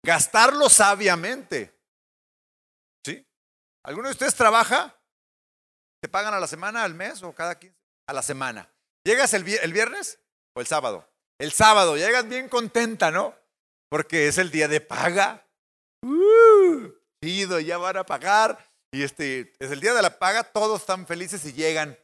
Gastarlo 0.06 0.70
sabiamente. 0.70 1.74
¿Sí? 3.04 3.28
¿Alguno 3.84 4.10
de 4.10 4.12
ustedes 4.12 4.36
trabaja? 4.36 4.96
¿Te 6.00 6.08
pagan 6.08 6.36
a 6.36 6.40
la 6.40 6.46
semana, 6.46 6.84
al 6.84 6.94
mes 6.94 7.24
o 7.24 7.34
cada 7.34 7.58
15? 7.58 7.76
A 8.06 8.14
la 8.14 8.22
semana. 8.22 8.72
¿Llegas 9.04 9.34
el, 9.34 9.44
viernes 9.44 10.20
o 10.56 10.62
el 10.62 10.68
sábado? 10.68 11.10
El 11.40 11.52
sábado, 11.52 11.98
llegas 11.98 12.30
bien 12.30 12.50
contenta, 12.50 13.10
¿no? 13.10 13.34
Porque 13.90 14.28
es 14.28 14.38
el 14.38 14.52
día 14.52 14.68
de 14.68 14.82
paga. 14.82 15.44
Uh, 16.06 16.92
ya 17.64 17.80
van 17.80 17.98
a 17.98 18.06
pagar. 18.06 18.64
Y 18.92 19.02
este 19.02 19.56
es 19.58 19.72
el 19.72 19.80
día 19.80 19.96
de 19.96 20.04
la 20.04 20.20
paga, 20.20 20.44
todos 20.44 20.82
están 20.82 21.08
felices 21.08 21.44
y 21.46 21.54
llegan. 21.54 21.98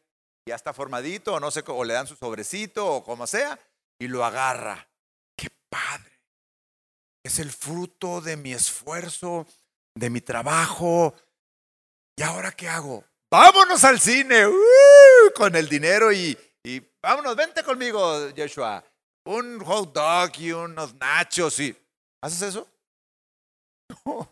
Ya 0.48 0.56
está 0.56 0.74
formadito, 0.74 1.36
o 1.36 1.39
no 1.39 1.52
sé, 1.52 1.63
o 1.67 1.84
le 1.84 1.93
dan 1.93 2.08
su 2.08 2.15
sobrecito, 2.15 2.88
o 2.88 3.04
como 3.04 3.28
sea 3.28 3.60
y 3.99 4.08
lo 4.08 4.23
agarra. 4.23 4.88
¡Qué 5.38 5.49
padre! 5.69 6.21
Es 7.23 7.39
el 7.39 7.51
fruto 7.51 8.21
de 8.21 8.38
mi 8.38 8.53
esfuerzo, 8.53 9.47
de 9.95 10.10
mi 10.10 10.21
trabajo. 10.21 11.15
¿Y 12.15 12.23
ahora 12.23 12.51
qué 12.51 12.69
hago? 12.69 13.03
Vámonos 13.31 13.84
al 13.84 13.99
cine 13.99 14.47
¡Uh! 14.47 15.34
con 15.36 15.55
el 15.55 15.67
dinero 15.67 16.12
y, 16.12 16.38
y 16.63 16.81
vámonos, 17.01 17.36
vente 17.36 17.63
conmigo, 17.63 18.29
Joshua. 18.36 18.84
Un 19.25 19.60
hot 19.63 19.91
dog 19.91 20.31
y 20.38 20.51
unos 20.51 20.93
nachos 20.95 21.60
y... 21.60 21.75
¿Haces 22.21 22.41
eso? 22.41 22.67
No. 24.05 24.27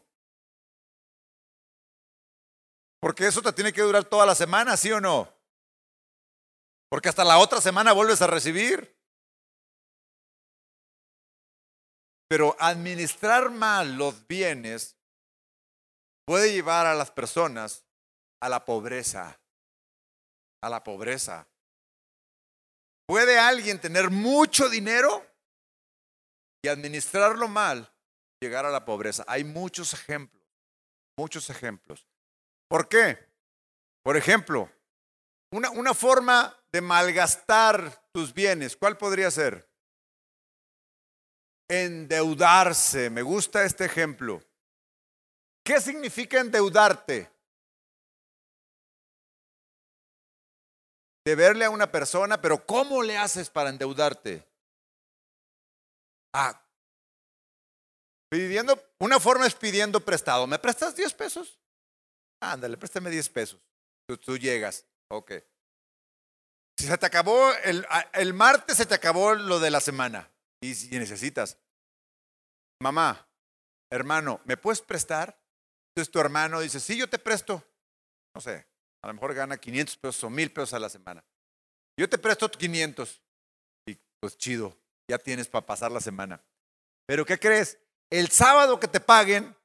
Porque 3.03 3.27
eso 3.27 3.41
te 3.41 3.51
tiene 3.51 3.73
que 3.73 3.81
durar 3.81 4.05
toda 4.05 4.25
la 4.25 4.33
semana, 4.33 4.77
¿sí 4.77 4.89
o 4.89 5.01
no? 5.01 5.27
Porque 6.89 7.09
hasta 7.09 7.25
la 7.25 7.37
otra 7.37 7.59
semana 7.59 7.91
vuelves 7.91 8.21
a 8.21 8.27
recibir. 8.27 8.92
Pero 12.33 12.55
administrar 12.57 13.51
mal 13.51 13.95
los 13.95 14.25
bienes 14.25 14.97
puede 16.25 16.51
llevar 16.51 16.87
a 16.87 16.95
las 16.95 17.11
personas 17.11 17.85
a 18.39 18.49
la 18.49 18.65
pobreza, 18.65 19.39
a 20.59 20.67
la 20.67 20.83
pobreza. 20.83 21.47
¿Puede 23.05 23.37
alguien 23.37 23.79
tener 23.79 24.09
mucho 24.09 24.67
dinero 24.67 25.23
y 26.63 26.69
administrarlo 26.69 27.47
mal, 27.47 27.93
llegar 28.41 28.65
a 28.65 28.71
la 28.71 28.83
pobreza? 28.83 29.23
Hay 29.27 29.43
muchos 29.43 29.93
ejemplos, 29.93 30.43
muchos 31.15 31.51
ejemplos. 31.51 32.07
¿Por 32.67 32.89
qué? 32.89 33.29
Por 34.01 34.17
ejemplo, 34.17 34.71
una, 35.51 35.69
una 35.69 35.93
forma 35.93 36.57
de 36.71 36.81
malgastar 36.81 38.09
tus 38.11 38.33
bienes, 38.33 38.75
¿cuál 38.75 38.97
podría 38.97 39.29
ser? 39.29 39.71
Endeudarse. 41.67 43.09
Me 43.09 43.21
gusta 43.21 43.63
este 43.63 43.85
ejemplo. 43.85 44.41
¿Qué 45.63 45.79
significa 45.79 46.39
endeudarte? 46.39 47.31
Deberle 51.25 51.65
a 51.65 51.69
una 51.69 51.89
persona, 51.89 52.41
pero 52.41 52.65
¿cómo 52.65 53.01
le 53.01 53.17
haces 53.17 53.49
para 53.49 53.69
endeudarte? 53.69 54.45
Ah, 56.33 56.61
pidiendo, 58.29 58.77
una 58.99 59.19
forma 59.19 59.47
es 59.47 59.55
pidiendo 59.55 60.01
prestado. 60.01 60.47
¿Me 60.47 60.59
prestas 60.59 60.95
10 60.95 61.13
pesos? 61.13 61.59
Ándale, 62.41 62.75
préstame 62.75 63.09
10 63.09 63.29
pesos. 63.29 63.59
Tú, 64.25 64.37
llegas, 64.37 64.85
ok. 65.07 65.31
Si 66.77 66.87
se 66.87 66.97
te 66.97 67.05
acabó, 67.05 67.53
el, 67.63 67.87
el 68.11 68.33
martes 68.33 68.75
se 68.75 68.85
te 68.85 68.95
acabó 68.95 69.33
lo 69.33 69.61
de 69.61 69.71
la 69.71 69.79
semana 69.79 70.32
y 70.63 70.75
si 70.75 70.97
necesitas, 70.97 71.57
mamá, 72.81 73.27
hermano, 73.91 74.39
¿me 74.45 74.55
puedes 74.55 74.81
prestar? 74.81 75.37
Entonces 75.89 76.09
tu 76.09 76.19
hermano 76.19 76.61
dice, 76.61 76.79
sí, 76.79 76.97
yo 76.97 77.09
te 77.09 77.19
presto. 77.19 77.61
No 78.33 78.39
sé, 78.39 78.65
a 79.03 79.07
lo 79.07 79.13
mejor 79.13 79.33
gana 79.33 79.57
500 79.57 79.97
pesos 79.97 80.23
o 80.23 80.29
1000 80.29 80.53
pesos 80.53 80.73
a 80.73 80.79
la 80.79 80.89
semana. 80.89 81.23
Yo 81.99 82.09
te 82.09 82.17
presto 82.17 82.49
500. 82.49 83.21
Y 83.87 83.99
pues 84.21 84.37
chido, 84.37 84.77
ya 85.09 85.17
tienes 85.17 85.49
para 85.49 85.65
pasar 85.65 85.91
la 85.91 85.99
semana. 85.99 86.41
Pero 87.05 87.25
¿qué 87.25 87.37
crees? 87.37 87.77
El 88.09 88.29
sábado 88.29 88.79
que 88.79 88.87
te 88.87 89.01
paguen, 89.01 89.55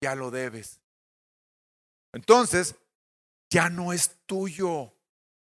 ya 0.00 0.14
lo 0.14 0.30
debes. 0.30 0.80
Entonces, 2.14 2.76
ya 3.52 3.68
no 3.70 3.92
es 3.92 4.20
tuyo. 4.26 4.94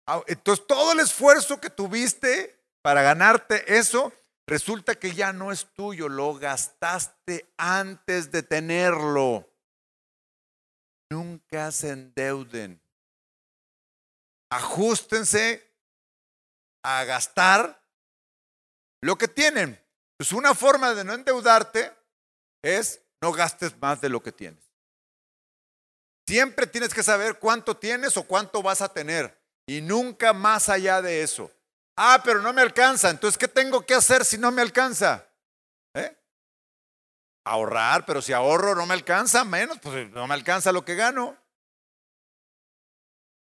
Ah, 0.07 0.23
entonces, 0.29 0.65
todo 0.67 0.93
el 0.93 1.01
esfuerzo 1.01 1.61
que 1.61 1.71
tuviste 1.71 2.57
para 2.83 3.03
ganarte 3.03 3.77
eso, 3.77 4.13
resulta 4.51 4.97
que 4.97 5.15
ya 5.15 5.33
no 5.33 5.53
es 5.53 5.73
tuyo, 5.75 6.09
lo 6.09 6.35
gastaste 6.35 7.55
antes 7.57 8.33
de 8.33 8.43
tenerlo. 8.43 9.49
Nunca 11.09 11.71
se 11.71 11.91
endeuden. 11.91 12.83
Ajustense 14.51 15.73
a 16.83 17.05
gastar 17.05 17.81
lo 19.01 19.17
que 19.17 19.29
tienen. 19.29 19.81
Pues 20.17 20.33
una 20.33 20.53
forma 20.55 20.95
de 20.95 21.05
no 21.05 21.15
endeudarte 21.15 21.97
es 22.61 23.01
no 23.23 23.33
gastes 23.33 23.81
más 23.81 24.01
de 24.01 24.09
lo 24.09 24.21
que 24.21 24.33
tienes. 24.33 24.65
Siempre 26.27 26.67
tienes 26.67 26.93
que 26.93 27.05
saber 27.05 27.39
cuánto 27.39 27.77
tienes 27.77 28.17
o 28.17 28.25
cuánto 28.25 28.63
vas 28.63 28.83
a 28.83 28.93
tener 28.93 29.41
y 29.67 29.81
nunca 29.81 30.33
más 30.33 30.69
allá 30.69 31.01
de 31.01 31.23
eso. 31.23 31.53
Ah, 31.97 32.21
pero 32.25 32.41
no 32.41 32.53
me 32.53 32.63
alcanza. 32.63 33.11
Entonces, 33.11 33.37
¿qué 33.37 33.49
tengo 33.49 33.85
que 33.85 33.95
hacer 33.95 34.25
si 34.25 34.39
no 34.39 34.51
me 34.51 34.63
alcanza? 34.63 35.29
¿Eh? 35.95 36.17
Ahorrar, 37.45 38.07
pero 38.07 38.23
si 38.23 38.33
ahorro 38.33 38.75
no 38.75 38.87
me 38.87 38.95
alcanza, 38.95 39.45
menos, 39.45 39.79
pues 39.81 40.11
no 40.11 40.27
me 40.27 40.35
alcanza 40.35 40.73
lo 40.73 40.85
que 40.85 40.95
gano. 40.95 41.37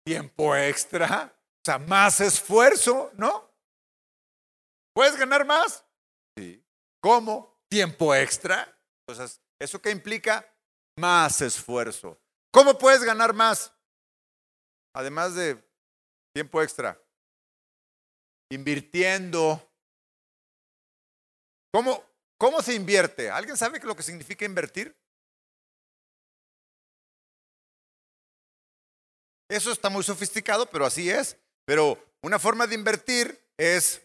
Tiempo 0.06 0.56
extra, 0.56 1.34
o 1.34 1.62
sea, 1.66 1.80
más 1.80 2.20
esfuerzo, 2.20 3.12
¿no? 3.16 3.50
¿Puedes 4.94 5.16
ganar 5.18 5.46
más? 5.46 5.84
Sí. 6.38 6.64
¿Cómo? 7.02 7.60
Tiempo 7.70 8.14
extra. 8.14 8.78
Entonces, 9.08 9.42
¿eso 9.60 9.82
qué 9.82 9.90
implica? 9.90 10.48
Más 10.98 11.42
esfuerzo. 11.42 12.22
¿Cómo 12.52 12.78
puedes 12.78 13.04
ganar 13.04 13.34
más? 13.34 13.74
Además 14.94 15.36
de 15.36 15.62
tiempo 16.34 16.62
extra 16.62 17.00
invirtiendo. 18.50 19.72
¿Cómo, 21.74 22.04
¿Cómo 22.38 22.62
se 22.62 22.74
invierte? 22.74 23.30
¿Alguien 23.30 23.58
sabe 23.58 23.80
lo 23.80 23.96
que 23.96 24.04
significa 24.04 24.46
invertir? 24.46 24.96
Eso 29.50 29.72
está 29.72 29.90
muy 29.90 30.04
sofisticado, 30.04 30.66
pero 30.66 30.86
así 30.86 31.10
es. 31.10 31.38
Pero 31.66 31.98
una 32.22 32.40
forma 32.40 32.68
de 32.68 32.76
invertir 32.76 33.40
es, 33.58 34.02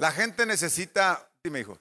la 0.00 0.10
gente 0.12 0.46
necesita, 0.46 1.30
dime 1.42 1.60
hijo. 1.60 1.78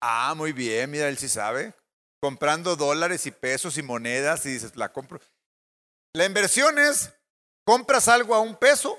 Ah, 0.00 0.34
muy 0.36 0.52
bien, 0.52 0.90
mira, 0.90 1.08
él 1.08 1.18
sí 1.18 1.28
sabe. 1.28 1.74
Comprando 2.20 2.76
dólares 2.76 3.26
y 3.26 3.30
pesos 3.30 3.78
y 3.78 3.82
monedas 3.82 4.46
y 4.46 4.52
dices, 4.52 4.76
la 4.76 4.92
compro. 4.92 5.20
La 6.14 6.26
inversión 6.26 6.78
es 6.78 7.12
compras 7.64 8.08
algo 8.08 8.34
a 8.34 8.40
un 8.40 8.56
peso, 8.56 8.98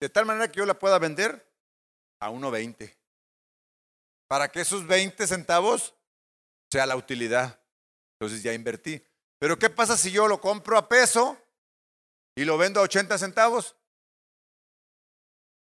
de 0.00 0.08
tal 0.08 0.26
manera 0.26 0.48
que 0.48 0.58
yo 0.58 0.66
la 0.66 0.78
pueda 0.78 0.98
vender 0.98 1.46
a 2.20 2.30
1.20. 2.30 2.94
Para 4.28 4.50
que 4.50 4.60
esos 4.60 4.86
20 4.86 5.26
centavos 5.26 5.94
sea 6.70 6.86
la 6.86 6.96
utilidad. 6.96 7.60
Entonces 8.18 8.42
ya 8.42 8.52
invertí. 8.52 9.02
Pero 9.38 9.58
¿qué 9.58 9.70
pasa 9.70 9.96
si 9.96 10.10
yo 10.10 10.26
lo 10.26 10.40
compro 10.40 10.76
a 10.76 10.88
peso 10.88 11.38
y 12.34 12.44
lo 12.44 12.58
vendo 12.58 12.80
a 12.80 12.84
80 12.84 13.18
centavos? 13.18 13.76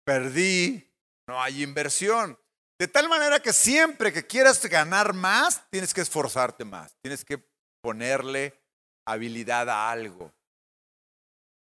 Perdí, 0.05 0.91
no 1.27 1.41
hay 1.41 1.63
inversión. 1.63 2.37
De 2.79 2.87
tal 2.87 3.09
manera 3.09 3.39
que 3.39 3.53
siempre 3.53 4.11
que 4.11 4.25
quieras 4.25 4.65
ganar 4.65 5.13
más, 5.13 5.69
tienes 5.69 5.93
que 5.93 6.01
esforzarte 6.01 6.65
más, 6.65 6.95
tienes 7.01 7.23
que 7.23 7.43
ponerle 7.81 8.59
habilidad 9.05 9.69
a 9.69 9.91
algo. 9.91 10.33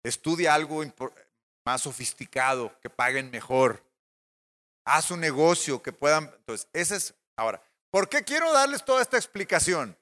Estudia 0.03 0.55
algo 0.55 0.83
más 1.65 1.83
sofisticado, 1.83 2.79
que 2.81 2.91
paguen 2.91 3.31
mejor. 3.31 3.83
Haz 4.85 5.11
un 5.11 5.21
negocio 5.21 5.83
que 5.83 5.93
puedan. 5.93 6.25
Entonces, 6.39 6.69
ese 6.73 6.97
es. 6.97 7.15
Ahora, 7.37 7.63
¿por 7.91 8.09
qué 8.09 8.25
quiero 8.25 8.53
darles 8.53 8.85
toda 8.85 9.03
esta 9.03 9.17
explicación? 9.17 9.97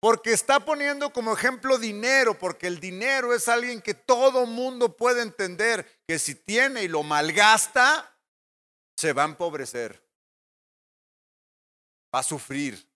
Porque 0.00 0.32
está 0.32 0.60
poniendo 0.60 1.12
como 1.12 1.32
ejemplo 1.32 1.78
dinero, 1.78 2.38
porque 2.38 2.66
el 2.66 2.78
dinero 2.78 3.34
es 3.34 3.48
alguien 3.48 3.80
que 3.80 3.94
todo 3.94 4.46
mundo 4.46 4.96
puede 4.96 5.22
entender 5.22 6.02
que 6.06 6.18
si 6.18 6.34
tiene 6.34 6.82
y 6.82 6.88
lo 6.88 7.02
malgasta, 7.02 8.14
se 8.96 9.12
va 9.12 9.22
a 9.22 9.26
empobrecer 9.26 10.04
va 12.14 12.20
a 12.20 12.22
sufrir. 12.22 12.88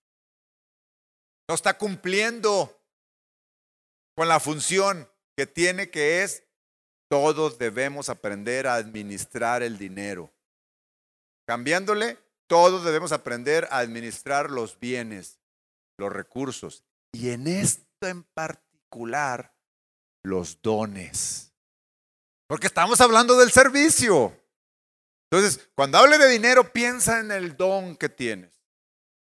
No 1.47 1.55
está 1.55 1.77
cumpliendo 1.77 2.81
con 4.15 4.27
la 4.27 4.39
función 4.39 5.09
que 5.39 5.47
tiene 5.47 5.89
que 5.89 6.21
es, 6.21 6.43
todos 7.09 7.57
debemos 7.57 8.09
aprender 8.09 8.67
a 8.67 8.75
administrar 8.75 9.63
el 9.63 9.77
dinero. 9.77 10.33
Cambiándole, 11.47 12.17
todos 12.45 12.83
debemos 12.83 13.13
aprender 13.13 13.65
a 13.71 13.77
administrar 13.77 14.51
los 14.51 14.77
bienes, 14.81 15.39
los 15.97 16.11
recursos 16.11 16.83
y 17.13 17.29
en 17.29 17.47
esto 17.47 17.85
en 18.05 18.23
particular, 18.23 19.55
los 20.25 20.61
dones. 20.61 21.53
Porque 22.45 22.67
estamos 22.67 22.99
hablando 22.99 23.37
del 23.37 23.51
servicio. 23.51 24.37
Entonces, 25.31 25.69
cuando 25.73 25.99
hable 25.99 26.17
de 26.17 26.27
dinero, 26.27 26.73
piensa 26.73 27.21
en 27.21 27.31
el 27.31 27.55
don 27.55 27.95
que 27.95 28.09
tienes. 28.09 28.59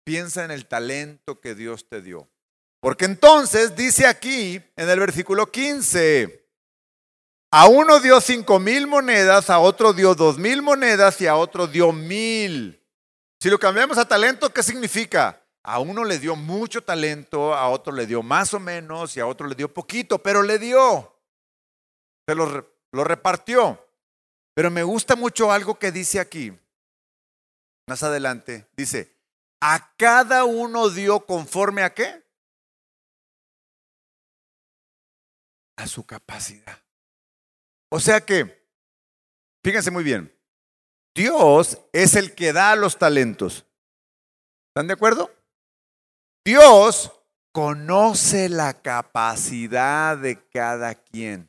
Piensa 0.05 0.42
en 0.42 0.53
el 0.53 0.66
talento 0.66 1.38
que 1.38 1.55
Dios 1.55 1.87
te 1.87 2.01
dio. 2.01 2.31
Porque 2.81 3.07
entonces 3.07 3.75
dice 3.75 4.07
aquí 4.07 4.62
en 4.77 4.88
el 4.88 5.01
versículo 5.01 5.51
15, 5.51 6.47
a 7.51 7.67
uno 7.67 7.99
dio 7.99 8.21
cinco 8.21 8.59
mil 8.59 8.87
monedas, 8.87 9.51
a 9.51 9.59
otro 9.59 9.93
dio 9.93 10.14
dos 10.14 10.38
mil 10.38 10.62
monedas 10.62 11.21
y 11.21 11.27
a 11.27 11.35
otro 11.35 11.67
dio 11.67 11.93
mil. 11.93 12.85
Si 13.41 13.49
lo 13.49 13.59
cambiamos 13.59 13.99
a 13.99 14.07
talento, 14.07 14.53
¿qué 14.53 14.62
significa? 14.62 15.43
A 15.64 15.81
uno 15.81 16.05
le 16.05 16.19
dio 16.19 16.37
mucho 16.37 16.83
talento, 16.83 17.55
a 17.55 17.69
otro 17.69 17.93
le 17.93 18.07
dio 18.07 18.23
más 18.23 18.55
o 18.55 18.61
menos 18.61 19.17
y 19.17 19.21
a 19.21 19.27
otro 19.27 19.47
le 19.47 19.55
dio 19.55 19.73
poquito, 19.73 20.23
pero 20.23 20.43
le 20.43 20.59
dio. 20.59 21.17
Se 22.27 22.35
lo, 22.35 22.71
lo 22.93 23.05
repartió. 23.05 23.85
Pero 24.55 24.71
me 24.71 24.83
gusta 24.83 25.17
mucho 25.17 25.53
algo 25.53 25.79
que 25.79 25.93
dice 25.93 26.21
aquí. 26.21 26.53
Más 27.87 28.03
adelante, 28.03 28.67
dice, 28.77 29.17
a 29.61 29.95
cada 29.97 30.45
uno 30.45 30.91
dio 30.91 31.21
conforme 31.21 31.83
a 31.83 31.95
qué? 31.95 32.28
A 35.79 35.87
su 35.87 36.05
capacidad. 36.05 36.79
O 37.91 38.01
sea 38.01 38.21
que, 38.21 38.69
fíjense 39.64 39.91
muy 39.91 40.05
bien, 40.05 40.37
Dios 41.14 41.79
es 41.93 42.14
el 42.17 42.35
que 42.35 42.53
da 42.53 42.77
los 42.77 42.99
talentos. 42.99 43.64
¿Están 44.69 44.88
de 44.88 44.95
acuerdo? 44.95 45.31
Dios 46.45 47.12
conoce 47.53 48.49
la 48.49 48.75
capacidad 48.75 50.17
de 50.17 50.49
cada 50.49 50.95
quien. 50.95 51.49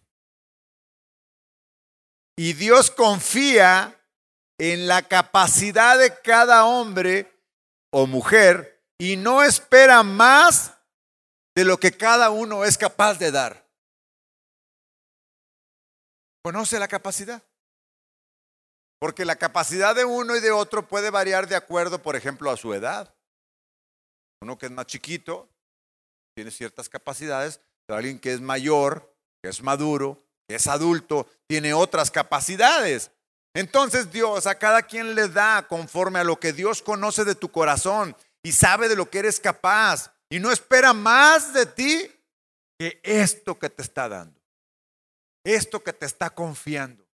Y 2.35 2.53
Dios 2.53 2.89
confía 2.89 3.99
en 4.57 4.87
la 4.87 5.01
capacidad 5.03 5.97
de 5.97 6.19
cada 6.21 6.65
hombre 6.65 7.31
o 7.91 8.07
mujer 8.07 8.83
y 8.97 9.17
no 9.17 9.43
espera 9.43 10.03
más 10.03 10.73
de 11.55 11.65
lo 11.65 11.79
que 11.79 11.91
cada 11.91 12.29
uno 12.29 12.65
es 12.65 12.77
capaz 12.77 13.19
de 13.19 13.31
dar. 13.31 13.68
Conoce 16.43 16.79
la 16.79 16.87
capacidad. 16.87 17.43
Porque 18.99 19.25
la 19.25 19.37
capacidad 19.37 19.95
de 19.95 20.05
uno 20.05 20.35
y 20.35 20.41
de 20.41 20.51
otro 20.51 20.87
puede 20.87 21.09
variar 21.09 21.47
de 21.47 21.55
acuerdo, 21.55 22.01
por 22.01 22.15
ejemplo, 22.15 22.51
a 22.51 22.57
su 22.57 22.73
edad. 22.73 23.13
Uno 24.41 24.57
que 24.57 24.67
es 24.67 24.71
más 24.71 24.85
chiquito 24.85 25.49
tiene 26.35 26.51
ciertas 26.51 26.89
capacidades, 26.89 27.59
pero 27.85 27.97
alguien 27.97 28.19
que 28.19 28.33
es 28.33 28.41
mayor, 28.41 29.13
que 29.41 29.49
es 29.49 29.61
maduro, 29.61 30.23
que 30.47 30.55
es 30.55 30.67
adulto, 30.67 31.27
tiene 31.47 31.73
otras 31.73 32.11
capacidades. 32.11 33.11
Entonces 33.53 34.11
Dios 34.11 34.47
a 34.47 34.55
cada 34.55 34.83
quien 34.83 35.15
le 35.15 35.27
da 35.27 35.67
conforme 35.67 36.19
a 36.19 36.23
lo 36.23 36.39
que 36.39 36.53
Dios 36.53 36.81
conoce 36.81 37.25
de 37.25 37.35
tu 37.35 37.51
corazón 37.51 38.15
y 38.43 38.51
sabe 38.51 38.87
de 38.87 38.95
lo 38.95 39.09
que 39.09 39.19
eres 39.19 39.39
capaz 39.39 40.13
y 40.29 40.39
no 40.39 40.51
espera 40.51 40.93
más 40.93 41.53
de 41.53 41.65
ti 41.65 42.11
que 42.77 42.99
esto 43.03 43.57
que 43.57 43.69
te 43.69 43.81
está 43.81 44.07
dando, 44.07 44.38
esto 45.43 45.83
que 45.83 45.93
te 45.93 46.05
está 46.05 46.29
confiando. 46.29 47.05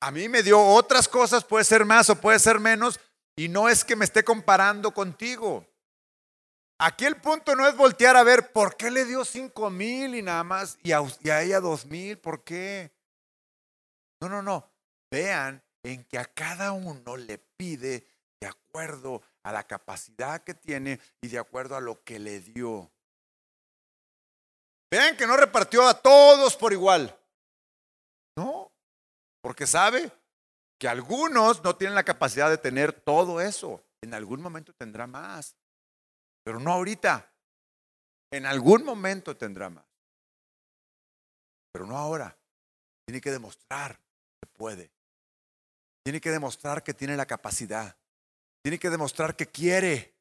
A 0.00 0.10
mí 0.10 0.28
me 0.28 0.42
dio 0.42 0.60
otras 0.60 1.06
cosas, 1.08 1.44
puede 1.44 1.64
ser 1.64 1.84
más 1.84 2.10
o 2.10 2.20
puede 2.20 2.38
ser 2.38 2.58
menos, 2.58 2.98
y 3.36 3.48
no 3.48 3.68
es 3.68 3.84
que 3.84 3.96
me 3.96 4.04
esté 4.04 4.24
comparando 4.24 4.92
contigo. 4.92 5.66
Aquí 6.78 7.04
el 7.04 7.16
punto 7.16 7.54
no 7.54 7.66
es 7.66 7.76
voltear 7.76 8.16
a 8.16 8.24
ver 8.24 8.52
por 8.52 8.76
qué 8.76 8.90
le 8.90 9.04
dio 9.04 9.24
cinco 9.24 9.70
mil 9.70 10.14
y 10.14 10.22
nada 10.22 10.42
más, 10.42 10.78
y 10.82 10.92
a, 10.92 11.00
y 11.20 11.30
a 11.30 11.42
ella 11.42 11.60
dos 11.60 11.86
mil, 11.86 12.18
¿por 12.18 12.42
qué? 12.42 12.92
No, 14.20 14.28
no, 14.28 14.42
no. 14.42 14.68
Vean 15.10 15.62
en 15.82 16.04
que 16.04 16.18
a 16.18 16.24
cada 16.24 16.72
uno 16.72 17.16
le 17.16 17.38
pide 17.38 18.06
de 18.40 18.46
acuerdo 18.46 19.22
a 19.42 19.52
la 19.52 19.66
capacidad 19.66 20.42
que 20.42 20.54
tiene 20.54 21.00
y 21.20 21.28
de 21.28 21.38
acuerdo 21.38 21.76
a 21.76 21.80
lo 21.80 22.02
que 22.04 22.18
le 22.18 22.40
dio. 22.40 22.91
Vean 24.92 25.16
que 25.16 25.26
no 25.26 25.36
repartió 25.36 25.88
a 25.88 25.94
todos 25.94 26.56
por 26.56 26.72
igual. 26.72 27.18
No, 28.36 28.70
porque 29.40 29.66
sabe 29.66 30.12
que 30.78 30.86
algunos 30.86 31.64
no 31.64 31.74
tienen 31.74 31.94
la 31.94 32.04
capacidad 32.04 32.48
de 32.48 32.58
tener 32.58 32.92
todo 32.92 33.40
eso. 33.40 33.82
En 34.02 34.14
algún 34.14 34.40
momento 34.40 34.72
tendrá 34.74 35.06
más, 35.06 35.56
pero 36.44 36.60
no 36.60 36.72
ahorita. 36.72 37.28
En 38.30 38.46
algún 38.46 38.84
momento 38.84 39.36
tendrá 39.36 39.68
más, 39.68 39.84
pero 41.72 41.86
no 41.86 41.98
ahora. 41.98 42.36
Tiene 43.06 43.20
que 43.20 43.30
demostrar 43.30 43.98
puede. 44.62 44.92
Tiene 46.04 46.20
que 46.20 46.30
demostrar 46.30 46.82
que 46.82 46.94
tiene 46.94 47.16
la 47.16 47.26
capacidad. 47.26 47.96
Tiene 48.62 48.78
que 48.78 48.90
demostrar 48.90 49.34
que 49.34 49.46
quiere. 49.46 50.14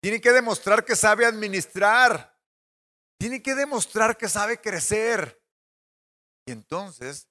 Tiene 0.00 0.20
que 0.20 0.32
demostrar 0.32 0.84
que 0.84 0.96
sabe 0.96 1.26
administrar. 1.26 2.35
Tiene 3.18 3.42
que 3.42 3.54
demostrar 3.54 4.16
que 4.16 4.28
sabe 4.28 4.60
crecer. 4.60 5.42
Y 6.46 6.52
entonces 6.52 7.28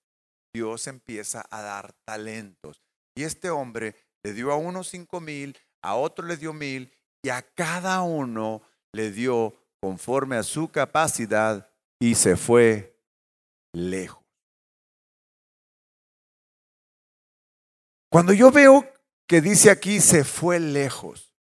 Dios 0.53 0.87
empieza 0.87 1.45
a 1.49 1.61
dar 1.61 1.93
talentos. 2.05 2.81
Y 3.15 3.23
este 3.23 3.49
hombre 3.49 3.95
le 4.23 4.33
dio 4.33 4.51
a 4.51 4.57
uno 4.57 4.83
cinco 4.83 5.21
mil, 5.21 5.57
a 5.81 5.95
otro 5.95 6.25
le 6.25 6.37
dio 6.37 6.53
mil 6.53 6.91
y 7.23 7.29
a 7.29 7.41
cada 7.41 8.01
uno 8.01 8.61
le 8.93 9.11
dio 9.11 9.53
conforme 9.81 10.37
a 10.37 10.43
su 10.43 10.69
capacidad 10.69 11.69
y 11.99 12.15
se 12.15 12.35
fue 12.35 12.99
lejos. 13.73 14.23
Cuando 18.09 18.31
yo 18.33 18.49
veo 18.49 18.89
que 19.27 19.41
dice 19.41 19.69
aquí 19.69 19.99
se 19.99 20.23
fue 20.23 20.59
lejos, 20.59 21.34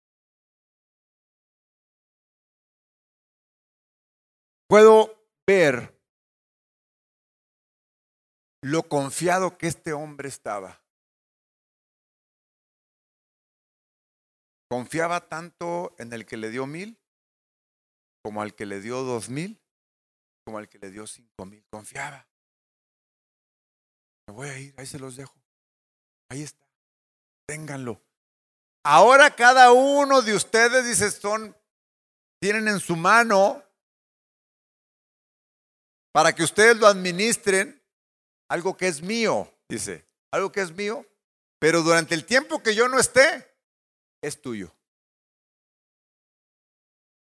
puedo 4.72 5.28
ver 5.46 6.02
lo 8.64 8.88
confiado 8.88 9.58
que 9.58 9.68
este 9.68 9.92
hombre 9.92 10.30
estaba. 10.30 10.82
Confiaba 14.70 15.28
tanto 15.28 15.94
en 15.98 16.14
el 16.14 16.26
que 16.26 16.38
le 16.38 16.52
dio 16.52 16.68
mil, 16.68 16.98
como 18.24 18.42
al 18.42 18.56
que 18.56 18.66
le 18.66 18.80
dio 18.80 19.04
dos 19.04 19.28
mil, 19.28 19.62
como 20.46 20.58
al 20.58 20.70
que 20.70 20.80
le 20.80 20.90
dio 20.90 21.06
cinco 21.06 21.46
mil. 21.46 21.66
Confiaba. 21.70 22.26
Me 24.26 24.34
voy 24.34 24.48
a 24.48 24.58
ir, 24.58 24.74
ahí 24.78 24.86
se 24.86 25.00
los 25.00 25.18
dejo. 25.18 25.36
Ahí 26.30 26.44
está. 26.44 26.66
Ténganlo. 27.46 28.02
Ahora 28.86 29.36
cada 29.36 29.74
uno 29.74 30.22
de 30.22 30.34
ustedes, 30.34 30.86
dice, 30.86 31.12
son, 31.12 31.58
tienen 32.40 32.70
en 32.70 32.80
su 32.80 32.96
mano 32.96 33.62
para 36.12 36.34
que 36.34 36.44
ustedes 36.44 36.78
lo 36.78 36.88
administren 36.88 37.82
algo 38.50 38.76
que 38.76 38.88
es 38.88 39.02
mío, 39.02 39.52
dice. 39.70 40.06
algo 40.32 40.52
que 40.52 40.62
es 40.62 40.72
mío, 40.74 41.06
pero 41.60 41.82
durante 41.82 42.16
el 42.16 42.26
tiempo 42.26 42.62
que 42.62 42.76
yo 42.76 42.88
no 42.88 43.00
esté, 43.00 43.48
es 44.22 44.42
tuyo. 44.42 44.76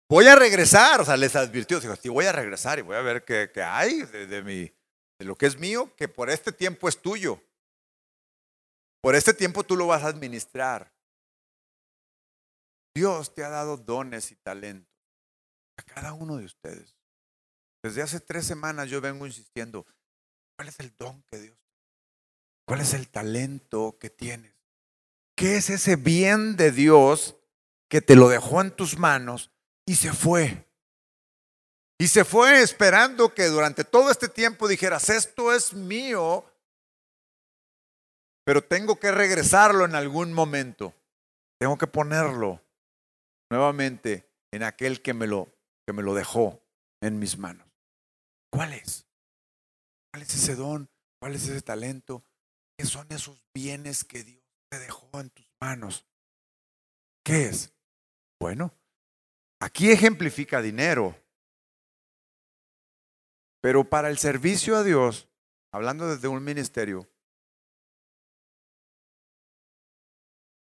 Voy 0.09 0.27
a 0.27 0.36
regresar, 0.36 0.99
o 0.99 1.05
sea, 1.05 1.15
les 1.15 1.36
advirtió, 1.36 1.79
dijo, 1.79 1.95
sí, 1.95 2.09
voy 2.09 2.25
a 2.25 2.32
regresar 2.32 2.79
y 2.79 2.82
voy 2.82 2.95
a 2.95 3.01
ver 3.01 3.23
qué, 3.23 3.49
hay 3.63 4.01
de, 4.03 4.27
de, 4.27 4.43
mi, 4.43 4.63
de 5.19 5.25
lo 5.25 5.38
que 5.38 5.45
es 5.45 5.57
mío, 5.57 5.95
que 5.95 6.07
por 6.07 6.29
este 6.29 6.51
tiempo 6.51 6.89
es 6.89 7.01
tuyo. 7.01 7.41
Por 9.01 9.15
este 9.15 9.34
tiempo 9.34 9.63
tú 9.63 9.77
lo 9.77 9.88
vas 9.88 10.03
a 10.03 10.07
administrar. 10.07 10.93
Dios 12.93 13.34
te 13.34 13.43
ha 13.43 13.49
dado 13.49 13.77
dones 13.77 14.32
y 14.32 14.36
talentos 14.36 14.91
a 15.77 15.84
cada 15.84 16.13
uno 16.13 16.38
de 16.38 16.45
ustedes. 16.45 17.01
Desde 17.84 18.01
hace 18.01 18.19
tres 18.19 18.45
semanas 18.45 18.89
yo 18.89 19.01
vengo 19.01 19.25
insistiendo, 19.25 19.86
¿cuál 20.55 20.67
es 20.67 20.79
el 20.79 20.93
don 20.97 21.23
que 21.23 21.39
Dios 21.39 21.61
¿Cuál 22.71 22.79
es 22.79 22.93
el 22.93 23.09
talento 23.09 23.97
que 23.99 24.09
tienes? 24.09 24.53
¿Qué 25.36 25.57
es 25.57 25.69
ese 25.69 25.97
bien 25.97 26.55
de 26.55 26.71
Dios 26.71 27.36
que 27.89 28.01
te 28.01 28.15
lo 28.15 28.29
dejó 28.29 28.61
en 28.61 28.71
tus 28.71 28.97
manos 28.97 29.51
y 29.86 29.95
se 29.95 30.13
fue? 30.13 30.65
Y 31.99 32.07
se 32.07 32.23
fue 32.23 32.61
esperando 32.61 33.34
que 33.34 33.47
durante 33.47 33.84
todo 33.84 34.09
este 34.09 34.29
tiempo 34.29 34.69
dijeras, 34.69 35.09
esto 35.09 35.53
es 35.53 35.73
mío, 35.73 36.45
pero 38.45 38.63
tengo 38.63 38.99
que 38.99 39.11
regresarlo 39.11 39.84
en 39.84 39.95
algún 39.95 40.32
momento. 40.32 40.93
Tengo 41.59 41.77
que 41.77 41.88
ponerlo 41.88 42.61
nuevamente 43.49 44.32
en 44.51 44.63
aquel 44.63 45.01
que 45.01 45.13
me 45.13 45.27
lo, 45.27 45.49
que 45.86 45.91
me 45.91 46.03
lo 46.03 46.13
dejó 46.13 46.63
en 47.01 47.19
mis 47.19 47.38
manos. 47.38 47.67
¿Cuál 48.52 48.74
es? 48.74 49.08
¿Cuál 50.12 50.24
es 50.24 50.36
ese 50.36 50.56
don? 50.56 50.89
¿Cuál 51.20 51.36
es 51.36 51.47
ese 51.47 51.62
talento? 51.62 52.26
¿Qué 52.78 52.86
son 52.86 53.08
esos 53.12 53.41
bienes 53.54 54.04
que 54.04 54.24
Dios 54.24 54.43
te 54.70 54.80
dejó 54.80 55.20
en 55.20 55.30
tus 55.30 55.47
manos? 55.62 56.06
¿Qué 57.24 57.45
es? 57.45 57.74
Bueno, 58.39 58.74
aquí 59.62 59.91
ejemplifica 59.91 60.62
dinero. 60.62 61.16
Pero 63.62 63.88
para 63.88 64.10
el 64.10 64.18
servicio 64.18 64.76
a 64.76 64.84
Dios, 64.84 65.30
hablando 65.72 66.08
desde 66.08 66.28
un 66.28 66.43
ministerio, 66.43 67.08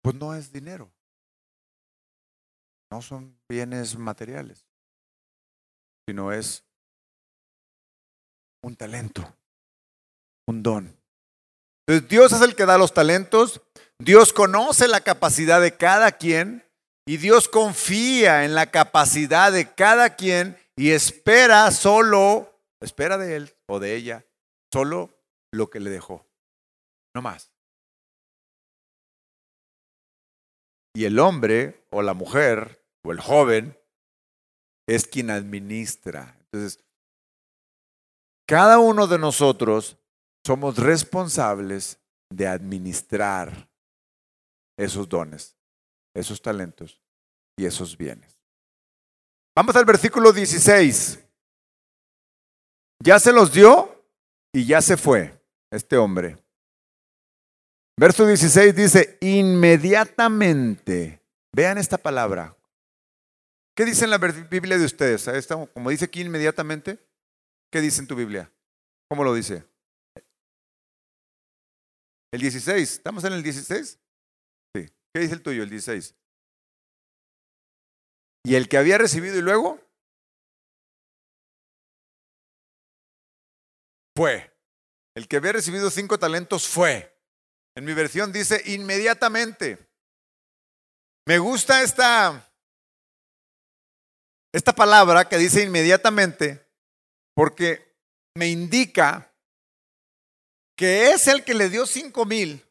pues 0.03 0.17
no 0.17 0.35
es 0.35 0.53
dinero. 0.53 0.93
No 2.91 3.01
son 3.01 3.39
bienes 3.49 3.97
materiales, 3.97 4.67
sino 6.07 6.33
es 6.33 6.68
un 8.63 8.77
talento, 8.77 9.37
un 10.47 10.63
don. 10.63 10.97
Entonces 11.87 12.09
Dios 12.09 12.33
es 12.33 12.41
el 12.43 12.55
que 12.55 12.67
da 12.67 12.79
los 12.79 12.93
talentos, 12.93 13.63
Dios 13.99 14.33
conoce 14.33 14.89
la 14.89 15.01
capacidad 15.01 15.61
de 15.61 15.77
cada 15.77 16.13
quien 16.13 16.65
y 17.07 17.17
Dios 17.17 17.49
confía 17.49 18.45
en 18.45 18.55
la 18.55 18.71
capacidad 18.71 19.51
de 19.51 19.73
cada 19.73 20.17
quien 20.17 20.59
y 20.77 20.91
espera 20.91 21.71
solo, 21.71 22.61
espera 22.81 23.17
de 23.17 23.37
él 23.37 23.55
o 23.67 23.81
de 23.81 23.97
ella, 23.97 24.25
solo 24.73 25.11
lo 25.51 25.71
que 25.71 25.81
le 25.81 25.91
dejó, 25.91 26.27
no 27.15 27.23
más. 27.23 27.51
Y 30.95 31.05
el 31.05 31.19
hombre 31.19 31.87
o 31.91 32.03
la 32.03 32.13
mujer 32.13 32.85
o 33.05 33.13
el 33.13 33.21
joven 33.21 33.79
es 34.87 35.07
quien 35.07 35.31
administra. 35.31 36.37
Entonces, 36.41 36.85
cada 38.49 38.79
uno 38.79 39.07
de 39.07 39.19
nosotros 39.19 39.99
somos 40.45 40.79
responsables 40.79 42.01
de 42.31 42.47
administrar 42.47 43.69
esos 44.79 45.07
dones, 45.07 45.55
esos 46.15 46.41
talentos 46.41 47.03
y 47.59 47.67
esos 47.67 47.99
bienes. 47.99 48.41
Vamos 49.55 49.77
al 49.77 49.85
versículo 49.85 50.33
16. 50.33 51.23
Ya 53.05 53.21
se 53.21 53.33
los 53.33 53.53
dio 53.53 54.03
y 54.55 54.65
ya 54.65 54.81
se 54.81 54.97
fue 54.97 55.39
este 55.71 55.99
hombre. 55.99 56.43
Verso 57.99 58.27
16 58.27 58.75
dice, 58.75 59.19
inmediatamente, 59.21 61.23
vean 61.53 61.77
esta 61.77 61.99
palabra. 61.99 62.57
¿Qué 63.77 63.85
dice 63.85 64.05
en 64.05 64.11
la 64.11 64.19
Biblia 64.19 64.79
de 64.79 64.87
ustedes? 64.87 65.29
Como 65.75 65.91
dice 65.91 66.07
aquí 66.07 66.23
inmediatamente, 66.23 66.99
¿qué 67.71 67.81
dice 67.81 68.01
en 68.01 68.07
tu 68.07 68.15
Biblia? 68.15 68.53
¿Cómo 69.09 69.25
lo 69.25 69.35
dice? 69.35 69.65
El 72.33 72.41
16, 72.41 72.93
¿estamos 72.93 73.25
en 73.25 73.33
el 73.33 73.43
16? 73.43 73.99
Sí. 74.75 74.87
¿Qué 75.13 75.21
dice 75.21 75.35
el 75.35 75.43
tuyo, 75.43 75.63
el 75.63 75.71
16? 75.71 76.15
¿Y 78.45 78.55
el 78.55 78.69
que 78.69 78.77
había 78.77 78.99
recibido 78.99 79.37
y 79.37 79.43
luego? 79.43 79.81
Fue. 84.15 84.55
El 85.15 85.27
que 85.27 85.37
había 85.37 85.53
recibido 85.53 85.91
cinco 85.91 86.19
talentos 86.19 86.69
fue. 86.69 87.17
En 87.75 87.85
mi 87.85 87.95
versión 87.95 88.33
dice 88.33 88.63
inmediatamente. 88.67 89.89
Me 91.27 91.39
gusta 91.39 91.83
esta, 91.83 92.51
esta 94.53 94.75
palabra 94.75 95.29
que 95.29 95.39
dice 95.39 95.63
inmediatamente 95.63 96.68
porque 97.39 97.97
me 98.35 98.49
indica 98.49 99.33
que 100.77 101.13
es 101.13 101.29
el 101.29 101.45
que 101.45 101.55
le 101.55 101.69
dio 101.69 101.87
cinco 101.87 102.25
mil 102.25 102.67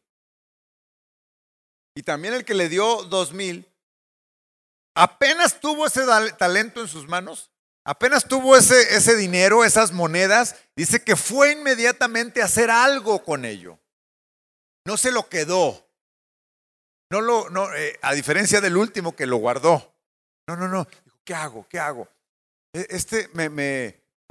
y 1.96 2.04
también 2.04 2.34
el 2.34 2.44
que 2.44 2.54
le 2.54 2.68
dio 2.68 3.04
dos 3.04 3.32
mil, 3.32 3.66
apenas 4.94 5.62
tuvo 5.62 5.88
ese 5.88 6.02
talento 6.38 6.82
en 6.82 6.90
sus 6.90 7.08
manos, 7.08 7.50
apenas 7.86 8.28
tuvo 8.28 8.58
ese, 8.58 8.94
ese 8.94 9.16
dinero, 9.16 9.64
esas 9.64 9.94
monedas, 9.94 10.58
dice 10.76 11.02
que 11.02 11.16
fue 11.16 11.54
inmediatamente 11.54 12.42
a 12.42 12.46
hacer 12.46 12.70
algo 12.70 13.24
con 13.24 13.46
ello. 13.46 13.80
No 14.86 14.98
se 14.98 15.12
lo 15.12 15.30
quedó. 15.30 15.90
No 17.10 17.22
lo, 17.22 17.50
no, 17.50 17.74
eh, 17.74 17.98
a 18.02 18.14
diferencia 18.14 18.60
del 18.60 18.76
último 18.76 19.16
que 19.16 19.28
lo 19.28 19.38
guardó. 19.38 19.96
No, 20.46 20.58
no, 20.58 20.68
no. 20.68 20.86
¿qué 21.24 21.34
hago? 21.34 21.66
¿Qué 21.70 21.80
hago? 21.80 22.10
E, 22.74 22.86
este 22.90 23.30
me, 23.30 23.50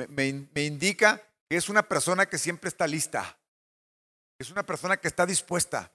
me, 0.08 0.64
indica 0.64 1.22
que 1.48 1.56
es 1.56 1.68
una 1.68 1.82
persona 1.82 2.26
que 2.26 2.38
siempre 2.38 2.68
está 2.68 2.86
lista. 2.86 3.38
Es 4.38 4.50
una 4.50 4.64
persona 4.64 4.96
que 4.98 5.08
está 5.08 5.24
dispuesta. 5.24 5.90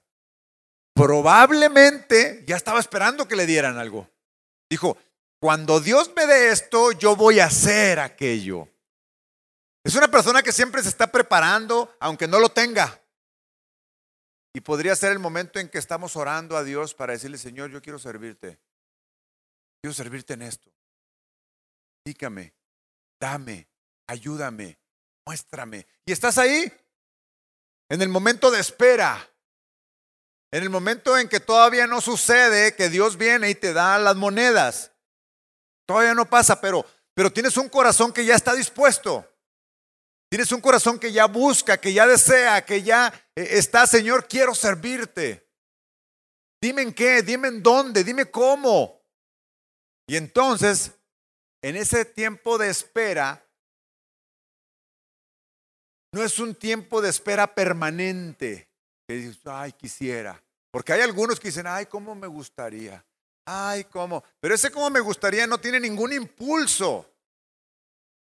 Probablemente 0.94 2.44
ya 2.46 2.56
estaba 2.56 2.80
esperando 2.80 3.28
que 3.28 3.36
le 3.36 3.46
dieran 3.46 3.78
algo. 3.78 4.10
Dijo, 4.68 4.98
cuando 5.40 5.80
Dios 5.80 6.12
me 6.16 6.26
dé 6.26 6.50
esto, 6.50 6.92
yo 6.92 7.16
voy 7.16 7.40
a 7.40 7.46
hacer 7.46 8.00
aquello. 8.00 8.68
Es 9.84 9.94
una 9.94 10.08
persona 10.08 10.42
que 10.42 10.52
siempre 10.52 10.82
se 10.82 10.88
está 10.88 11.10
preparando, 11.10 11.96
aunque 12.00 12.28
no 12.28 12.38
lo 12.38 12.48
tenga. 12.48 13.00
Y 14.54 14.60
podría 14.60 14.94
ser 14.96 15.12
el 15.12 15.18
momento 15.18 15.58
en 15.58 15.68
que 15.68 15.78
estamos 15.78 16.16
orando 16.16 16.56
a 16.56 16.64
Dios 16.64 16.94
para 16.94 17.12
decirle, 17.12 17.38
Señor, 17.38 17.70
yo 17.70 17.80
quiero 17.80 17.98
servirte. 17.98 18.60
Quiero 19.80 19.94
servirte 19.94 20.34
en 20.34 20.42
esto. 20.42 20.70
Dígame, 22.04 22.52
dame, 23.18 23.71
ayúdame, 24.06 24.78
muéstrame. 25.26 25.86
Y 26.06 26.12
estás 26.12 26.38
ahí, 26.38 26.72
en 27.88 28.02
el 28.02 28.08
momento 28.08 28.50
de 28.50 28.60
espera, 28.60 29.28
en 30.52 30.62
el 30.62 30.70
momento 30.70 31.16
en 31.16 31.28
que 31.28 31.40
todavía 31.40 31.86
no 31.86 32.00
sucede, 32.00 32.76
que 32.76 32.90
Dios 32.90 33.16
viene 33.16 33.50
y 33.50 33.54
te 33.54 33.72
da 33.72 33.98
las 33.98 34.16
monedas. 34.16 34.92
Todavía 35.86 36.14
no 36.14 36.28
pasa, 36.28 36.60
pero, 36.60 36.84
pero 37.14 37.32
tienes 37.32 37.56
un 37.56 37.68
corazón 37.68 38.12
que 38.12 38.24
ya 38.24 38.34
está 38.34 38.54
dispuesto. 38.54 39.26
Tienes 40.30 40.52
un 40.52 40.60
corazón 40.60 40.98
que 40.98 41.12
ya 41.12 41.26
busca, 41.26 41.78
que 41.78 41.92
ya 41.92 42.06
desea, 42.06 42.64
que 42.64 42.82
ya 42.82 43.12
eh, 43.34 43.48
está, 43.52 43.86
Señor, 43.86 44.28
quiero 44.28 44.54
servirte. 44.54 45.46
Dime 46.62 46.82
en 46.82 46.94
qué, 46.94 47.22
dime 47.22 47.48
en 47.48 47.62
dónde, 47.62 48.04
dime 48.04 48.30
cómo. 48.30 49.02
Y 50.06 50.16
entonces, 50.16 50.92
en 51.62 51.76
ese 51.76 52.04
tiempo 52.04 52.56
de 52.56 52.70
espera, 52.70 53.41
no 56.12 56.22
es 56.22 56.38
un 56.38 56.54
tiempo 56.54 57.00
de 57.00 57.08
espera 57.08 57.54
permanente. 57.54 58.68
Que 59.08 59.14
dices, 59.14 59.40
ay, 59.46 59.72
quisiera. 59.72 60.42
Porque 60.70 60.92
hay 60.92 61.00
algunos 61.00 61.40
que 61.40 61.48
dicen, 61.48 61.66
ay, 61.66 61.86
cómo 61.86 62.14
me 62.14 62.26
gustaría. 62.26 63.04
Ay, 63.44 63.84
cómo. 63.84 64.22
Pero 64.40 64.54
ese 64.54 64.70
cómo 64.70 64.88
me 64.90 65.00
gustaría 65.00 65.46
no 65.46 65.58
tiene 65.58 65.80
ningún 65.80 66.12
impulso. 66.12 67.08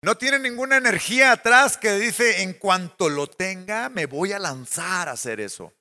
No 0.01 0.15
tiene 0.15 0.39
ninguna 0.39 0.77
energía 0.77 1.31
atrás 1.31 1.77
que 1.77 1.93
dice, 1.93 2.43
en 2.43 2.53
cuanto 2.53 3.09
lo 3.09 3.27
tenga, 3.27 3.89
me 3.89 4.05
voy 4.05 4.31
a 4.31 4.39
lanzar 4.39 5.09
a 5.09 5.13
hacer 5.13 5.41
eso. 5.41 5.73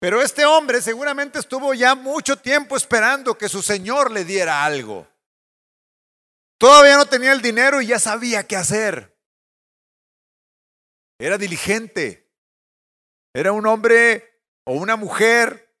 Pero 0.00 0.20
este 0.20 0.44
hombre 0.44 0.82
seguramente 0.82 1.38
estuvo 1.38 1.72
ya 1.72 1.94
mucho 1.94 2.36
tiempo 2.36 2.76
esperando 2.76 3.38
que 3.38 3.48
su 3.48 3.62
Señor 3.62 4.10
le 4.10 4.24
diera 4.24 4.64
algo. 4.64 5.06
Todavía 6.58 6.96
no 6.96 7.06
tenía 7.06 7.32
el 7.32 7.40
dinero 7.40 7.80
y 7.80 7.86
ya 7.86 7.98
sabía 7.98 8.46
qué 8.46 8.56
hacer. 8.56 9.13
Era 11.18 11.38
diligente. 11.38 12.30
Era 13.34 13.52
un 13.52 13.66
hombre 13.66 14.42
o 14.64 14.74
una 14.74 14.96
mujer 14.96 15.72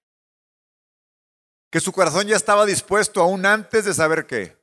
que 1.70 1.80
su 1.80 1.92
corazón 1.92 2.26
ya 2.26 2.36
estaba 2.36 2.66
dispuesto 2.66 3.20
aún 3.20 3.46
antes 3.46 3.84
de 3.84 3.94
saber 3.94 4.26
qué. 4.26 4.56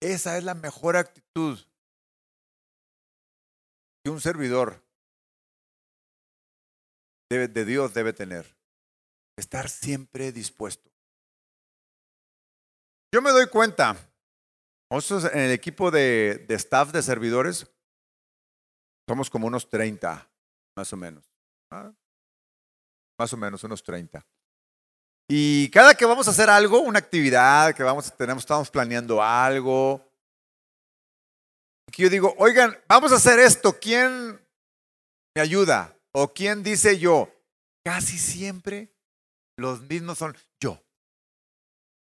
Esa 0.00 0.38
es 0.38 0.44
la 0.44 0.54
mejor 0.54 0.96
actitud 0.96 1.58
que 4.04 4.10
un 4.10 4.20
servidor 4.20 4.82
de 7.30 7.64
Dios 7.64 7.92
debe 7.92 8.12
tener. 8.12 8.56
Estar 9.36 9.68
siempre 9.68 10.32
dispuesto. 10.32 10.90
Yo 13.12 13.20
me 13.20 13.30
doy 13.30 13.48
cuenta, 13.48 13.96
nosotros 14.90 15.30
en 15.32 15.40
el 15.40 15.50
equipo 15.50 15.90
de, 15.90 16.44
de 16.48 16.54
staff 16.54 16.92
de 16.92 17.02
servidores 17.02 17.66
somos 19.08 19.30
como 19.30 19.46
unos 19.46 19.68
30, 19.68 20.28
más 20.76 20.92
o 20.92 20.96
menos. 20.96 21.24
Más 23.18 23.32
o 23.32 23.36
menos 23.36 23.62
unos 23.64 23.82
30. 23.82 24.24
Y 25.28 25.70
cada 25.70 25.94
que 25.94 26.04
vamos 26.04 26.28
a 26.28 26.30
hacer 26.30 26.50
algo, 26.50 26.80
una 26.80 26.98
actividad, 26.98 27.74
que 27.74 27.82
vamos, 27.82 28.12
tenemos, 28.16 28.42
estamos 28.42 28.70
planeando 28.70 29.22
algo, 29.22 30.04
que 31.90 32.02
yo 32.02 32.10
digo, 32.10 32.34
oigan, 32.38 32.76
vamos 32.88 33.12
a 33.12 33.16
hacer 33.16 33.38
esto, 33.38 33.78
¿quién 33.78 34.40
me 35.34 35.42
ayuda? 35.42 35.96
¿O 36.12 36.32
quién 36.32 36.62
dice 36.62 36.98
yo? 36.98 37.32
Casi 37.84 38.18
siempre 38.18 38.92
los 39.56 39.80
mismos 39.82 40.18
son 40.18 40.36
yo. 40.60 40.80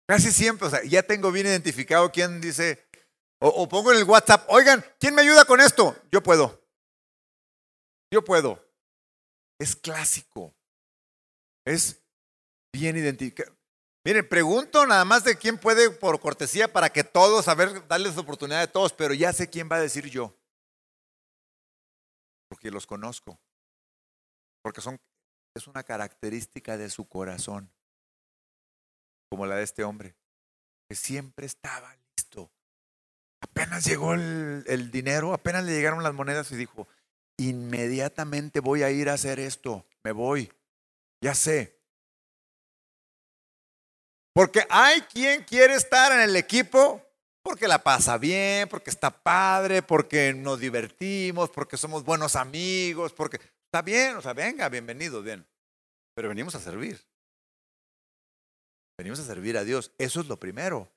Casi 0.06 0.30
siempre, 0.30 0.66
o 0.66 0.70
sea, 0.70 0.82
ya 0.84 1.02
tengo 1.02 1.32
bien 1.32 1.46
identificado 1.46 2.10
quién 2.10 2.40
dice, 2.40 2.86
o 3.40 3.68
pongo 3.68 3.92
en 3.92 3.98
el 3.98 4.04
WhatsApp, 4.04 4.46
oigan, 4.48 4.84
¿quién 4.98 5.14
me 5.14 5.22
ayuda 5.22 5.44
con 5.44 5.60
esto? 5.60 5.96
Yo 6.10 6.22
puedo. 6.22 6.67
Yo 8.10 8.24
puedo. 8.24 8.64
Es 9.58 9.76
clásico. 9.76 10.54
Es 11.64 12.02
bien 12.72 12.96
identificado. 12.96 13.58
Miren, 14.04 14.26
pregunto 14.26 14.86
nada 14.86 15.04
más 15.04 15.24
de 15.24 15.36
quién 15.36 15.58
puede 15.58 15.90
por 15.90 16.20
cortesía 16.20 16.72
para 16.72 16.90
que 16.90 17.04
todos, 17.04 17.48
a 17.48 17.54
ver, 17.54 17.86
darles 17.88 18.14
la 18.14 18.22
oportunidad 18.22 18.60
de 18.60 18.68
todos, 18.72 18.92
pero 18.92 19.12
ya 19.12 19.32
sé 19.32 19.50
quién 19.50 19.68
va 19.70 19.76
a 19.76 19.80
decir 19.80 20.06
yo. 20.06 20.34
Porque 22.48 22.70
los 22.70 22.86
conozco. 22.86 23.38
Porque 24.62 24.80
son, 24.80 24.98
es 25.54 25.66
una 25.66 25.82
característica 25.82 26.78
de 26.78 26.88
su 26.88 27.06
corazón, 27.06 27.70
como 29.28 29.44
la 29.44 29.56
de 29.56 29.64
este 29.64 29.84
hombre, 29.84 30.16
que 30.88 30.94
siempre 30.94 31.44
estaba 31.44 31.94
listo. 32.16 32.50
Apenas 33.42 33.84
llegó 33.84 34.14
el, 34.14 34.64
el 34.66 34.90
dinero, 34.90 35.34
apenas 35.34 35.64
le 35.64 35.72
llegaron 35.72 36.02
las 36.02 36.14
monedas 36.14 36.50
y 36.50 36.56
dijo, 36.56 36.88
inmediatamente 37.38 38.60
voy 38.60 38.82
a 38.82 38.90
ir 38.90 39.08
a 39.08 39.14
hacer 39.14 39.40
esto, 39.40 39.86
me 40.04 40.12
voy, 40.12 40.52
ya 41.22 41.34
sé. 41.34 41.78
Porque 44.34 44.66
hay 44.68 45.00
quien 45.02 45.44
quiere 45.44 45.74
estar 45.74 46.12
en 46.12 46.20
el 46.20 46.36
equipo 46.36 47.02
porque 47.42 47.66
la 47.66 47.82
pasa 47.82 48.18
bien, 48.18 48.68
porque 48.68 48.90
está 48.90 49.10
padre, 49.10 49.82
porque 49.82 50.34
nos 50.34 50.60
divertimos, 50.60 51.48
porque 51.48 51.78
somos 51.78 52.04
buenos 52.04 52.36
amigos, 52.36 53.14
porque 53.14 53.40
está 53.64 53.80
bien, 53.80 54.16
o 54.16 54.20
sea, 54.20 54.34
venga, 54.34 54.68
bienvenidos, 54.68 55.24
bien. 55.24 55.46
Pero 56.14 56.28
venimos 56.28 56.54
a 56.54 56.60
servir. 56.60 57.00
Venimos 58.98 59.18
a 59.20 59.24
servir 59.24 59.56
a 59.56 59.64
Dios. 59.64 59.92
Eso 59.96 60.20
es 60.20 60.26
lo 60.26 60.38
primero. 60.38 60.92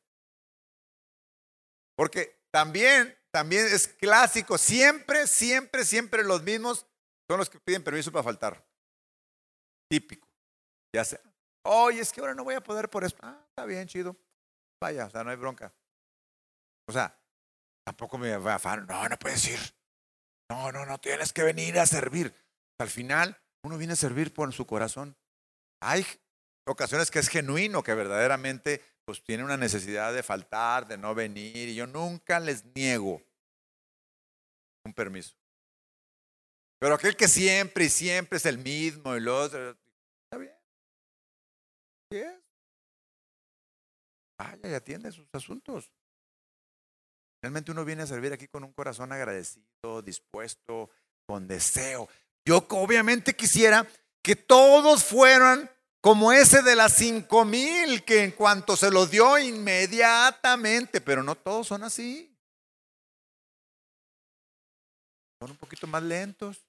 Porque 1.95 2.41
también, 2.51 3.15
también 3.34 3.65
es 3.65 3.88
clásico, 3.88 4.57
siempre, 4.57 5.27
siempre, 5.27 5.86
siempre 5.86 6.23
los 6.23 6.43
mismos 6.43 6.86
son 7.29 7.39
los 7.39 7.49
que 7.49 7.59
piden 7.59 7.84
permiso 7.84 8.11
para 8.11 8.23
faltar. 8.23 8.65
Típico. 9.89 10.27
Ya 10.93 11.05
sea, 11.05 11.21
Oye, 11.63 12.01
es 12.01 12.11
que 12.11 12.21
ahora 12.21 12.34
no 12.34 12.43
voy 12.43 12.55
a 12.55 12.61
poder 12.61 12.89
por 12.89 13.03
eso. 13.03 13.15
Ah, 13.21 13.39
está 13.49 13.65
bien, 13.65 13.88
chido. 13.88 14.15
Vaya, 14.82 15.05
o 15.05 15.09
sea, 15.09 15.23
no 15.23 15.29
hay 15.29 15.36
bronca. 15.36 15.73
O 16.88 16.91
sea, 16.91 17.15
tampoco 17.86 18.17
me 18.17 18.36
va 18.38 18.53
a 18.53 18.55
afán. 18.55 18.86
No, 18.88 19.07
no 19.07 19.17
puedes 19.17 19.47
ir. 19.47 19.59
No, 20.49 20.71
no, 20.71 20.86
no, 20.86 20.99
tienes 20.99 21.32
que 21.32 21.43
venir 21.43 21.79
a 21.79 21.86
servir. 21.86 22.34
Al 22.79 22.89
final, 22.89 23.39
uno 23.63 23.77
viene 23.77 23.93
a 23.93 23.97
servir 23.97 24.34
por 24.34 24.51
su 24.53 24.65
corazón. 24.65 25.15
Hay 25.82 26.05
ocasiones 26.67 27.11
que 27.11 27.19
es 27.19 27.29
genuino, 27.29 27.84
que 27.84 27.93
verdaderamente 27.93 28.84
pues 29.12 29.26
tiene 29.26 29.43
una 29.43 29.57
necesidad 29.57 30.14
de 30.14 30.24
faltar, 30.24 30.88
de 30.88 30.97
no 30.97 31.14
venir, 31.14 31.68
y 31.68 31.76
yo 31.76 31.86
nunca 31.86 32.39
les 32.39 32.64
niego 32.64 33.22
un 34.86 34.93
permiso. 34.93 35.36
Pero 36.80 36.95
aquel 36.95 37.18
que 37.18 37.28
siempre 37.28 37.84
y 37.86 37.89
siempre 37.89 38.38
es 38.38 38.45
el 38.45 38.57
mismo 38.57 39.14
y 39.18 39.20
lo 39.20 39.38
otro, 39.38 39.72
está 39.72 40.38
bien. 40.38 40.55
Vaya 44.39 44.70
y 44.70 44.74
atiende 44.74 45.12
sus 45.12 45.28
asuntos. 45.34 45.91
Realmente 47.43 47.72
uno 47.72 47.84
viene 47.84 48.03
a 48.03 48.07
servir 48.07 48.32
aquí 48.32 48.47
con 48.47 48.64
un 48.64 48.72
corazón 48.72 49.12
agradecido, 49.12 50.01
dispuesto, 50.01 50.89
con 51.28 51.49
deseo. 51.49 52.07
Yo 52.45 52.66
obviamente 52.70 53.36
quisiera 53.36 53.86
que 54.24 54.38
todos 54.38 55.03
fueran 55.03 55.70
como 56.01 56.31
ese 56.31 56.63
de 56.63 56.75
las 56.75 56.95
cinco 56.95 57.45
mil, 57.45 58.03
que 58.03 58.23
en 58.23 58.31
cuanto 58.31 58.75
se 58.75 58.89
lo 58.89 59.05
dio 59.05 59.37
inmediatamente, 59.37 60.99
pero 60.99 61.21
no 61.21 61.35
todos 61.35 61.67
son 61.67 61.83
así. 61.83 62.35
Son 65.39 65.51
un 65.51 65.57
poquito 65.57 65.85
más 65.85 66.01
lentos, 66.01 66.65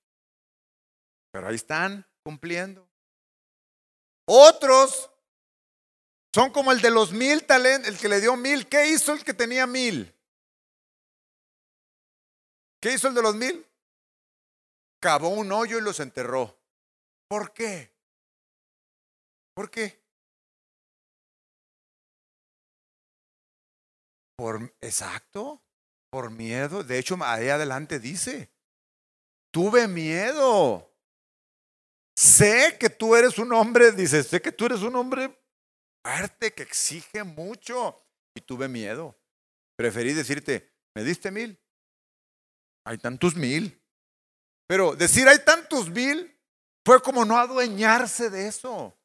pero 1.31 1.49
ahí 1.49 1.55
están 1.55 2.07
cumpliendo. 2.23 2.87
Otros 4.27 5.11
son 6.35 6.51
como 6.51 6.73
el 6.73 6.81
de 6.81 6.91
los 6.91 7.13
mil 7.13 7.45
talentos, 7.45 7.89
el 7.89 7.99
que 7.99 8.09
le 8.09 8.21
dio 8.21 8.37
mil. 8.37 8.69
¿Qué 8.69 8.87
hizo 8.89 9.13
el 9.13 9.25
que 9.25 9.35
tenía 9.35 9.67
mil? 9.67 10.15
¿Qué 12.81 12.95
hizo 12.95 13.09
el 13.09 13.15
de 13.15 13.23
los 13.23 13.35
mil? 13.35 13.67
Cavó 15.01 15.29
un 15.31 15.53
hoyo 15.53 15.79
y 15.79 15.83
los 15.83 16.01
enterró. 16.01 16.59
¿Por 17.29 17.53
qué? 17.53 17.92
¿Por 19.55 19.71
qué? 19.71 20.01
Por, 24.37 24.75
exacto, 24.81 25.63
por 26.11 26.31
miedo. 26.31 26.83
De 26.83 26.99
hecho, 26.99 27.17
ahí 27.21 27.49
adelante 27.49 28.01
dice, 28.01 28.51
tuve 29.53 29.87
miedo. 29.89 30.91
Sé 32.17 32.77
que 32.79 32.91
tú 32.91 33.15
eres 33.15 33.39
un 33.39 33.53
hombre, 33.53 33.93
dice, 33.93 34.23
sé 34.23 34.41
que 34.41 34.53
tú 34.53 34.67
eres 34.67 34.81
un 34.83 34.97
hombre 34.97 35.39
fuerte, 36.03 36.53
que 36.53 36.63
exige 36.63 37.23
mucho. 37.25 37.97
Y 38.35 38.41
tuve 38.41 38.69
miedo. 38.69 39.15
Preferí 39.77 40.15
decirte, 40.15 40.73
¿me 40.95 41.05
diste 41.05 41.31
mil? 41.31 41.59
Hay 42.85 42.99
tantos 42.99 43.37
mil. 43.37 43.79
Pero 44.67 44.97
decir 44.97 45.29
hay 45.29 45.39
tantos 45.45 45.91
mil 45.91 46.35
fue 46.85 47.01
como 47.03 47.25
no 47.25 47.37
adueñarse 47.39 48.31
de 48.31 48.49
eso. 48.49 48.97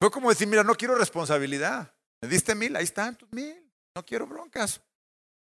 Fue 0.00 0.10
como 0.10 0.30
decir, 0.30 0.46
mira, 0.46 0.62
no 0.62 0.74
quiero 0.74 0.94
responsabilidad. 0.94 1.94
¿Me 2.20 2.28
diste 2.28 2.54
mil? 2.54 2.76
Ahí 2.76 2.84
están 2.84 3.16
tus 3.16 3.32
mil. 3.32 3.70
No 3.94 4.04
quiero 4.04 4.26
broncas. 4.26 4.80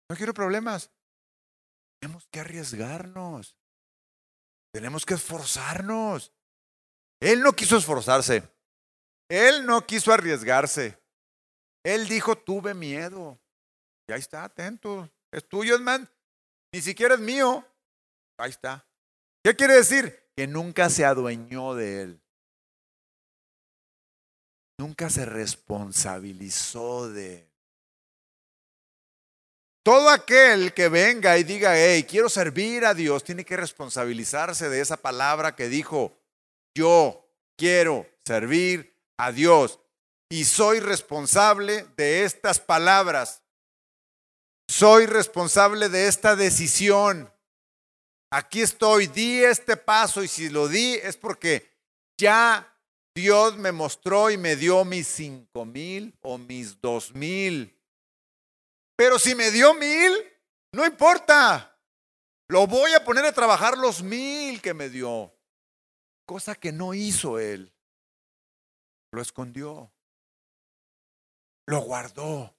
No 0.09 0.17
quiero 0.17 0.33
problemas. 0.33 0.91
Tenemos 2.01 2.27
que 2.29 2.41
arriesgarnos. 2.41 3.57
Tenemos 4.73 5.05
que 5.05 5.15
esforzarnos. 5.15 6.33
Él 7.21 7.43
no 7.43 7.53
quiso 7.53 7.77
esforzarse. 7.77 8.43
Él 9.29 9.67
no 9.67 9.85
quiso 9.87 10.13
arriesgarse. 10.13 10.99
Él 11.85 12.09
dijo, 12.09 12.37
tuve 12.37 12.75
miedo. 12.75 13.39
Y 14.09 14.13
ahí 14.13 14.21
está, 14.21 14.45
atento. 14.45 15.11
Es 15.31 15.47
tuyo, 15.47 15.79
man. 15.81 16.09
Ni 16.73 16.81
siquiera 16.81 17.15
es 17.15 17.21
mío. 17.21 17.67
Ahí 18.39 18.51
está. 18.51 18.87
¿Qué 19.45 19.55
quiere 19.57 19.75
decir? 19.75 20.31
Que 20.37 20.47
nunca 20.47 20.89
se 20.89 21.05
adueñó 21.05 21.75
de 21.75 22.03
él. 22.03 22.23
Nunca 24.79 25.11
se 25.11 25.25
responsabilizó 25.25 27.11
de. 27.11 27.49
Todo 29.83 30.11
aquel 30.11 30.73
que 30.73 30.89
venga 30.89 31.37
y 31.39 31.45
diga, 31.45 31.73
hey, 31.77 32.05
quiero 32.05 32.29
servir 32.29 32.85
a 32.85 32.95
Dios, 32.95 33.25
tiene 33.25 33.45
que 33.45 33.57
responsabilizarse 33.57 34.69
de 34.69 34.81
esa 34.81 34.97
palabra 34.99 35.57
que 35.57 35.69
dijo, 35.69 36.17
yo 36.77 37.27
quiero 37.57 38.07
servir 38.25 38.95
a 39.17 39.33
Dios 39.33 39.81
y 40.29 40.45
soy 40.45 40.81
responsable 40.81 41.87
de 41.97 42.25
estas 42.25 42.61
palabras. 42.61 43.43
Soy 44.69 45.07
responsable 45.07 45.89
de 45.89 46.07
esta 46.07 46.37
decisión. 46.37 47.33
Aquí 48.31 48.61
estoy, 48.61 49.07
di 49.07 49.43
este 49.43 49.77
paso 49.77 50.23
y 50.23 50.29
si 50.29 50.51
lo 50.51 50.69
di 50.69 50.95
es 50.97 51.17
porque 51.17 51.75
ya 52.19 52.78
Dios 53.19 53.57
me 53.57 53.73
mostró 53.73 54.31
y 54.31 54.39
me 54.39 54.55
dio 54.55 54.85
mis 54.85 55.09
cinco 55.09 55.65
mil 55.65 56.17
o 56.23 56.39
mis 56.39 56.81
dos 56.81 57.13
mil. 57.17 57.77
Pero 58.95 59.19
si 59.19 59.35
me 59.35 59.51
dio 59.51 59.75
mil, 59.75 60.13
no 60.73 60.87
importa. 60.87 61.77
Lo 62.49 62.69
voy 62.69 62.95
a 62.95 63.03
poner 63.03 63.25
a 63.25 63.33
trabajar 63.33 63.77
los 63.77 64.05
mil 64.05 64.63
que 64.63 64.73
me 64.73 64.89
dio. 64.89 65.35
Cosa 66.27 66.55
que 66.55 66.71
no 66.71 66.95
hizo 66.95 67.41
él. 67.41 67.75
Lo 69.11 69.21
escondió. 69.21 69.93
Lo 71.67 71.81
guardó. 71.81 72.55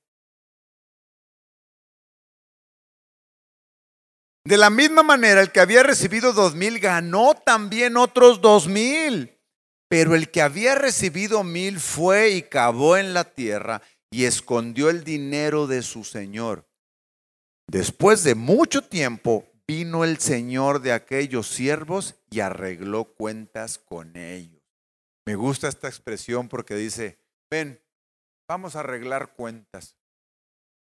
De 4.44 4.58
la 4.58 4.70
misma 4.70 5.04
manera, 5.04 5.40
el 5.40 5.54
que 5.54 5.62
había 5.62 5.84
recibido 5.84 6.34
dos 6.34 6.54
mil 6.54 6.80
ganó 6.80 7.34
también 7.34 7.96
otros 7.96 8.42
dos 8.42 8.68
mil. 8.68 9.39
Pero 9.90 10.14
el 10.16 10.30
que 10.30 10.42
había 10.44 10.76
recibido 10.76 11.44
mil 11.44 11.80
fue 11.80 12.30
y 12.30 12.44
cavó 12.44 12.96
en 12.96 13.14
la 13.14 13.34
tierra 13.34 13.82
y 14.12 14.26
escondió 14.26 14.90
el 14.90 15.04
dinero 15.04 15.66
de 15.66 15.82
su 15.82 16.04
señor. 16.04 16.70
Después 17.68 18.24
de 18.24 18.36
mucho 18.36 18.84
tiempo 18.84 19.50
vino 19.68 20.04
el 20.04 20.20
señor 20.20 20.82
de 20.82 20.94
aquellos 20.94 21.48
siervos 21.48 22.16
y 22.30 22.40
arregló 22.40 23.06
cuentas 23.06 23.80
con 23.80 24.16
ellos. 24.16 24.62
Me 25.26 25.36
gusta 25.36 25.68
esta 25.68 25.88
expresión 25.88 26.50
porque 26.50 26.76
dice, 26.76 27.20
ven, 27.50 27.84
vamos 28.48 28.76
a 28.76 28.82
arreglar 28.82 29.34
cuentas. 29.34 29.96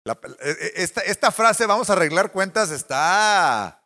E, 0.05 0.11
e, 0.49 0.83
esta, 0.83 1.01
esta 1.01 1.31
frase, 1.31 1.65
vamos 1.65 1.89
a 1.89 1.93
arreglar 1.93 2.31
cuentas, 2.31 2.71
está... 2.71 3.79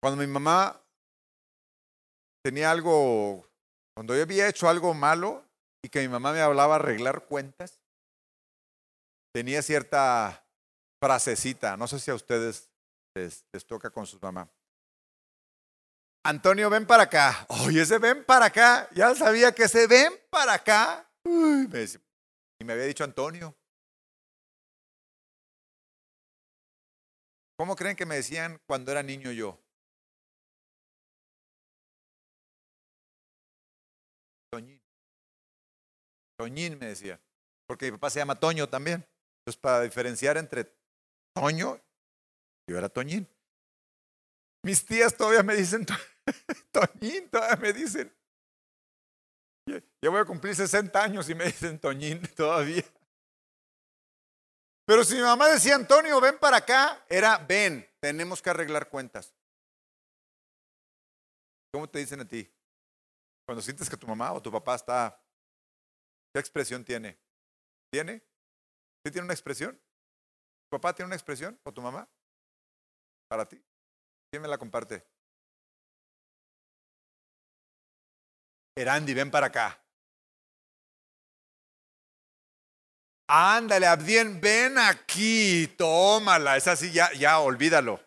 Cuando 0.00 0.20
mi 0.20 0.26
mamá 0.26 0.85
tenía 2.46 2.70
algo, 2.70 3.44
cuando 3.92 4.14
yo 4.14 4.22
había 4.22 4.46
hecho 4.46 4.68
algo 4.68 4.94
malo 4.94 5.44
y 5.82 5.88
que 5.88 6.00
mi 6.02 6.06
mamá 6.06 6.32
me 6.32 6.40
hablaba 6.40 6.76
arreglar 6.76 7.24
cuentas, 7.24 7.80
tenía 9.34 9.62
cierta 9.62 10.46
frasecita, 11.02 11.76
no 11.76 11.88
sé 11.88 11.98
si 11.98 12.12
a 12.12 12.14
ustedes 12.14 12.70
les, 13.16 13.44
toca 13.66 13.90
con 13.90 14.06
sus 14.06 14.22
mamás. 14.22 14.48
Antonio, 16.24 16.70
ven 16.70 16.86
para 16.86 17.02
acá. 17.02 17.46
Oye, 17.48 17.82
ese 17.82 17.98
ven 17.98 18.24
para 18.24 18.46
acá. 18.46 18.88
Ya 18.94 19.12
sabía 19.16 19.50
que 19.50 19.64
ese 19.64 19.88
ven 19.88 20.12
para 20.30 20.54
acá. 20.54 21.10
y 21.24 22.64
me 22.64 22.74
había 22.74 22.84
dicho 22.84 23.02
Antonio. 23.02 23.56
¿Cómo 27.58 27.74
creen 27.74 27.96
que 27.96 28.06
me 28.06 28.14
decían 28.14 28.60
cuando 28.68 28.92
era 28.92 29.02
niño 29.02 29.32
yo? 29.32 29.65
Toñín 36.36 36.78
me 36.78 36.86
decía. 36.86 37.20
Porque 37.66 37.86
mi 37.86 37.92
papá 37.92 38.10
se 38.10 38.20
llama 38.20 38.38
Toño 38.38 38.68
también. 38.68 39.06
Entonces, 39.40 39.60
para 39.60 39.82
diferenciar 39.82 40.36
entre 40.36 40.72
Toño, 41.34 41.80
yo 42.68 42.78
era 42.78 42.88
Toñín. 42.88 43.28
Mis 44.64 44.84
tías 44.84 45.16
todavía 45.16 45.42
me 45.42 45.54
dicen 45.54 45.86
Toñín, 46.72 47.28
todavía 47.30 47.56
me 47.56 47.72
dicen. 47.72 48.12
Ya 50.00 50.10
voy 50.10 50.20
a 50.20 50.24
cumplir 50.24 50.54
60 50.54 51.02
años 51.02 51.28
y 51.28 51.34
me 51.34 51.44
dicen 51.44 51.78
Toñín 51.78 52.22
todavía. 52.36 52.84
Pero 54.86 55.04
si 55.04 55.16
mi 55.16 55.22
mamá 55.22 55.48
decía, 55.48 55.74
Antonio, 55.74 56.20
ven 56.20 56.38
para 56.38 56.58
acá, 56.58 57.04
era, 57.08 57.38
ven, 57.38 57.88
tenemos 57.98 58.40
que 58.40 58.50
arreglar 58.50 58.88
cuentas. 58.88 59.34
¿Cómo 61.72 61.88
te 61.88 61.98
dicen 61.98 62.20
a 62.20 62.24
ti? 62.28 62.48
Cuando 63.44 63.62
sientes 63.62 63.90
que 63.90 63.96
tu 63.96 64.06
mamá 64.06 64.32
o 64.32 64.40
tu 64.40 64.50
papá 64.50 64.76
está, 64.76 65.20
¿qué 66.36 66.40
expresión 66.40 66.84
tiene? 66.84 67.18
¿Tiene? 67.90 68.18
¿Sí 69.02 69.10
tiene 69.10 69.24
una 69.24 69.32
expresión? 69.32 69.74
¿Tu 69.74 70.76
papá 70.76 70.94
tiene 70.94 71.06
una 71.06 71.14
expresión 71.14 71.58
o 71.64 71.72
tu 71.72 71.80
mamá? 71.80 72.06
Para 73.26 73.48
ti. 73.48 73.58
¿Quién 74.30 74.42
me 74.42 74.48
la 74.48 74.58
comparte? 74.58 75.02
Erandi, 78.76 79.14
ven 79.14 79.30
para 79.30 79.46
acá. 79.46 79.82
Ándale, 83.28 83.86
Abdien, 83.86 84.38
ven 84.38 84.76
aquí, 84.76 85.66
tómala. 85.78 86.58
Es 86.58 86.68
así, 86.68 86.92
ya, 86.92 87.10
ya, 87.14 87.38
olvídalo. 87.38 87.98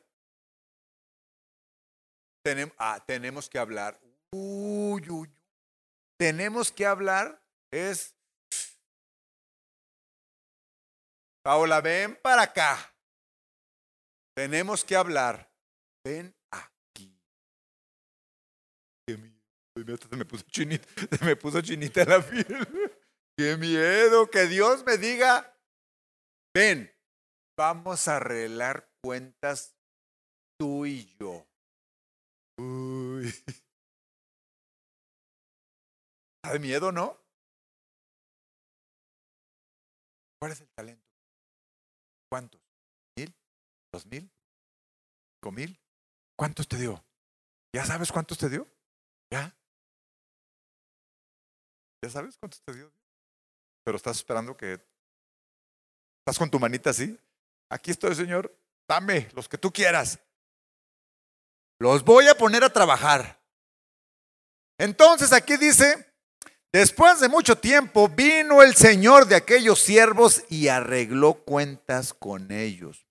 ah, 2.78 3.04
tenemos 3.08 3.50
que 3.50 3.58
hablar. 3.58 4.00
Uy, 4.32 5.02
uy, 5.02 5.10
uy. 5.10 5.36
Tenemos 6.20 6.72
que 6.72 6.86
hablar 6.86 7.42
es 7.72 8.19
Paola, 11.50 11.82
ven 11.82 12.16
para 12.22 12.43
acá. 12.43 12.78
Tenemos 14.38 14.86
que 14.86 14.95
hablar. 14.95 15.52
Ven 16.06 16.32
aquí. 16.52 17.20
Qué 19.08 19.18
miedo. 19.18 19.97
Se 19.97 20.16
me 20.16 20.26
puso 20.26 20.45
chinita, 20.52 20.86
me 21.26 21.36
puso 21.36 21.60
chinita 21.62 22.06
la 22.06 22.22
piel. 22.22 22.45
Qué 23.36 23.58
miedo 23.58 24.30
que 24.30 24.45
Dios 24.45 24.86
me 24.86 25.00
diga, 25.00 25.60
ven, 26.56 26.95
vamos 27.58 28.08
a 28.08 28.18
arreglar 28.18 28.88
cuentas 29.04 29.76
tú 30.60 30.86
y 30.86 31.08
yo. 31.20 31.47
Uy. 32.60 33.34
¿Da 36.43 36.60
miedo, 36.60 36.91
no? 36.91 37.20
¿Cuál 40.39 40.52
es 40.52 40.62
el 40.62 40.70
talento? 40.76 41.09
¿Cuántos? 42.30 42.62
¿Mil? 43.18 43.36
¿Dos 43.92 44.06
mil? 44.06 44.32
¿Cinco 45.36 45.52
mil? 45.52 45.80
¿Cuántos 46.38 46.68
te 46.68 46.78
dio? 46.78 47.04
¿Ya 47.74 47.86
sabes 47.86 48.12
cuántos 48.12 48.38
te 48.38 48.50
dio? 48.50 48.68
¿Ya? 49.32 49.56
¿Ya 52.04 52.10
sabes 52.10 52.38
cuántos 52.38 52.62
te 52.62 52.74
dio? 52.74 52.92
Pero 53.84 53.98
estás 53.98 54.18
esperando 54.18 54.56
que... 54.56 54.74
¿Estás 56.20 56.38
con 56.38 56.50
tu 56.50 56.60
manita 56.60 56.92
así? 56.92 57.20
Aquí 57.70 57.92
estoy, 57.92 58.16
Señor. 58.16 58.56
Dame 58.88 59.30
los 59.34 59.50
que 59.50 59.58
tú 59.58 59.72
quieras. 59.72 60.20
Los 61.80 62.04
voy 62.04 62.28
a 62.28 62.36
poner 62.36 62.64
a 62.64 62.72
trabajar. 62.72 63.40
Entonces 64.78 65.34
aquí 65.34 65.58
dice, 65.58 66.09
Después 66.72 67.20
de 67.20 67.30
mucho 67.30 67.58
tiempo 67.58 68.08
vino 68.10 68.62
el 68.62 68.76
señor 68.76 69.26
de 69.26 69.36
aquellos 69.36 69.80
siervos 69.80 70.44
y 70.50 70.68
arregló 70.68 71.34
cuentas 71.34 72.14
con 72.14 72.52
ellos. 72.52 73.08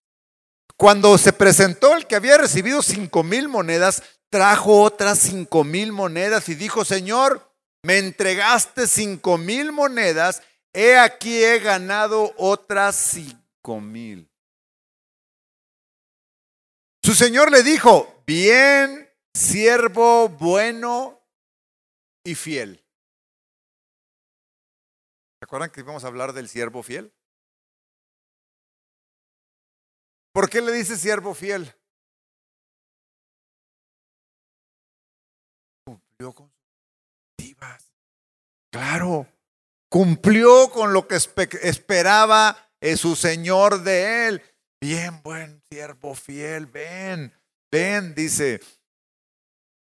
Cuando 0.77 1.19
se 1.19 1.33
presentó 1.33 1.97
el 1.97 2.07
que 2.07 2.15
había 2.15 2.39
recibido 2.39 2.83
cinco 2.83 3.25
mil 3.25 3.49
monedas, 3.49 4.05
trajo 4.31 4.83
otras 4.83 5.19
cinco 5.19 5.65
mil 5.65 5.91
monedas 5.91 6.49
y 6.49 6.55
dijo, 6.55 6.85
Señor, 6.85 7.53
me 7.83 7.99
entregaste 7.99 8.87
cinco 8.87 9.39
mil 9.39 9.73
monedas, 9.73 10.41
he 10.73 10.97
aquí 10.97 11.43
he 11.43 11.59
ganado 11.59 12.33
otras 12.37 12.95
cinco 12.95 13.81
mil. 13.81 14.31
Su 17.03 17.15
señor 17.15 17.51
le 17.51 17.65
dijo, 17.65 18.23
bien, 18.25 19.11
siervo 19.35 20.29
bueno 20.29 21.21
y 22.23 22.37
fiel. 22.37 22.85
¿Se 25.49 25.51
acuerdan 25.51 25.71
que 25.71 25.81
íbamos 25.81 26.05
a 26.05 26.09
hablar 26.09 26.35
del 26.35 26.47
siervo 26.47 26.83
fiel? 26.83 27.11
¿Por 30.35 30.51
qué 30.51 30.61
le 30.61 30.73
dice 30.73 30.95
siervo 30.99 31.33
fiel? 31.33 31.75
Cumplió 35.87 36.35
con 36.35 36.53
sus 37.41 37.57
Claro, 38.71 39.27
cumplió 39.89 40.69
con 40.69 40.93
lo 40.93 41.09
que 41.09 41.17
esperaba 41.17 42.71
eh, 42.83 42.99
su 42.99 43.17
Señor 43.17 43.83
de 43.83 44.29
él. 44.29 44.43
Bien, 44.83 45.23
buen 45.23 45.63
siervo 45.71 46.15
fiel, 46.15 46.67
ven, 46.67 47.33
ven, 47.73 48.15
dice. 48.15 48.61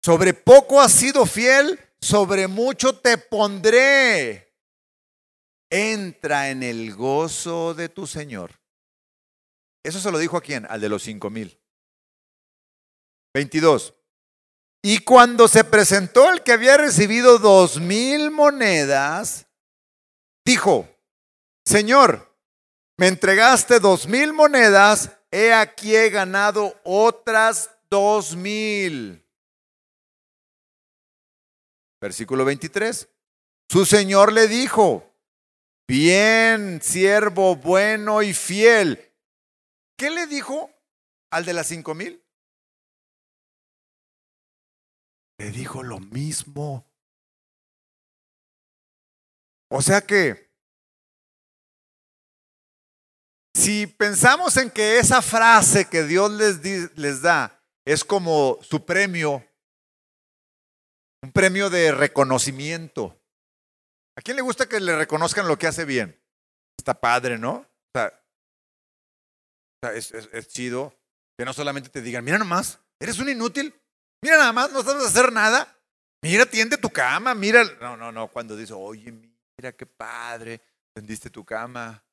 Sobre 0.04 0.34
poco 0.34 0.82
has 0.82 0.92
sido 0.92 1.28
fiel, 1.28 1.80
sobre 2.02 2.48
mucho 2.48 3.00
te 3.00 3.20
pondré 3.20 4.51
entra 5.72 6.50
en 6.50 6.62
el 6.62 6.94
gozo 6.94 7.74
de 7.74 7.90
tu 7.90 8.06
Señor. 8.06 8.52
Eso 9.84 10.00
se 10.00 10.12
lo 10.12 10.20
dijo 10.20 10.38
a 10.38 10.42
quién? 10.42 10.68
Al 10.70 10.80
de 10.80 10.90
los 10.90 11.02
cinco 11.02 11.32
mil. 11.32 11.58
22. 13.34 13.96
Y 14.84 15.00
cuando 15.00 15.48
se 15.48 15.64
presentó 15.64 16.32
el 16.32 16.44
que 16.44 16.52
había 16.52 16.78
recibido 16.78 17.38
dos 17.38 17.80
mil 17.80 18.32
monedas, 18.32 19.48
dijo, 20.46 20.88
Señor, 21.66 22.36
me 22.98 23.08
entregaste 23.08 23.80
dos 23.80 24.08
mil 24.08 24.34
monedas, 24.34 25.12
he 25.32 25.54
aquí 25.54 25.96
he 25.96 26.10
ganado 26.10 26.80
otras 26.84 27.70
dos 27.90 28.36
mil. 28.36 29.26
Versículo 32.02 32.44
23. 32.44 33.08
Su 33.70 33.86
Señor 33.86 34.34
le 34.34 34.48
dijo, 34.48 35.11
Bien, 35.92 36.82
siervo 36.82 37.58
bueno 37.58 38.22
y 38.24 38.34
fiel. 38.34 39.14
¿Qué 39.98 40.10
le 40.10 40.26
dijo 40.26 40.72
al 41.30 41.44
de 41.44 41.52
las 41.52 41.68
cinco 41.68 41.94
mil? 41.94 42.24
Le 45.38 45.52
dijo 45.52 45.84
lo 45.84 46.00
mismo. 46.00 46.90
O 49.70 49.82
sea 49.82 50.00
que 50.00 50.50
si 53.54 53.86
pensamos 53.86 54.56
en 54.56 54.72
que 54.72 54.98
esa 54.98 55.22
frase 55.22 55.90
que 55.90 56.06
Dios 56.06 56.32
les, 56.32 56.98
les 56.98 57.22
da 57.22 57.62
es 57.84 58.06
como 58.06 58.60
su 58.62 58.86
premio, 58.86 59.46
un 61.22 61.34
premio 61.34 61.70
de 61.70 61.92
reconocimiento. 61.92 63.21
¿A 64.18 64.22
quién 64.22 64.36
le 64.36 64.42
gusta 64.42 64.68
que 64.68 64.80
le 64.80 64.96
reconozcan 64.96 65.48
lo 65.48 65.58
que 65.58 65.68
hace 65.68 65.86
bien? 65.86 66.20
Está 66.78 67.00
padre, 67.00 67.38
¿no? 67.38 67.66
O 69.84 69.88
sea, 69.88 69.94
es, 69.94 70.12
es, 70.12 70.48
chido 70.48 70.96
que 71.38 71.44
no 71.44 71.54
solamente 71.54 71.90
te 71.90 72.02
digan, 72.02 72.24
mira 72.24 72.38
nomás, 72.38 72.80
eres 73.00 73.18
un 73.18 73.30
inútil, 73.30 73.74
mira 74.24 74.38
nada 74.38 74.54
más, 74.54 74.72
no 74.72 74.84
sabes 74.84 75.08
hacer 75.08 75.34
nada, 75.34 75.76
mira, 76.24 76.46
tiende 76.46 76.78
tu 76.78 76.92
cama, 76.92 77.34
mira. 77.34 77.64
No, 77.80 77.98
no, 77.98 78.12
no, 78.12 78.28
cuando 78.28 78.56
dice, 78.56 78.74
oye, 78.74 79.12
mira 79.12 79.72
qué 79.72 79.88
padre, 79.88 80.62
tendiste 80.94 81.32
tu 81.32 81.44
cama, 81.44 82.04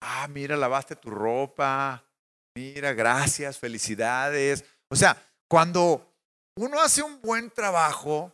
ah, 0.00 0.28
mira, 0.28 0.56
lavaste 0.56 0.94
tu 0.94 1.10
ropa, 1.10 2.04
mira, 2.54 2.92
gracias, 2.92 3.58
felicidades. 3.58 4.64
O 4.88 4.94
sea, 4.94 5.20
cuando 5.48 6.14
uno 6.56 6.80
hace 6.80 7.02
un 7.02 7.20
buen 7.20 7.50
trabajo, 7.50 8.32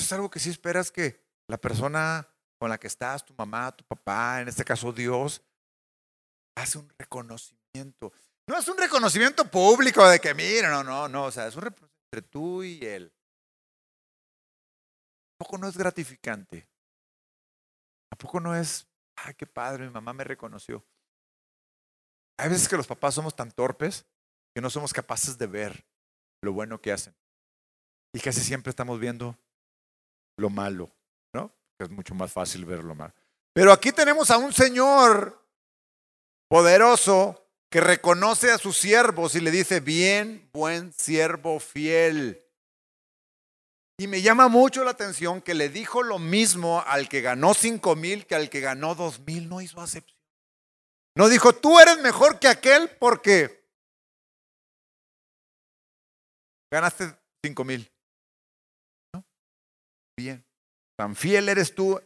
es 0.00 0.12
algo 0.12 0.30
que 0.30 0.40
sí 0.40 0.50
esperas 0.50 0.90
que 0.90 1.22
la 1.48 1.58
persona 1.58 2.28
con 2.58 2.70
la 2.70 2.78
que 2.78 2.86
estás, 2.86 3.24
tu 3.24 3.34
mamá, 3.34 3.72
tu 3.72 3.84
papá, 3.84 4.40
en 4.40 4.48
este 4.48 4.64
caso 4.64 4.92
Dios, 4.92 5.42
hace 6.56 6.78
un 6.78 6.92
reconocimiento. 6.98 8.12
No 8.46 8.58
es 8.58 8.68
un 8.68 8.78
reconocimiento 8.78 9.48
público 9.50 10.06
de 10.08 10.18
que, 10.18 10.34
mira, 10.34 10.70
no, 10.70 10.82
no, 10.82 11.08
no, 11.08 11.24
o 11.24 11.30
sea, 11.30 11.46
es 11.46 11.54
un 11.54 11.62
reconocimiento 11.62 11.98
entre 12.12 12.28
tú 12.28 12.62
y 12.62 12.84
él. 12.84 13.12
Tampoco 15.38 15.58
no 15.58 15.68
es 15.68 15.76
gratificante. 15.76 16.68
Tampoco 18.10 18.40
no 18.40 18.56
es, 18.56 18.88
ay, 19.16 19.34
qué 19.34 19.46
padre, 19.46 19.86
mi 19.86 19.92
mamá 19.92 20.12
me 20.12 20.24
reconoció. 20.24 20.84
Hay 22.38 22.48
veces 22.48 22.68
que 22.68 22.76
los 22.76 22.86
papás 22.86 23.14
somos 23.14 23.36
tan 23.36 23.50
torpes 23.52 24.06
que 24.54 24.60
no 24.60 24.70
somos 24.70 24.92
capaces 24.92 25.38
de 25.38 25.46
ver 25.46 25.86
lo 26.42 26.52
bueno 26.52 26.80
que 26.80 26.92
hacen. 26.92 27.14
Y 28.12 28.20
casi 28.20 28.40
siempre 28.40 28.70
estamos 28.70 28.98
viendo 28.98 29.38
lo 30.38 30.48
malo, 30.50 30.90
¿no? 31.34 31.52
Es 31.78 31.90
mucho 31.90 32.14
más 32.14 32.32
fácil 32.32 32.64
ver 32.64 32.82
lo 32.82 32.94
malo. 32.94 33.12
Pero 33.52 33.72
aquí 33.72 33.92
tenemos 33.92 34.30
a 34.30 34.38
un 34.38 34.52
Señor 34.52 35.44
poderoso 36.48 37.44
que 37.70 37.80
reconoce 37.80 38.50
a 38.50 38.58
sus 38.58 38.78
siervos 38.78 39.34
y 39.34 39.40
le 39.40 39.50
dice, 39.50 39.80
bien, 39.80 40.48
buen 40.52 40.92
siervo 40.92 41.60
fiel. 41.60 42.42
Y 44.00 44.06
me 44.06 44.22
llama 44.22 44.48
mucho 44.48 44.84
la 44.84 44.92
atención 44.92 45.42
que 45.42 45.54
le 45.54 45.68
dijo 45.68 46.04
lo 46.04 46.20
mismo 46.20 46.82
al 46.86 47.08
que 47.08 47.20
ganó 47.20 47.52
cinco 47.52 47.96
mil 47.96 48.26
que 48.26 48.36
al 48.36 48.48
que 48.48 48.60
ganó 48.60 48.94
dos 48.94 49.18
mil. 49.20 49.48
No 49.48 49.60
hizo 49.60 49.80
acepción. 49.80 50.16
No 51.16 51.28
dijo, 51.28 51.52
tú 51.52 51.80
eres 51.80 52.00
mejor 52.00 52.38
que 52.38 52.46
aquel 52.46 52.88
porque 53.00 53.68
ganaste 56.70 57.12
cinco 57.44 57.64
mil. 57.64 57.90
Bien. 60.18 60.44
Tan 60.96 61.14
fiel 61.14 61.48
eres 61.48 61.72
tú 61.72 62.02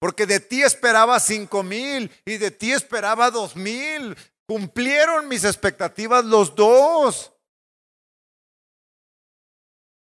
porque 0.00 0.24
de 0.24 0.40
ti 0.40 0.62
esperaba 0.62 1.20
cinco 1.20 1.62
mil 1.62 2.10
y 2.24 2.38
de 2.38 2.50
ti 2.50 2.72
esperaba 2.72 3.30
dos 3.30 3.54
mil. 3.54 4.16
Cumplieron 4.46 5.28
mis 5.28 5.44
expectativas 5.44 6.24
los 6.24 6.54
dos. 6.54 7.30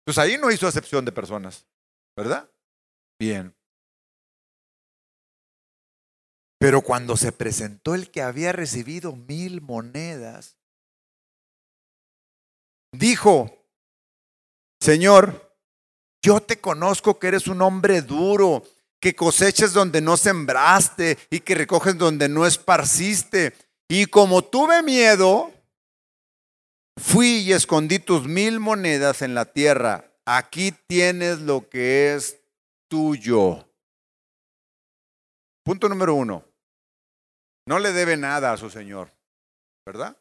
Pues 0.05 0.17
ahí 0.17 0.39
no 0.39 0.53
hizo 0.53 0.69
excepción 0.69 1.05
de 1.05 1.11
personas, 1.11 1.67
¿verdad? 2.17 2.49
Bien. 3.19 3.53
Pero 6.61 6.83
cuando 6.83 7.17
se 7.17 7.33
presentó 7.33 7.97
el 7.97 8.13
que 8.13 8.23
había 8.23 8.53
recibido 8.53 9.17
mil 9.17 9.61
monedas, 9.61 10.57
dijo, 12.93 13.67
Señor, 14.81 15.48
yo 16.29 16.43
te 16.43 16.61
conozco 16.61 17.19
que 17.19 17.29
eres 17.29 17.47
un 17.47 17.63
hombre 17.63 18.03
duro 18.03 18.63
que 19.01 19.17
coseches 19.17 19.73
donde 19.73 20.03
no 20.03 20.19
sembraste 20.19 21.17
y 21.31 21.41
que 21.41 21.55
recoges 21.55 21.97
donde 21.97 22.29
no 22.29 22.45
esparciste. 22.45 23.55
Y 23.89 24.05
como 24.05 24.45
tuve 24.45 24.83
miedo, 24.83 25.51
fui 26.99 27.39
y 27.39 27.53
escondí 27.55 27.99
tus 27.99 28.27
mil 28.27 28.61
monedas 28.61 29.23
en 29.23 29.35
la 29.35 29.47
tierra. 29.47 30.05
Aquí 30.27 30.73
tienes 30.87 31.41
lo 31.41 31.67
que 31.71 32.15
es 32.15 32.39
tuyo. 32.89 33.67
Punto 35.65 35.89
número 35.89 36.13
uno. 36.15 36.45
No 37.67 37.79
le 37.79 37.93
debe 37.93 38.19
nada 38.19 38.53
a 38.53 38.59
su 38.59 38.69
Señor, 38.69 39.11
¿verdad? 39.87 40.15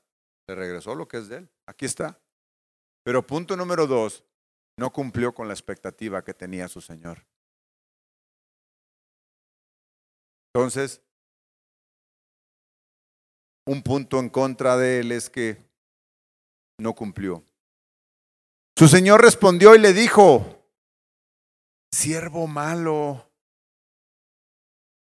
Le 0.47 0.55
regresó 0.55 0.95
lo 0.95 1.05
que 1.05 1.17
es 1.17 1.27
de 1.27 1.39
él. 1.39 1.49
Aquí 1.65 1.83
está. 1.83 2.17
Pero 3.03 3.27
punto 3.27 3.57
número 3.57 3.87
dos, 3.87 4.23
no 4.77 4.91
cumplió 4.91 5.33
con 5.33 5.47
la 5.47 5.53
expectativa 5.53 6.23
que 6.23 6.33
tenía 6.33 6.67
su 6.67 6.81
Señor. 6.81 7.25
Entonces, 10.53 11.01
un 13.67 13.83
punto 13.83 14.19
en 14.19 14.29
contra 14.29 14.77
de 14.77 15.01
él 15.01 15.11
es 15.11 15.29
que 15.29 15.57
no 16.79 16.93
cumplió. 16.93 17.43
Su 18.77 18.87
señor 18.87 19.21
respondió 19.21 19.75
y 19.75 19.79
le 19.79 19.93
dijo, 19.93 20.63
siervo 21.91 22.47
malo, 22.47 23.29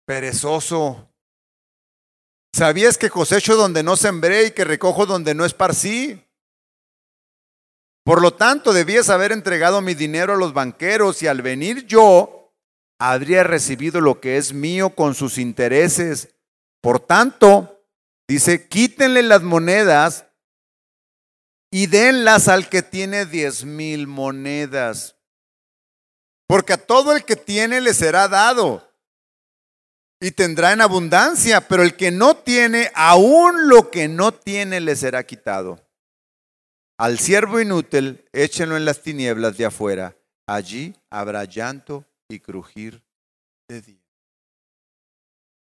perezoso, 0.06 1.10
¿sabías 2.54 2.98
que 2.98 3.10
cosecho 3.10 3.56
donde 3.56 3.84
no 3.84 3.96
sembré 3.96 4.48
y 4.48 4.52
que 4.52 4.66
recojo 4.66 5.06
donde 5.06 5.34
no 5.34 5.46
esparcí? 5.46 6.24
Por 8.04 8.22
lo 8.22 8.34
tanto, 8.34 8.74
debías 8.74 9.10
haber 9.10 9.32
entregado 9.32 9.82
mi 9.82 9.94
dinero 9.94 10.34
a 10.34 10.38
los 10.38 10.54
banqueros 10.54 11.22
y 11.22 11.28
al 11.28 11.42
venir 11.42 11.86
yo, 11.86 12.54
habría 13.00 13.44
recibido 13.44 14.02
lo 14.02 14.20
que 14.20 14.38
es 14.38 14.54
mío 14.54 14.92
con 14.92 15.16
sus 15.16 15.38
intereses. 15.38 16.36
Por 16.82 17.00
tanto, 17.00 17.84
dice, 18.28 18.68
quítenle 18.68 19.22
las 19.24 19.44
monedas 19.44 20.26
y 21.72 21.88
denlas 21.88 22.48
al 22.48 22.70
que 22.70 22.82
tiene 22.82 23.26
diez 23.26 23.64
mil 23.66 24.08
monedas. 24.08 25.16
Porque 26.48 26.74
a 26.74 26.78
todo 26.78 27.16
el 27.16 27.24
que 27.24 27.36
tiene 27.36 27.82
le 27.82 27.94
será 27.94 28.28
dado 28.28 28.92
y 30.20 30.32
tendrá 30.32 30.74
en 30.74 30.82
abundancia, 30.82 31.68
pero 31.68 31.82
el 31.82 31.96
que 31.96 32.12
no 32.12 32.36
tiene, 32.36 32.92
aún 32.94 33.70
lo 33.70 33.90
que 33.90 34.08
no 34.08 34.32
tiene 34.34 34.80
le 34.80 34.96
será 34.96 35.26
quitado. 35.26 35.80
Al 37.02 37.18
siervo 37.18 37.60
inútil, 37.60 38.30
échenlo 38.32 38.78
en 38.78 38.86
las 38.86 39.02
tinieblas 39.02 39.58
de 39.58 39.66
afuera. 39.66 40.16
Allí 40.46 40.96
habrá 41.10 41.46
llanto 41.46 42.06
y 42.30 42.40
crujir 42.40 43.04
de 43.68 43.82
día. 43.82 44.06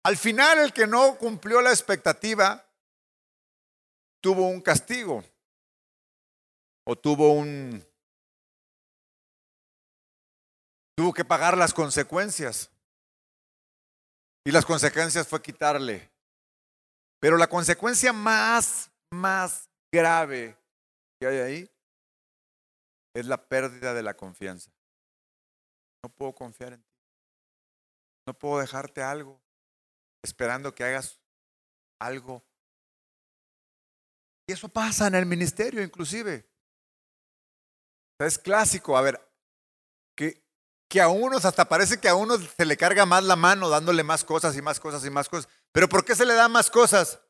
Al 0.05 0.18
final, 0.18 0.59
el 0.59 0.74
que 0.74 0.87
no 0.87 1.16
cumplió 1.16 1.62
la 1.62 1.70
expectativa 1.70 2.62
tuvo 4.20 4.47
un 4.47 4.61
castigo 4.61 5.24
o 6.85 6.97
tuvo 6.97 7.33
un... 7.33 7.83
tuvo 10.95 11.14
que 11.14 11.24
pagar 11.24 11.57
las 11.57 11.72
consecuencias. 11.72 12.70
Y 14.45 14.51
las 14.51 14.66
consecuencias 14.66 15.26
fue 15.26 15.41
quitarle. 15.41 16.12
Pero 17.20 17.39
la 17.39 17.47
consecuencia 17.47 18.12
más, 18.12 18.91
más 19.11 19.70
grave 19.91 20.61
que 21.23 21.29
hay 21.29 21.39
ahí 21.39 21.70
es 23.14 23.27
la 23.27 23.47
pérdida 23.49 23.95
de 23.95 24.03
la 24.03 24.14
confianza. 24.14 24.73
No 26.03 26.11
puedo 26.11 26.35
confiar 26.35 26.73
en 26.73 26.83
ti. 26.83 26.91
No 28.27 28.35
puedo 28.35 28.59
dejarte 28.59 29.03
algo 29.03 29.41
esperando 30.25 30.75
que 30.75 30.83
hagas 30.83 31.20
algo. 32.01 32.45
Y 34.49 34.53
eso 34.53 34.68
pasa 34.68 35.07
en 35.07 35.14
el 35.14 35.27
ministerio 35.27 35.81
inclusive. 35.81 36.51
Es 38.18 38.37
clásico, 38.37 38.97
a 38.97 39.03
ver, 39.03 39.20
que, 40.16 40.45
que 40.89 41.01
a 41.01 41.09
unos 41.09 41.45
hasta 41.45 41.68
parece 41.68 42.01
que 42.01 42.09
a 42.09 42.16
unos 42.16 42.51
se 42.57 42.64
le 42.64 42.77
carga 42.77 43.07
más 43.07 43.23
la 43.23 43.37
mano 43.37 43.68
dándole 43.68 44.03
más 44.03 44.25
cosas 44.25 44.57
y 44.57 44.62
más 44.62 44.81
cosas 44.81 45.05
y 45.05 45.11
más 45.11 45.29
cosas. 45.29 45.49
Pero 45.70 45.89
¿por 45.89 46.05
qué 46.05 46.16
se 46.16 46.27
le 46.27 46.35
da 46.35 46.49
más 46.49 46.68
cosas? 46.68 47.20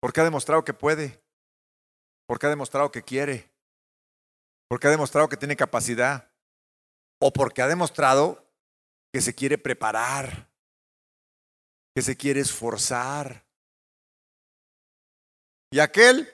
Porque 0.00 0.20
ha 0.20 0.24
demostrado 0.24 0.64
que 0.64 0.74
puede. 0.74 1.27
Porque 2.28 2.46
ha 2.46 2.50
demostrado 2.50 2.92
que 2.92 3.02
quiere. 3.02 3.50
Porque 4.68 4.86
ha 4.86 4.90
demostrado 4.90 5.28
que 5.28 5.38
tiene 5.38 5.56
capacidad 5.56 6.30
o 7.20 7.32
porque 7.32 7.62
ha 7.62 7.66
demostrado 7.66 8.44
que 9.12 9.20
se 9.20 9.34
quiere 9.34 9.58
preparar, 9.58 10.48
que 11.94 12.02
se 12.02 12.16
quiere 12.16 12.40
esforzar. 12.40 13.44
Y 15.72 15.80
aquel 15.80 16.28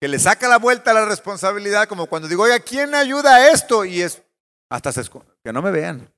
que 0.00 0.08
le 0.08 0.18
saca 0.18 0.46
la 0.48 0.58
vuelta 0.58 0.90
a 0.90 0.94
la 0.94 1.06
responsabilidad, 1.06 1.88
como 1.88 2.06
cuando 2.06 2.28
digo, 2.28 2.42
oiga, 2.42 2.60
¿quién 2.60 2.94
ayuda 2.94 3.36
a 3.36 3.48
esto? 3.48 3.84
Y 3.84 4.02
es, 4.02 4.22
hasta 4.70 4.92
se 4.92 5.00
esconde, 5.00 5.32
que 5.42 5.52
no 5.52 5.62
me 5.62 5.70
vean. 5.70 6.12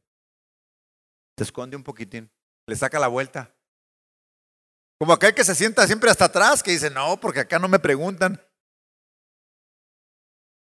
Se 1.39 1.45
esconde 1.45 1.77
un 1.77 1.85
poquitín, 1.85 2.31
le 2.67 2.77
saca 2.77 2.99
la 2.99 3.09
vuelta. 3.09 3.55
Como 4.99 5.13
aquel 5.13 5.35
que 5.35 5.45
se 5.45 5.55
sienta 5.55 5.87
siempre 5.87 6.11
hasta 6.11 6.25
atrás, 6.25 6.63
que 6.63 6.73
dice, 6.73 6.91
no, 6.91 7.21
porque 7.21 7.41
acá 7.41 7.59
no 7.59 7.69
me 7.69 7.79
preguntan. 7.79 8.41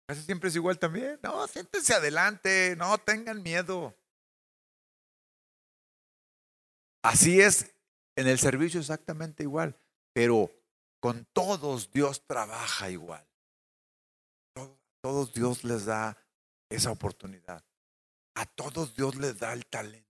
Casi 0.08 0.22
siempre 0.22 0.48
es 0.48 0.56
igual 0.56 0.78
también. 0.78 1.20
No, 1.22 1.46
siéntense 1.46 1.92
adelante, 1.92 2.74
no 2.78 2.96
tengan 2.96 3.42
miedo. 3.42 3.94
Así 7.02 7.42
es 7.42 7.74
en 8.16 8.26
el 8.26 8.38
servicio 8.38 8.80
exactamente 8.80 9.42
igual, 9.42 9.78
pero 10.14 10.50
con 10.98 11.26
todos 11.34 11.90
Dios 11.90 12.26
trabaja 12.26 12.90
igual. 12.90 13.26
Todos 15.02 15.32
Dios 15.34 15.62
les 15.62 15.84
da 15.84 16.16
esa 16.70 16.90
oportunidad. 16.90 17.62
A 18.34 18.46
todos 18.46 18.96
Dios 18.96 19.14
les 19.16 19.38
da 19.38 19.52
el 19.52 19.66
talento. 19.66 20.08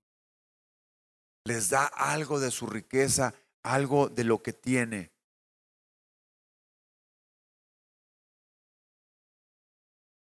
Les 1.44 1.70
da 1.70 1.86
algo 1.86 2.38
de 2.38 2.52
su 2.52 2.66
riqueza, 2.66 3.34
algo 3.62 4.08
de 4.08 4.22
lo 4.22 4.42
que 4.42 4.52
tiene. 4.52 5.12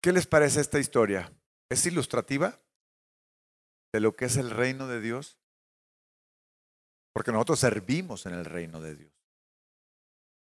¿Qué 0.01 0.13
les 0.13 0.27
parece 0.27 0.61
esta 0.61 0.79
historia? 0.79 1.31
¿Es 1.69 1.85
ilustrativa 1.85 2.61
de 3.93 3.99
lo 3.99 4.15
que 4.15 4.25
es 4.25 4.37
el 4.37 4.49
reino 4.49 4.87
de 4.87 5.01
Dios? 5.01 5.37
Porque 7.13 7.31
nosotros 7.31 7.59
servimos 7.59 8.25
en 8.25 8.33
el 8.33 8.45
reino 8.45 8.79
de 8.79 8.95
Dios. 8.95 9.11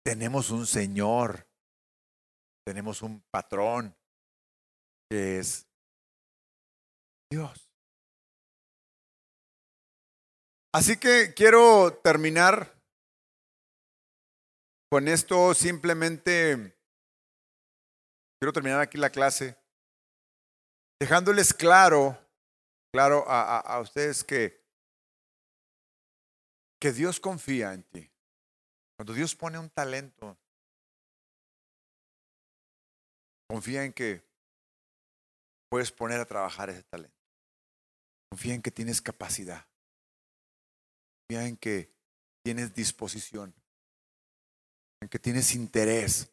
Tenemos 0.04 0.50
un 0.50 0.66
Señor, 0.66 1.46
tenemos 2.66 3.02
un 3.02 3.20
patrón 3.30 3.94
que 5.10 5.38
es 5.38 5.66
Dios. 7.30 7.68
Así 10.74 10.96
que 10.96 11.34
quiero 11.34 12.00
terminar 12.02 12.74
con 14.90 15.08
esto 15.08 15.52
simplemente 15.52 16.81
Quiero 18.42 18.52
terminar 18.52 18.80
aquí 18.80 18.98
la 18.98 19.10
clase 19.10 19.56
dejándoles 21.00 21.54
claro, 21.54 22.18
claro 22.92 23.24
a, 23.28 23.78
ustedes 23.80 24.24
que, 24.24 24.60
que 26.80 26.90
Dios 26.90 27.20
confía 27.20 27.72
en 27.72 27.84
ti. 27.84 28.10
Cuando 28.96 29.14
Dios 29.14 29.36
pone 29.36 29.60
un 29.60 29.70
talento, 29.70 30.36
confía 33.48 33.84
en 33.84 33.92
que 33.92 34.28
puedes 35.70 35.92
poner 35.92 36.18
a 36.18 36.26
trabajar 36.26 36.68
ese 36.68 36.82
talento. 36.82 37.22
Confía 38.28 38.54
en 38.54 38.62
que 38.62 38.72
tienes 38.72 39.00
capacidad. 39.00 39.68
Confía 41.20 41.46
en 41.46 41.56
que 41.56 41.94
tienes 42.42 42.74
disposición. 42.74 43.54
En 45.00 45.08
que 45.08 45.20
tienes 45.20 45.54
interés 45.54 46.31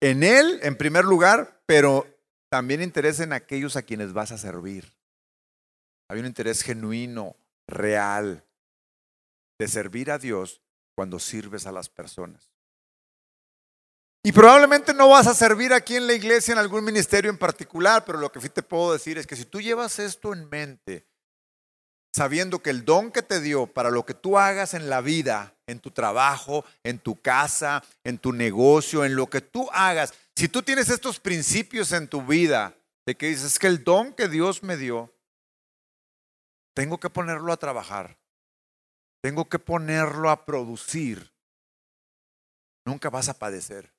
en 0.00 0.22
Él, 0.22 0.60
en 0.62 0.76
primer 0.76 1.04
lugar, 1.04 1.62
pero 1.66 2.06
también 2.48 2.82
interés 2.82 3.20
en 3.20 3.32
aquellos 3.32 3.76
a 3.76 3.82
quienes 3.82 4.12
vas 4.12 4.32
a 4.32 4.38
servir. 4.38 4.92
Hay 6.08 6.20
un 6.20 6.26
interés 6.26 6.62
genuino, 6.62 7.36
real, 7.66 8.44
de 9.58 9.68
servir 9.68 10.10
a 10.10 10.18
Dios 10.18 10.62
cuando 10.94 11.18
sirves 11.18 11.66
a 11.66 11.72
las 11.72 11.88
personas. 11.88 12.52
Y 14.22 14.32
probablemente 14.32 14.92
no 14.92 15.08
vas 15.08 15.26
a 15.28 15.34
servir 15.34 15.72
aquí 15.72 15.96
en 15.96 16.06
la 16.06 16.14
iglesia 16.14 16.52
en 16.52 16.58
algún 16.58 16.84
ministerio 16.84 17.30
en 17.30 17.38
particular, 17.38 18.04
pero 18.04 18.18
lo 18.18 18.32
que 18.32 18.40
sí 18.40 18.48
te 18.48 18.62
puedo 18.62 18.92
decir 18.92 19.18
es 19.18 19.26
que 19.26 19.36
si 19.36 19.44
tú 19.44 19.60
llevas 19.60 19.98
esto 20.00 20.32
en 20.32 20.48
mente, 20.48 21.06
sabiendo 22.16 22.62
que 22.62 22.70
el 22.70 22.86
don 22.86 23.12
que 23.12 23.20
te 23.20 23.42
dio 23.42 23.66
para 23.66 23.90
lo 23.90 24.06
que 24.06 24.14
tú 24.14 24.38
hagas 24.38 24.72
en 24.72 24.88
la 24.88 25.02
vida, 25.02 25.54
en 25.66 25.80
tu 25.80 25.90
trabajo, 25.90 26.64
en 26.82 26.98
tu 26.98 27.20
casa, 27.20 27.84
en 28.04 28.16
tu 28.16 28.32
negocio, 28.32 29.04
en 29.04 29.14
lo 29.14 29.28
que 29.28 29.42
tú 29.42 29.68
hagas, 29.70 30.14
si 30.34 30.48
tú 30.48 30.62
tienes 30.62 30.88
estos 30.88 31.20
principios 31.20 31.92
en 31.92 32.08
tu 32.08 32.22
vida, 32.22 32.74
de 33.04 33.18
que 33.18 33.26
dices 33.26 33.58
que 33.58 33.66
el 33.66 33.84
don 33.84 34.14
que 34.14 34.28
Dios 34.28 34.62
me 34.62 34.78
dio, 34.78 35.14
tengo 36.74 36.98
que 36.98 37.10
ponerlo 37.10 37.52
a 37.52 37.58
trabajar, 37.58 38.18
tengo 39.22 39.50
que 39.50 39.58
ponerlo 39.58 40.30
a 40.30 40.46
producir, 40.46 41.34
nunca 42.86 43.10
vas 43.10 43.28
a 43.28 43.38
padecer, 43.38 43.92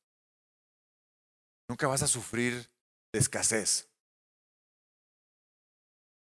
nunca 1.70 1.86
vas 1.86 2.02
a 2.02 2.08
sufrir 2.08 2.68
de 3.14 3.20
escasez, 3.20 3.88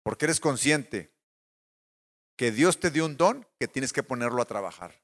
porque 0.03 0.25
eres 0.25 0.41
consciente 0.41 1.14
que 2.37 2.51
Dios 2.51 2.81
te 2.81 2.91
dio 2.91 3.07
un 3.07 3.17
don 3.17 3.47
que 3.59 3.69
tienes 3.69 3.93
que 3.93 4.03
ponerlo 4.03 4.43
a 4.43 4.47
trabajar, 4.47 5.01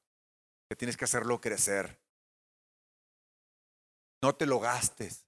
que 0.69 0.75
tienes 0.75 0.97
que 0.97 1.05
hacerlo 1.05 1.39
crecer. 1.39 1.99
No 4.21 4.35
te 4.35 4.45
lo 4.45 4.59
gastes, 4.59 5.25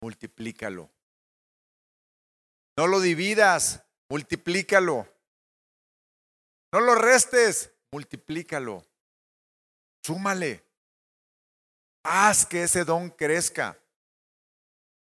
multiplícalo. 0.00 0.90
No 2.76 2.86
lo 2.86 3.00
dividas, 3.00 3.84
multiplícalo. 4.10 5.08
No 6.72 6.80
lo 6.80 6.94
restes, 6.94 7.72
multiplícalo. 7.92 8.84
Súmale. 10.04 10.64
Haz 12.04 12.44
que 12.44 12.64
ese 12.64 12.84
don 12.84 13.10
crezca. 13.10 13.78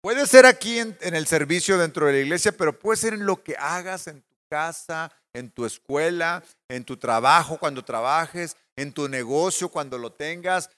Puede 0.02 0.26
ser 0.26 0.46
aquí 0.46 0.80
en, 0.80 0.98
en, 1.02 1.14
el 1.14 1.28
servicio 1.28 1.78
dentro 1.78 2.08
de 2.08 2.14
la 2.14 2.20
iglesia, 2.20 2.54
pero 2.54 2.80
puede 2.80 2.98
ser 2.98 3.14
en 3.14 3.26
lo 3.26 3.44
que 3.44 3.56
hagas 3.58 4.08
en 4.08 4.22
tu 4.22 4.36
casa, 4.50 5.12
en 5.40 5.50
tu 5.50 5.66
escuela, 5.66 6.44
en 6.70 6.84
tu 6.84 6.98
trabajo 6.98 7.58
cuando 7.58 7.84
trabajes, 7.84 8.58
en 8.76 8.94
tu 8.94 9.08
negocio 9.08 9.70
cuando 9.70 9.98
lo 9.98 10.14
tengas, 10.14 10.70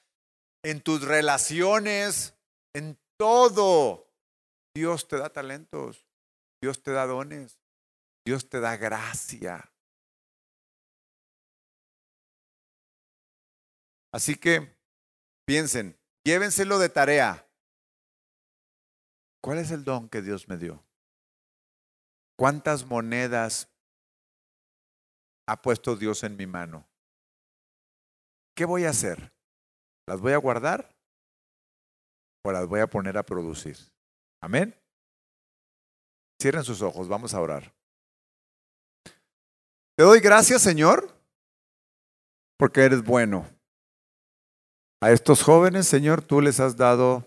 en 0.64 0.82
tus 0.82 1.02
relaciones, 1.02 2.36
en 2.74 2.98
todo. 3.18 4.08
Dios 4.74 5.08
te 5.08 5.18
da 5.18 5.30
talentos, 5.30 6.06
Dios 6.62 6.82
te 6.82 6.92
da 6.92 7.06
dones, 7.06 7.60
Dios 8.26 8.48
te 8.48 8.60
da 8.60 8.78
gracia. 8.78 9.72
Así 14.14 14.36
que 14.36 14.78
piensen, 15.46 15.98
llévenselo 16.24 16.80
de 16.80 16.90
tarea. 16.90 17.48
¿Cuál 19.42 19.58
es 19.58 19.72
el 19.72 19.84
don 19.84 20.08
que 20.08 20.22
Dios 20.22 20.48
me 20.48 20.58
dio? 20.58 20.86
¿Cuántas 22.38 22.86
monedas 22.86 23.71
ha 25.52 25.62
puesto 25.62 25.98
Dios 25.98 26.24
en 26.24 26.38
mi 26.38 26.48
mano. 26.48 26.88
¿Qué 28.56 28.64
voy 28.64 28.86
a 28.86 28.92
hacer? 28.92 29.34
¿Las 30.08 30.22
voy 30.22 30.32
a 30.32 30.38
guardar 30.38 30.96
o 32.46 32.52
las 32.54 32.68
voy 32.68 32.80
a 32.80 32.88
poner 32.88 33.18
a 33.18 33.24
producir? 33.24 33.76
Amén. 34.42 34.74
Cierren 36.42 36.64
sus 36.64 36.82
ojos, 36.82 37.10
vamos 37.10 37.34
a 37.34 37.42
orar. 37.42 37.74
Te 39.98 40.04
doy 40.04 40.22
gracias, 40.22 40.62
Señor, 40.62 41.14
porque 42.58 42.86
eres 42.86 43.04
bueno. 43.04 43.46
A 45.02 45.12
estos 45.12 45.44
jóvenes, 45.44 45.86
Señor, 45.86 46.22
tú 46.22 46.40
les 46.40 46.62
has 46.62 46.78
dado 46.78 47.26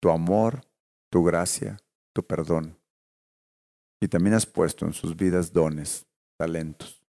tu 0.00 0.08
amor, 0.08 0.64
tu 1.10 1.22
gracia, 1.22 1.76
tu 2.14 2.26
perdón. 2.26 2.78
Y 4.00 4.08
también 4.08 4.34
has 4.34 4.46
puesto 4.46 4.86
en 4.86 4.94
sus 4.94 5.14
vidas 5.14 5.52
dones, 5.52 6.06
talentos. 6.38 7.01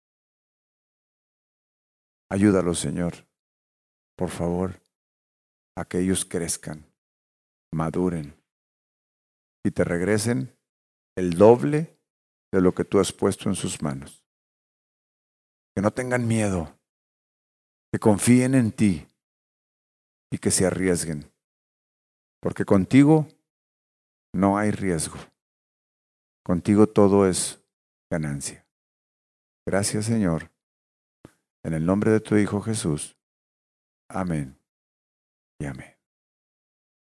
Ayúdalos, 2.33 2.79
Señor, 2.79 3.13
por 4.17 4.31
favor, 4.31 4.81
a 5.77 5.85
que 5.85 5.99
ellos 5.99 6.25
crezcan, 6.25 6.83
maduren 7.71 8.35
y 9.63 9.69
te 9.69 9.83
regresen 9.83 10.57
el 11.15 11.35
doble 11.37 11.95
de 12.51 12.59
lo 12.59 12.73
que 12.73 12.85
tú 12.85 12.99
has 12.99 13.13
puesto 13.13 13.49
en 13.49 13.55
sus 13.55 13.83
manos. 13.83 14.25
Que 15.75 15.83
no 15.83 15.91
tengan 15.91 16.27
miedo, 16.27 16.75
que 17.91 17.99
confíen 17.99 18.55
en 18.55 18.71
ti 18.71 19.05
y 20.31 20.39
que 20.39 20.49
se 20.49 20.65
arriesguen, 20.65 21.31
porque 22.41 22.65
contigo 22.65 23.27
no 24.33 24.57
hay 24.57 24.71
riesgo. 24.71 25.19
Contigo 26.43 26.87
todo 26.87 27.27
es 27.27 27.63
ganancia. 28.09 28.67
Gracias, 29.67 30.05
Señor 30.05 30.52
en 31.63 31.73
el 31.73 31.85
nombre 31.85 32.11
de 32.11 32.19
tu 32.19 32.35
Hijo 32.35 32.61
Jesús. 32.61 33.17
Amén 34.09 34.59
y 35.59 35.65
amén. 35.65 35.92